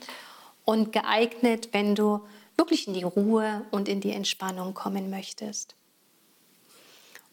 und 0.63 0.93
geeignet, 0.93 1.73
wenn 1.73 1.93
du 1.93 2.21
wirklich 2.55 2.87
in 2.87 2.93
die 2.93 3.03
Ruhe 3.03 3.65
und 3.71 3.89
in 3.89 3.99
die 3.99 4.13
Entspannung 4.13 4.73
kommen 4.73 5.09
möchtest. 5.09 5.75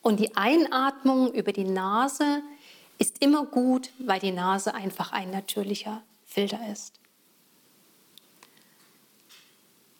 Und 0.02 0.18
die 0.18 0.36
Einatmung 0.36 1.32
über 1.32 1.52
die 1.52 1.62
Nase 1.62 2.42
ist 2.98 3.22
immer 3.22 3.46
gut, 3.46 3.90
weil 4.00 4.18
die 4.18 4.32
Nase 4.32 4.74
einfach 4.74 5.12
ein 5.12 5.30
natürlicher 5.30 6.02
Filter 6.24 6.58
ist. 6.72 6.98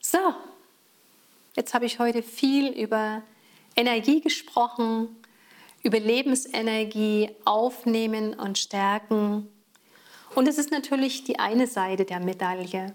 So, 0.01 0.35
Jetzt 1.57 1.73
habe 1.73 1.87
ich 1.87 1.99
heute 1.99 2.23
viel 2.23 2.69
über 2.69 3.23
Energie 3.77 4.21
gesprochen, 4.21 5.09
über 5.83 5.99
Lebensenergie 5.99 7.31
aufnehmen 7.47 8.35
und 8.35 8.59
stärken. 8.59 9.49
Und 10.35 10.49
es 10.49 10.59
ist 10.59 10.71
natürlich 10.71 11.25
die 11.25 11.39
eine 11.39 11.67
Seite 11.67 12.05
der 12.05 12.21
Medaille. 12.21 12.95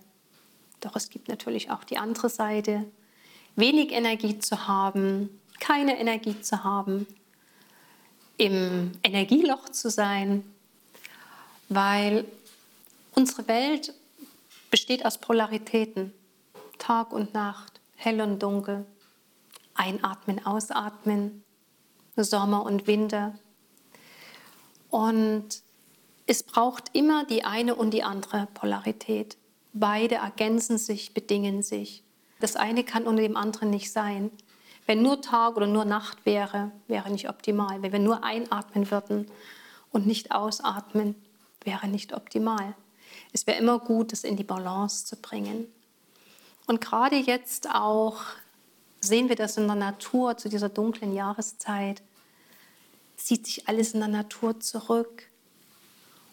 Doch 0.79 0.95
es 0.95 1.09
gibt 1.09 1.27
natürlich 1.27 1.71
auch 1.71 1.83
die 1.83 1.97
andere 1.97 2.29
Seite. 2.29 2.85
Wenig 3.55 3.93
Energie 3.93 4.37
zu 4.37 4.67
haben, 4.67 5.41
keine 5.59 5.99
Energie 5.99 6.39
zu 6.39 6.63
haben, 6.63 7.07
im 8.37 8.91
Energieloch 9.01 9.69
zu 9.69 9.89
sein, 9.89 10.43
weil 11.67 12.25
unsere 13.15 13.47
Welt 13.47 13.95
besteht 14.69 15.03
aus 15.03 15.17
Polaritäten, 15.17 16.13
Tag 16.77 17.11
und 17.11 17.33
Nacht 17.33 17.70
hell 18.01 18.19
und 18.21 18.41
dunkel, 18.41 18.85
einatmen, 19.75 20.43
ausatmen, 20.43 21.43
Sommer 22.15 22.63
und 22.63 22.87
Winter. 22.87 23.35
Und 24.89 25.61
es 26.25 26.43
braucht 26.43 26.89
immer 26.93 27.25
die 27.25 27.43
eine 27.43 27.75
und 27.75 27.91
die 27.91 28.03
andere 28.03 28.47
Polarität. 28.53 29.37
Beide 29.73 30.15
ergänzen 30.15 30.77
sich, 30.77 31.13
bedingen 31.13 31.61
sich. 31.61 32.03
Das 32.39 32.55
eine 32.55 32.83
kann 32.83 33.03
unter 33.03 33.21
dem 33.21 33.37
anderen 33.37 33.69
nicht 33.69 33.91
sein. 33.91 34.31
Wenn 34.87 35.03
nur 35.03 35.21
Tag 35.21 35.55
oder 35.55 35.67
nur 35.67 35.85
Nacht 35.85 36.25
wäre, 36.25 36.71
wäre 36.87 37.11
nicht 37.11 37.29
optimal. 37.29 37.81
Wenn 37.81 37.91
wir 37.91 37.99
nur 37.99 38.23
einatmen 38.23 38.89
würden 38.89 39.27
und 39.91 40.07
nicht 40.07 40.31
ausatmen, 40.31 41.15
wäre 41.63 41.87
nicht 41.87 42.13
optimal. 42.13 42.75
Es 43.31 43.45
wäre 43.45 43.59
immer 43.59 43.77
gut, 43.79 44.11
das 44.11 44.23
in 44.23 44.37
die 44.37 44.43
Balance 44.43 45.05
zu 45.05 45.17
bringen. 45.17 45.67
Und 46.71 46.79
gerade 46.79 47.17
jetzt 47.17 47.69
auch 47.69 48.21
sehen 49.01 49.27
wir 49.27 49.35
das 49.35 49.57
in 49.57 49.67
der 49.67 49.75
Natur 49.75 50.37
zu 50.37 50.47
dieser 50.47 50.69
dunklen 50.69 51.13
Jahreszeit, 51.13 52.01
zieht 53.17 53.45
sich 53.45 53.67
alles 53.67 53.93
in 53.93 53.99
der 53.99 54.07
Natur 54.07 54.57
zurück, 54.61 55.23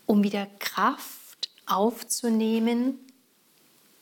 um 0.07 0.23
wieder 0.23 0.47
Kraft 0.61 1.51
aufzunehmen 1.67 3.01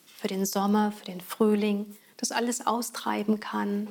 für 0.05 0.28
den 0.28 0.45
Sommer, 0.45 0.93
für 0.93 1.07
den 1.07 1.22
Frühling, 1.22 1.97
das 2.18 2.32
alles 2.32 2.66
austreiben 2.66 3.41
kann, 3.41 3.89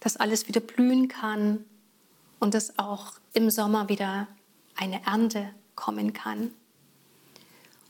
dass 0.00 0.18
alles 0.18 0.48
wieder 0.48 0.60
blühen 0.60 1.08
kann 1.08 1.64
und 2.38 2.52
dass 2.52 2.78
auch 2.78 3.14
im 3.32 3.48
Sommer 3.48 3.88
wieder 3.88 4.28
eine 4.74 5.02
Ernte 5.06 5.54
kommen 5.74 6.12
kann. 6.12 6.52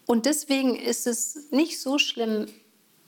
Und 0.07 0.25
deswegen 0.25 0.77
ist 0.77 1.09
es 1.09 1.51
nicht 1.51 1.81
so 1.81 1.99
schlimm, 1.99 2.47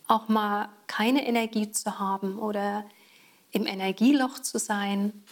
auch 0.08 0.28
mal 0.28 0.68
keine 0.86 1.26
Energie 1.26 1.70
zu 1.70 1.98
haben 1.98 2.38
oder 2.38 2.84
im 3.52 3.66
Energieloch 3.66 4.40
zu 4.40 4.58
sein. 4.58 5.24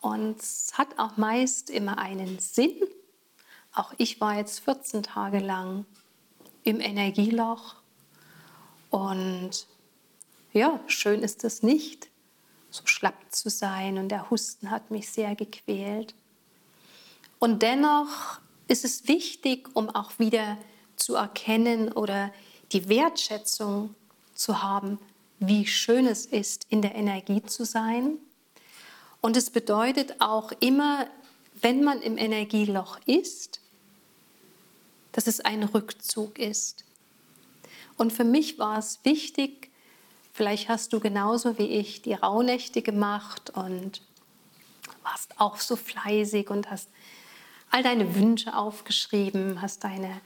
Und 0.00 0.40
es 0.40 0.72
hat 0.76 0.98
auch 0.98 1.16
meist 1.16 1.70
immer 1.70 1.98
einen 1.98 2.38
Sinn. 2.38 2.76
Auch 3.72 3.92
ich 3.98 4.20
war 4.20 4.36
jetzt 4.36 4.60
14 4.60 5.02
Tage 5.02 5.38
lang 5.38 5.84
im 6.62 6.80
Energieloch. 6.80 7.76
Und 8.90 9.66
ja, 10.52 10.80
schön 10.86 11.22
ist 11.22 11.44
es 11.44 11.62
nicht, 11.62 12.08
so 12.70 12.86
schlapp 12.86 13.16
zu 13.30 13.50
sein. 13.50 13.98
Und 13.98 14.08
der 14.08 14.30
Husten 14.30 14.70
hat 14.70 14.90
mich 14.90 15.10
sehr 15.10 15.34
gequält. 15.34 16.14
Und 17.38 17.62
dennoch 17.62 18.40
ist 18.68 18.84
es 18.84 19.08
wichtig, 19.08 19.68
um 19.74 19.90
auch 19.90 20.18
wieder 20.18 20.56
zu 20.96 21.14
erkennen 21.14 21.92
oder 21.92 22.32
die 22.72 22.88
Wertschätzung 22.88 23.94
zu 24.34 24.62
haben, 24.62 24.98
wie 25.38 25.66
schön 25.66 26.06
es 26.06 26.26
ist, 26.26 26.66
in 26.68 26.82
der 26.82 26.94
Energie 26.94 27.42
zu 27.42 27.64
sein. 27.64 28.18
Und 29.20 29.36
es 29.36 29.50
bedeutet 29.50 30.20
auch 30.20 30.52
immer, 30.60 31.06
wenn 31.60 31.82
man 31.82 32.02
im 32.02 32.18
Energieloch 32.18 32.98
ist, 33.06 33.60
dass 35.12 35.26
es 35.26 35.40
ein 35.40 35.62
Rückzug 35.62 36.38
ist. 36.38 36.84
Und 37.96 38.12
für 38.12 38.24
mich 38.24 38.58
war 38.58 38.78
es 38.78 38.98
wichtig, 39.04 39.70
vielleicht 40.32 40.68
hast 40.68 40.92
du 40.92 41.00
genauso 41.00 41.58
wie 41.58 41.68
ich 41.68 42.02
die 42.02 42.14
Rauhnächte 42.14 42.82
gemacht 42.82 43.50
und 43.50 44.02
warst 45.04 45.38
auch 45.38 45.58
so 45.58 45.76
fleißig 45.76 46.50
und 46.50 46.70
hast 46.70 46.88
all 47.70 47.82
deine 47.82 48.14
Wünsche 48.14 48.56
aufgeschrieben, 48.56 49.62
hast 49.62 49.84
deine 49.84 50.20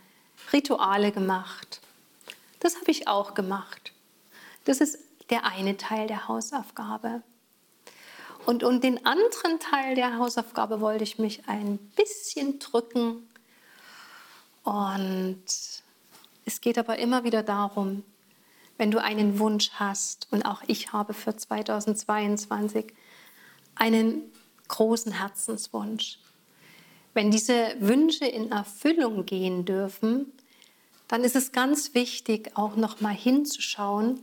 Rituale 0.53 1.13
gemacht. 1.13 1.81
Das 2.61 2.77
habe 2.77 2.91
ich 2.91 3.09
auch 3.09 3.35
gemacht. 3.35 3.93
Das 4.65 4.81
ist 4.81 4.99
der 5.31 5.45
eine 5.45 5.77
Teil 5.77 6.07
der 6.07 6.29
Hausaufgabe. 6.29 7.23
Und 8.47 8.65
um 8.65 8.81
den 8.81 9.05
anderen 9.05 9.61
Teil 9.61 9.95
der 9.95 10.19
Hausaufgabe 10.19 10.81
wollte 10.81 11.05
ich 11.05 11.19
mich 11.19 11.49
ein 11.49 11.79
bisschen 11.97 12.59
drücken 12.59 13.29
und 14.63 15.43
es 16.45 16.61
geht 16.61 16.79
aber 16.79 16.99
immer 16.99 17.25
wieder 17.25 17.43
darum, 17.43 18.05
wenn 18.79 18.91
du 18.91 19.03
einen 19.03 19.39
Wunsch 19.39 19.71
hast, 19.75 20.29
und 20.31 20.45
auch 20.45 20.63
ich 20.67 20.93
habe 20.93 21.13
für 21.13 21.37
2022 21.37 22.93
einen 23.75 24.23
großen 24.69 25.13
Herzenswunsch. 25.13 26.19
Wenn 27.13 27.31
diese 27.31 27.77
Wünsche 27.81 28.27
in 28.27 28.51
Erfüllung 28.53 29.27
gehen 29.27 29.65
dürfen, 29.65 30.33
dann 31.09 31.25
ist 31.25 31.37
es 31.37 31.53
ganz 31.53 31.95
wichtig, 31.95 32.53
auch 32.55 32.77
noch 32.77 33.01
mal 33.01 33.15
hinzuschauen, 33.15 34.21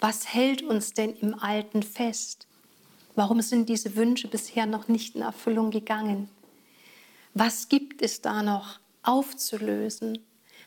was 0.00 0.32
hält 0.32 0.62
uns 0.62 0.92
denn 0.92 1.14
im 1.16 1.34
Alten 1.38 1.82
fest? 1.82 2.46
Warum 3.14 3.42
sind 3.42 3.68
diese 3.68 3.96
Wünsche 3.96 4.28
bisher 4.28 4.66
noch 4.66 4.88
nicht 4.88 5.14
in 5.14 5.22
Erfüllung 5.22 5.70
gegangen? 5.70 6.28
Was 7.34 7.68
gibt 7.68 8.02
es 8.02 8.20
da 8.20 8.42
noch 8.42 8.78
aufzulösen? 9.02 10.18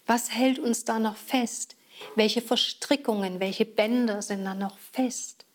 Was 0.05 0.31
hält 0.31 0.59
uns 0.59 0.85
da 0.85 0.99
noch 0.99 1.15
fest? 1.15 1.75
Welche 2.15 2.41
Verstrickungen, 2.41 3.39
welche 3.39 3.65
Bänder 3.65 4.21
sind 4.21 4.43
da 4.45 4.53
noch 4.53 4.77
fest, 4.77 5.45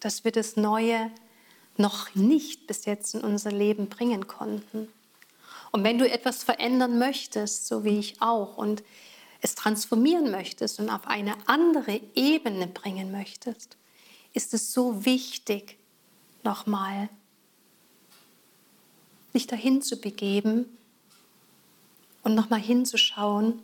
dass 0.00 0.24
wir 0.24 0.32
das 0.32 0.56
Neue 0.56 1.10
noch 1.76 2.14
nicht 2.14 2.66
bis 2.66 2.84
jetzt 2.84 3.14
in 3.14 3.22
unser 3.22 3.52
Leben 3.52 3.88
bringen 3.88 4.26
konnten? 4.26 4.88
Und 5.76 5.84
wenn 5.84 5.98
du 5.98 6.10
etwas 6.10 6.42
verändern 6.42 6.98
möchtest, 6.98 7.66
so 7.66 7.84
wie 7.84 7.98
ich 7.98 8.22
auch, 8.22 8.56
und 8.56 8.82
es 9.42 9.54
transformieren 9.54 10.30
möchtest 10.30 10.80
und 10.80 10.88
auf 10.88 11.06
eine 11.06 11.34
andere 11.44 12.00
Ebene 12.14 12.66
bringen 12.66 13.12
möchtest, 13.12 13.76
ist 14.32 14.54
es 14.54 14.72
so 14.72 15.04
wichtig, 15.04 15.76
nochmal 16.42 17.10
dich 19.34 19.46
dahin 19.46 19.82
zu 19.82 20.00
begeben 20.00 20.64
und 22.22 22.34
nochmal 22.34 22.60
hinzuschauen 22.60 23.62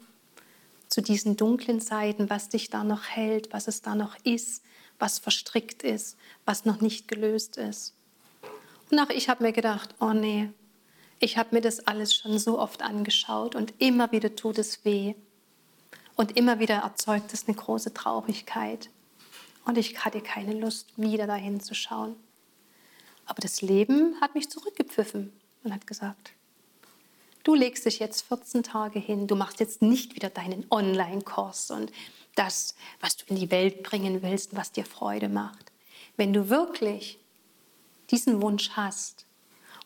zu 0.89 1.01
diesen 1.01 1.39
dunklen 1.39 1.81
Seiten, 1.81 2.29
was 2.29 2.51
dich 2.51 2.69
da 2.69 2.85
noch 2.85 3.05
hält, 3.05 3.55
was 3.55 3.69
es 3.69 3.81
da 3.81 3.95
noch 3.95 4.17
ist, 4.23 4.63
was 4.99 5.19
verstrickt 5.19 5.83
ist, 5.83 6.19
was 6.45 6.67
noch 6.67 6.83
nicht 6.83 7.09
gelöst 7.09 7.57
ist. 7.57 7.95
Und 8.91 8.99
auch 8.99 9.09
ich 9.09 9.31
habe 9.31 9.43
mir 9.45 9.53
gedacht, 9.53 9.95
oh 9.99 10.13
nee, 10.13 10.51
ich 11.23 11.39
habe 11.39 11.55
mir 11.55 11.61
das 11.61 11.87
alles 11.87 12.15
schon 12.15 12.37
so 12.41 12.59
oft 12.59 12.83
angeschaut 12.83 13.55
und 13.55 13.75
immer 13.79 14.11
wieder 14.11 14.35
tut 14.35 14.59
es 14.59 14.85
weh 14.85 15.15
und 16.17 16.37
immer 16.37 16.59
wieder 16.59 16.77
erzeugt 16.77 17.33
es 17.33 17.47
eine 17.47 17.57
große 17.57 17.95
Traurigkeit. 17.95 18.91
Und 19.65 19.79
ich 19.79 20.05
hatte 20.05 20.21
keine 20.21 20.55
Lust, 20.55 20.89
wieder 20.97 21.29
dahin 21.29 21.61
zu 21.61 21.77
schauen. 21.77 22.17
Aber 23.25 23.41
das 23.41 23.63
Leben 23.63 24.21
hat 24.21 24.35
mich 24.35 24.51
zurückgepfiffen 24.51 25.33
und 25.63 25.73
hat 25.73 25.87
gesagt, 25.87 26.33
Du 27.45 27.57
legst 27.57 27.87
dich 27.87 27.99
jetzt 27.99 28.23
14 28.29 28.63
Tage 28.63 29.01
hin, 29.01 29.27
du 29.27 29.35
machst 29.35 29.59
jetzt 29.59 29.83
nicht 29.83 30.15
wieder 30.15 30.31
deinen 30.31 30.65
Online-Kurs 30.71 31.73
und 31.73 31.91
das, 32.37 32.77
was 33.01 33.17
du 33.17 33.25
in 33.27 33.37
die 33.37 33.51
Welt 33.51 33.83
bringen 33.83 34.23
willst, 34.23 34.55
was 34.55 34.71
dir 34.71 34.85
Freude 34.85 35.29
macht. 35.29 35.73
Wenn 36.17 36.33
du 36.33 36.51
wirklich 36.51 37.19
diesen 38.13 38.41
Wunsch 38.43 38.71
hast 38.71 39.27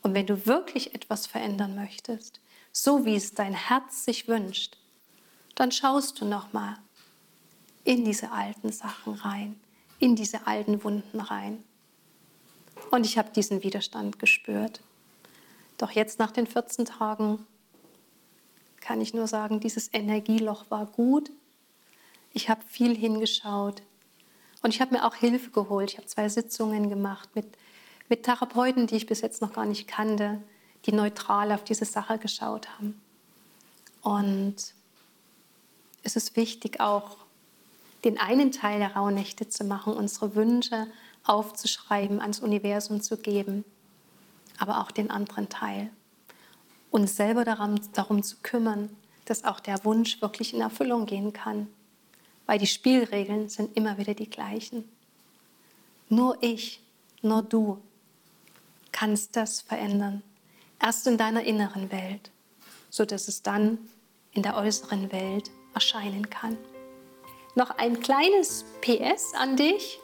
und 0.06 0.14
wenn 0.14 0.26
du 0.26 0.46
wirklich 0.46 0.94
etwas 0.94 1.26
verändern 1.26 1.74
möchtest, 1.74 2.40
so 2.70 3.04
wie 3.04 3.16
es 3.16 3.34
dein 3.34 3.54
Herz 3.54 4.04
sich 4.04 4.28
wünscht, 4.28 4.76
dann 5.56 5.72
schaust 5.72 6.20
du 6.20 6.24
noch 6.24 6.52
mal 6.52 6.78
in 7.82 8.04
diese 8.04 8.30
alten 8.30 8.70
Sachen 8.70 9.14
rein, 9.14 9.58
in 9.98 10.14
diese 10.14 10.46
alten 10.46 10.84
Wunden 10.84 11.18
rein. 11.18 11.64
Und 12.92 13.04
ich 13.04 13.18
habe 13.18 13.30
diesen 13.30 13.64
Widerstand 13.64 14.20
gespürt. 14.20 14.80
Doch 15.76 15.90
jetzt 15.90 16.20
nach 16.20 16.30
den 16.30 16.46
14 16.46 16.84
Tagen 16.84 17.44
kann 18.80 19.00
ich 19.00 19.12
nur 19.12 19.26
sagen, 19.26 19.58
dieses 19.58 19.92
Energieloch 19.92 20.66
war 20.68 20.86
gut. 20.86 21.32
Ich 22.32 22.48
habe 22.48 22.62
viel 22.68 22.96
hingeschaut 22.96 23.82
und 24.62 24.72
ich 24.72 24.80
habe 24.80 24.94
mir 24.94 25.04
auch 25.04 25.16
Hilfe 25.16 25.50
geholt. 25.50 25.90
Ich 25.90 25.98
habe 25.98 26.06
zwei 26.06 26.28
Sitzungen 26.28 26.90
gemacht 26.90 27.30
mit, 27.34 27.46
mit 28.08 28.24
Therapeuten, 28.24 28.86
die 28.86 28.96
ich 28.96 29.06
bis 29.06 29.20
jetzt 29.20 29.42
noch 29.42 29.52
gar 29.52 29.66
nicht 29.66 29.88
kannte, 29.88 30.42
die 30.84 30.92
neutral 30.92 31.52
auf 31.52 31.64
diese 31.64 31.84
Sache 31.84 32.18
geschaut 32.18 32.68
haben. 32.70 33.00
Und 34.02 34.56
es 36.02 36.16
ist 36.16 36.36
wichtig 36.36 36.80
auch, 36.80 37.16
den 38.04 38.18
einen 38.18 38.52
Teil 38.52 38.78
der 38.78 38.94
Rauhnächte 38.94 39.48
zu 39.48 39.64
machen, 39.64 39.92
unsere 39.92 40.36
Wünsche 40.36 40.86
aufzuschreiben, 41.24 42.20
ans 42.20 42.38
Universum 42.38 43.00
zu 43.00 43.16
geben 43.16 43.64
aber 44.58 44.80
auch 44.80 44.90
den 44.90 45.10
anderen 45.10 45.48
Teil. 45.48 45.90
Uns 46.90 47.16
selber 47.16 47.44
darum, 47.44 47.76
darum 47.92 48.22
zu 48.22 48.36
kümmern, 48.42 48.90
dass 49.24 49.44
auch 49.44 49.60
der 49.60 49.84
Wunsch 49.84 50.20
wirklich 50.22 50.54
in 50.54 50.60
Erfüllung 50.60 51.06
gehen 51.06 51.32
kann. 51.32 51.68
Weil 52.46 52.58
die 52.58 52.66
Spielregeln 52.66 53.48
sind 53.48 53.76
immer 53.76 53.98
wieder 53.98 54.14
die 54.14 54.30
gleichen. 54.30 54.88
Nur 56.08 56.38
ich, 56.40 56.80
nur 57.22 57.42
du 57.42 57.82
kannst 58.96 59.36
das 59.36 59.60
verändern. 59.60 60.22
Erst 60.82 61.06
in 61.06 61.18
deiner 61.18 61.44
inneren 61.44 61.92
Welt, 61.92 62.30
sodass 62.88 63.28
es 63.28 63.42
dann 63.42 63.78
in 64.32 64.42
der 64.42 64.56
äußeren 64.56 65.12
Welt 65.12 65.50
erscheinen 65.74 66.30
kann. 66.30 66.56
Noch 67.54 67.70
ein 67.70 68.00
kleines 68.00 68.64
PS 68.80 69.34
an 69.34 69.56
dich. 69.56 70.00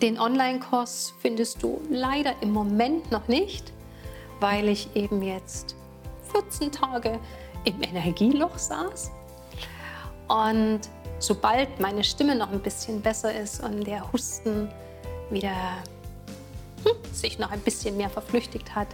Den 0.00 0.18
Online-Kurs 0.18 1.14
findest 1.20 1.62
du 1.62 1.80
leider 1.90 2.34
im 2.40 2.50
Moment 2.50 3.12
noch 3.12 3.28
nicht, 3.28 3.72
weil 4.40 4.68
ich 4.68 4.96
eben 4.96 5.22
jetzt 5.22 5.76
14 6.32 6.72
Tage 6.72 7.20
im 7.64 7.82
Energieloch 7.82 8.58
saß. 8.58 9.12
Und 10.26 10.80
sobald 11.20 11.78
meine 11.78 12.02
Stimme 12.02 12.34
noch 12.34 12.50
ein 12.50 12.62
bisschen 12.62 13.00
besser 13.00 13.32
ist 13.32 13.62
und 13.62 13.84
der 13.86 14.12
Husten 14.12 14.68
wieder 15.30 15.54
sich 17.12 17.38
noch 17.38 17.50
ein 17.50 17.60
bisschen 17.60 17.96
mehr 17.96 18.10
verflüchtigt 18.10 18.74
hat, 18.74 18.88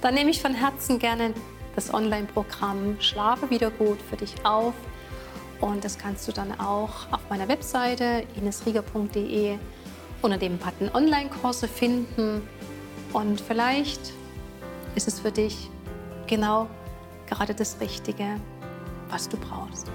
dann 0.00 0.14
nehme 0.14 0.30
ich 0.30 0.40
von 0.40 0.54
Herzen 0.54 0.98
gerne 0.98 1.34
das 1.74 1.92
Online-Programm 1.92 3.00
Schlafe 3.00 3.50
wieder 3.50 3.70
gut 3.70 3.98
für 4.02 4.16
dich 4.16 4.34
auf 4.44 4.74
Und 5.60 5.84
das 5.84 5.98
kannst 5.98 6.28
du 6.28 6.32
dann 6.32 6.58
auch 6.60 7.10
auf 7.10 7.20
meiner 7.30 7.48
Webseite 7.48 8.24
inesrieger.de 8.36 9.58
unter 10.22 10.38
dem 10.38 10.58
Button 10.58 10.90
Online-Kurse 10.92 11.68
finden. 11.68 12.46
Und 13.12 13.40
vielleicht 13.40 14.12
ist 14.94 15.08
es 15.08 15.20
für 15.20 15.32
dich 15.32 15.70
genau 16.26 16.68
gerade 17.26 17.54
das 17.54 17.80
Richtige, 17.80 18.40
was 19.08 19.28
du 19.28 19.36
brauchst. 19.36 19.90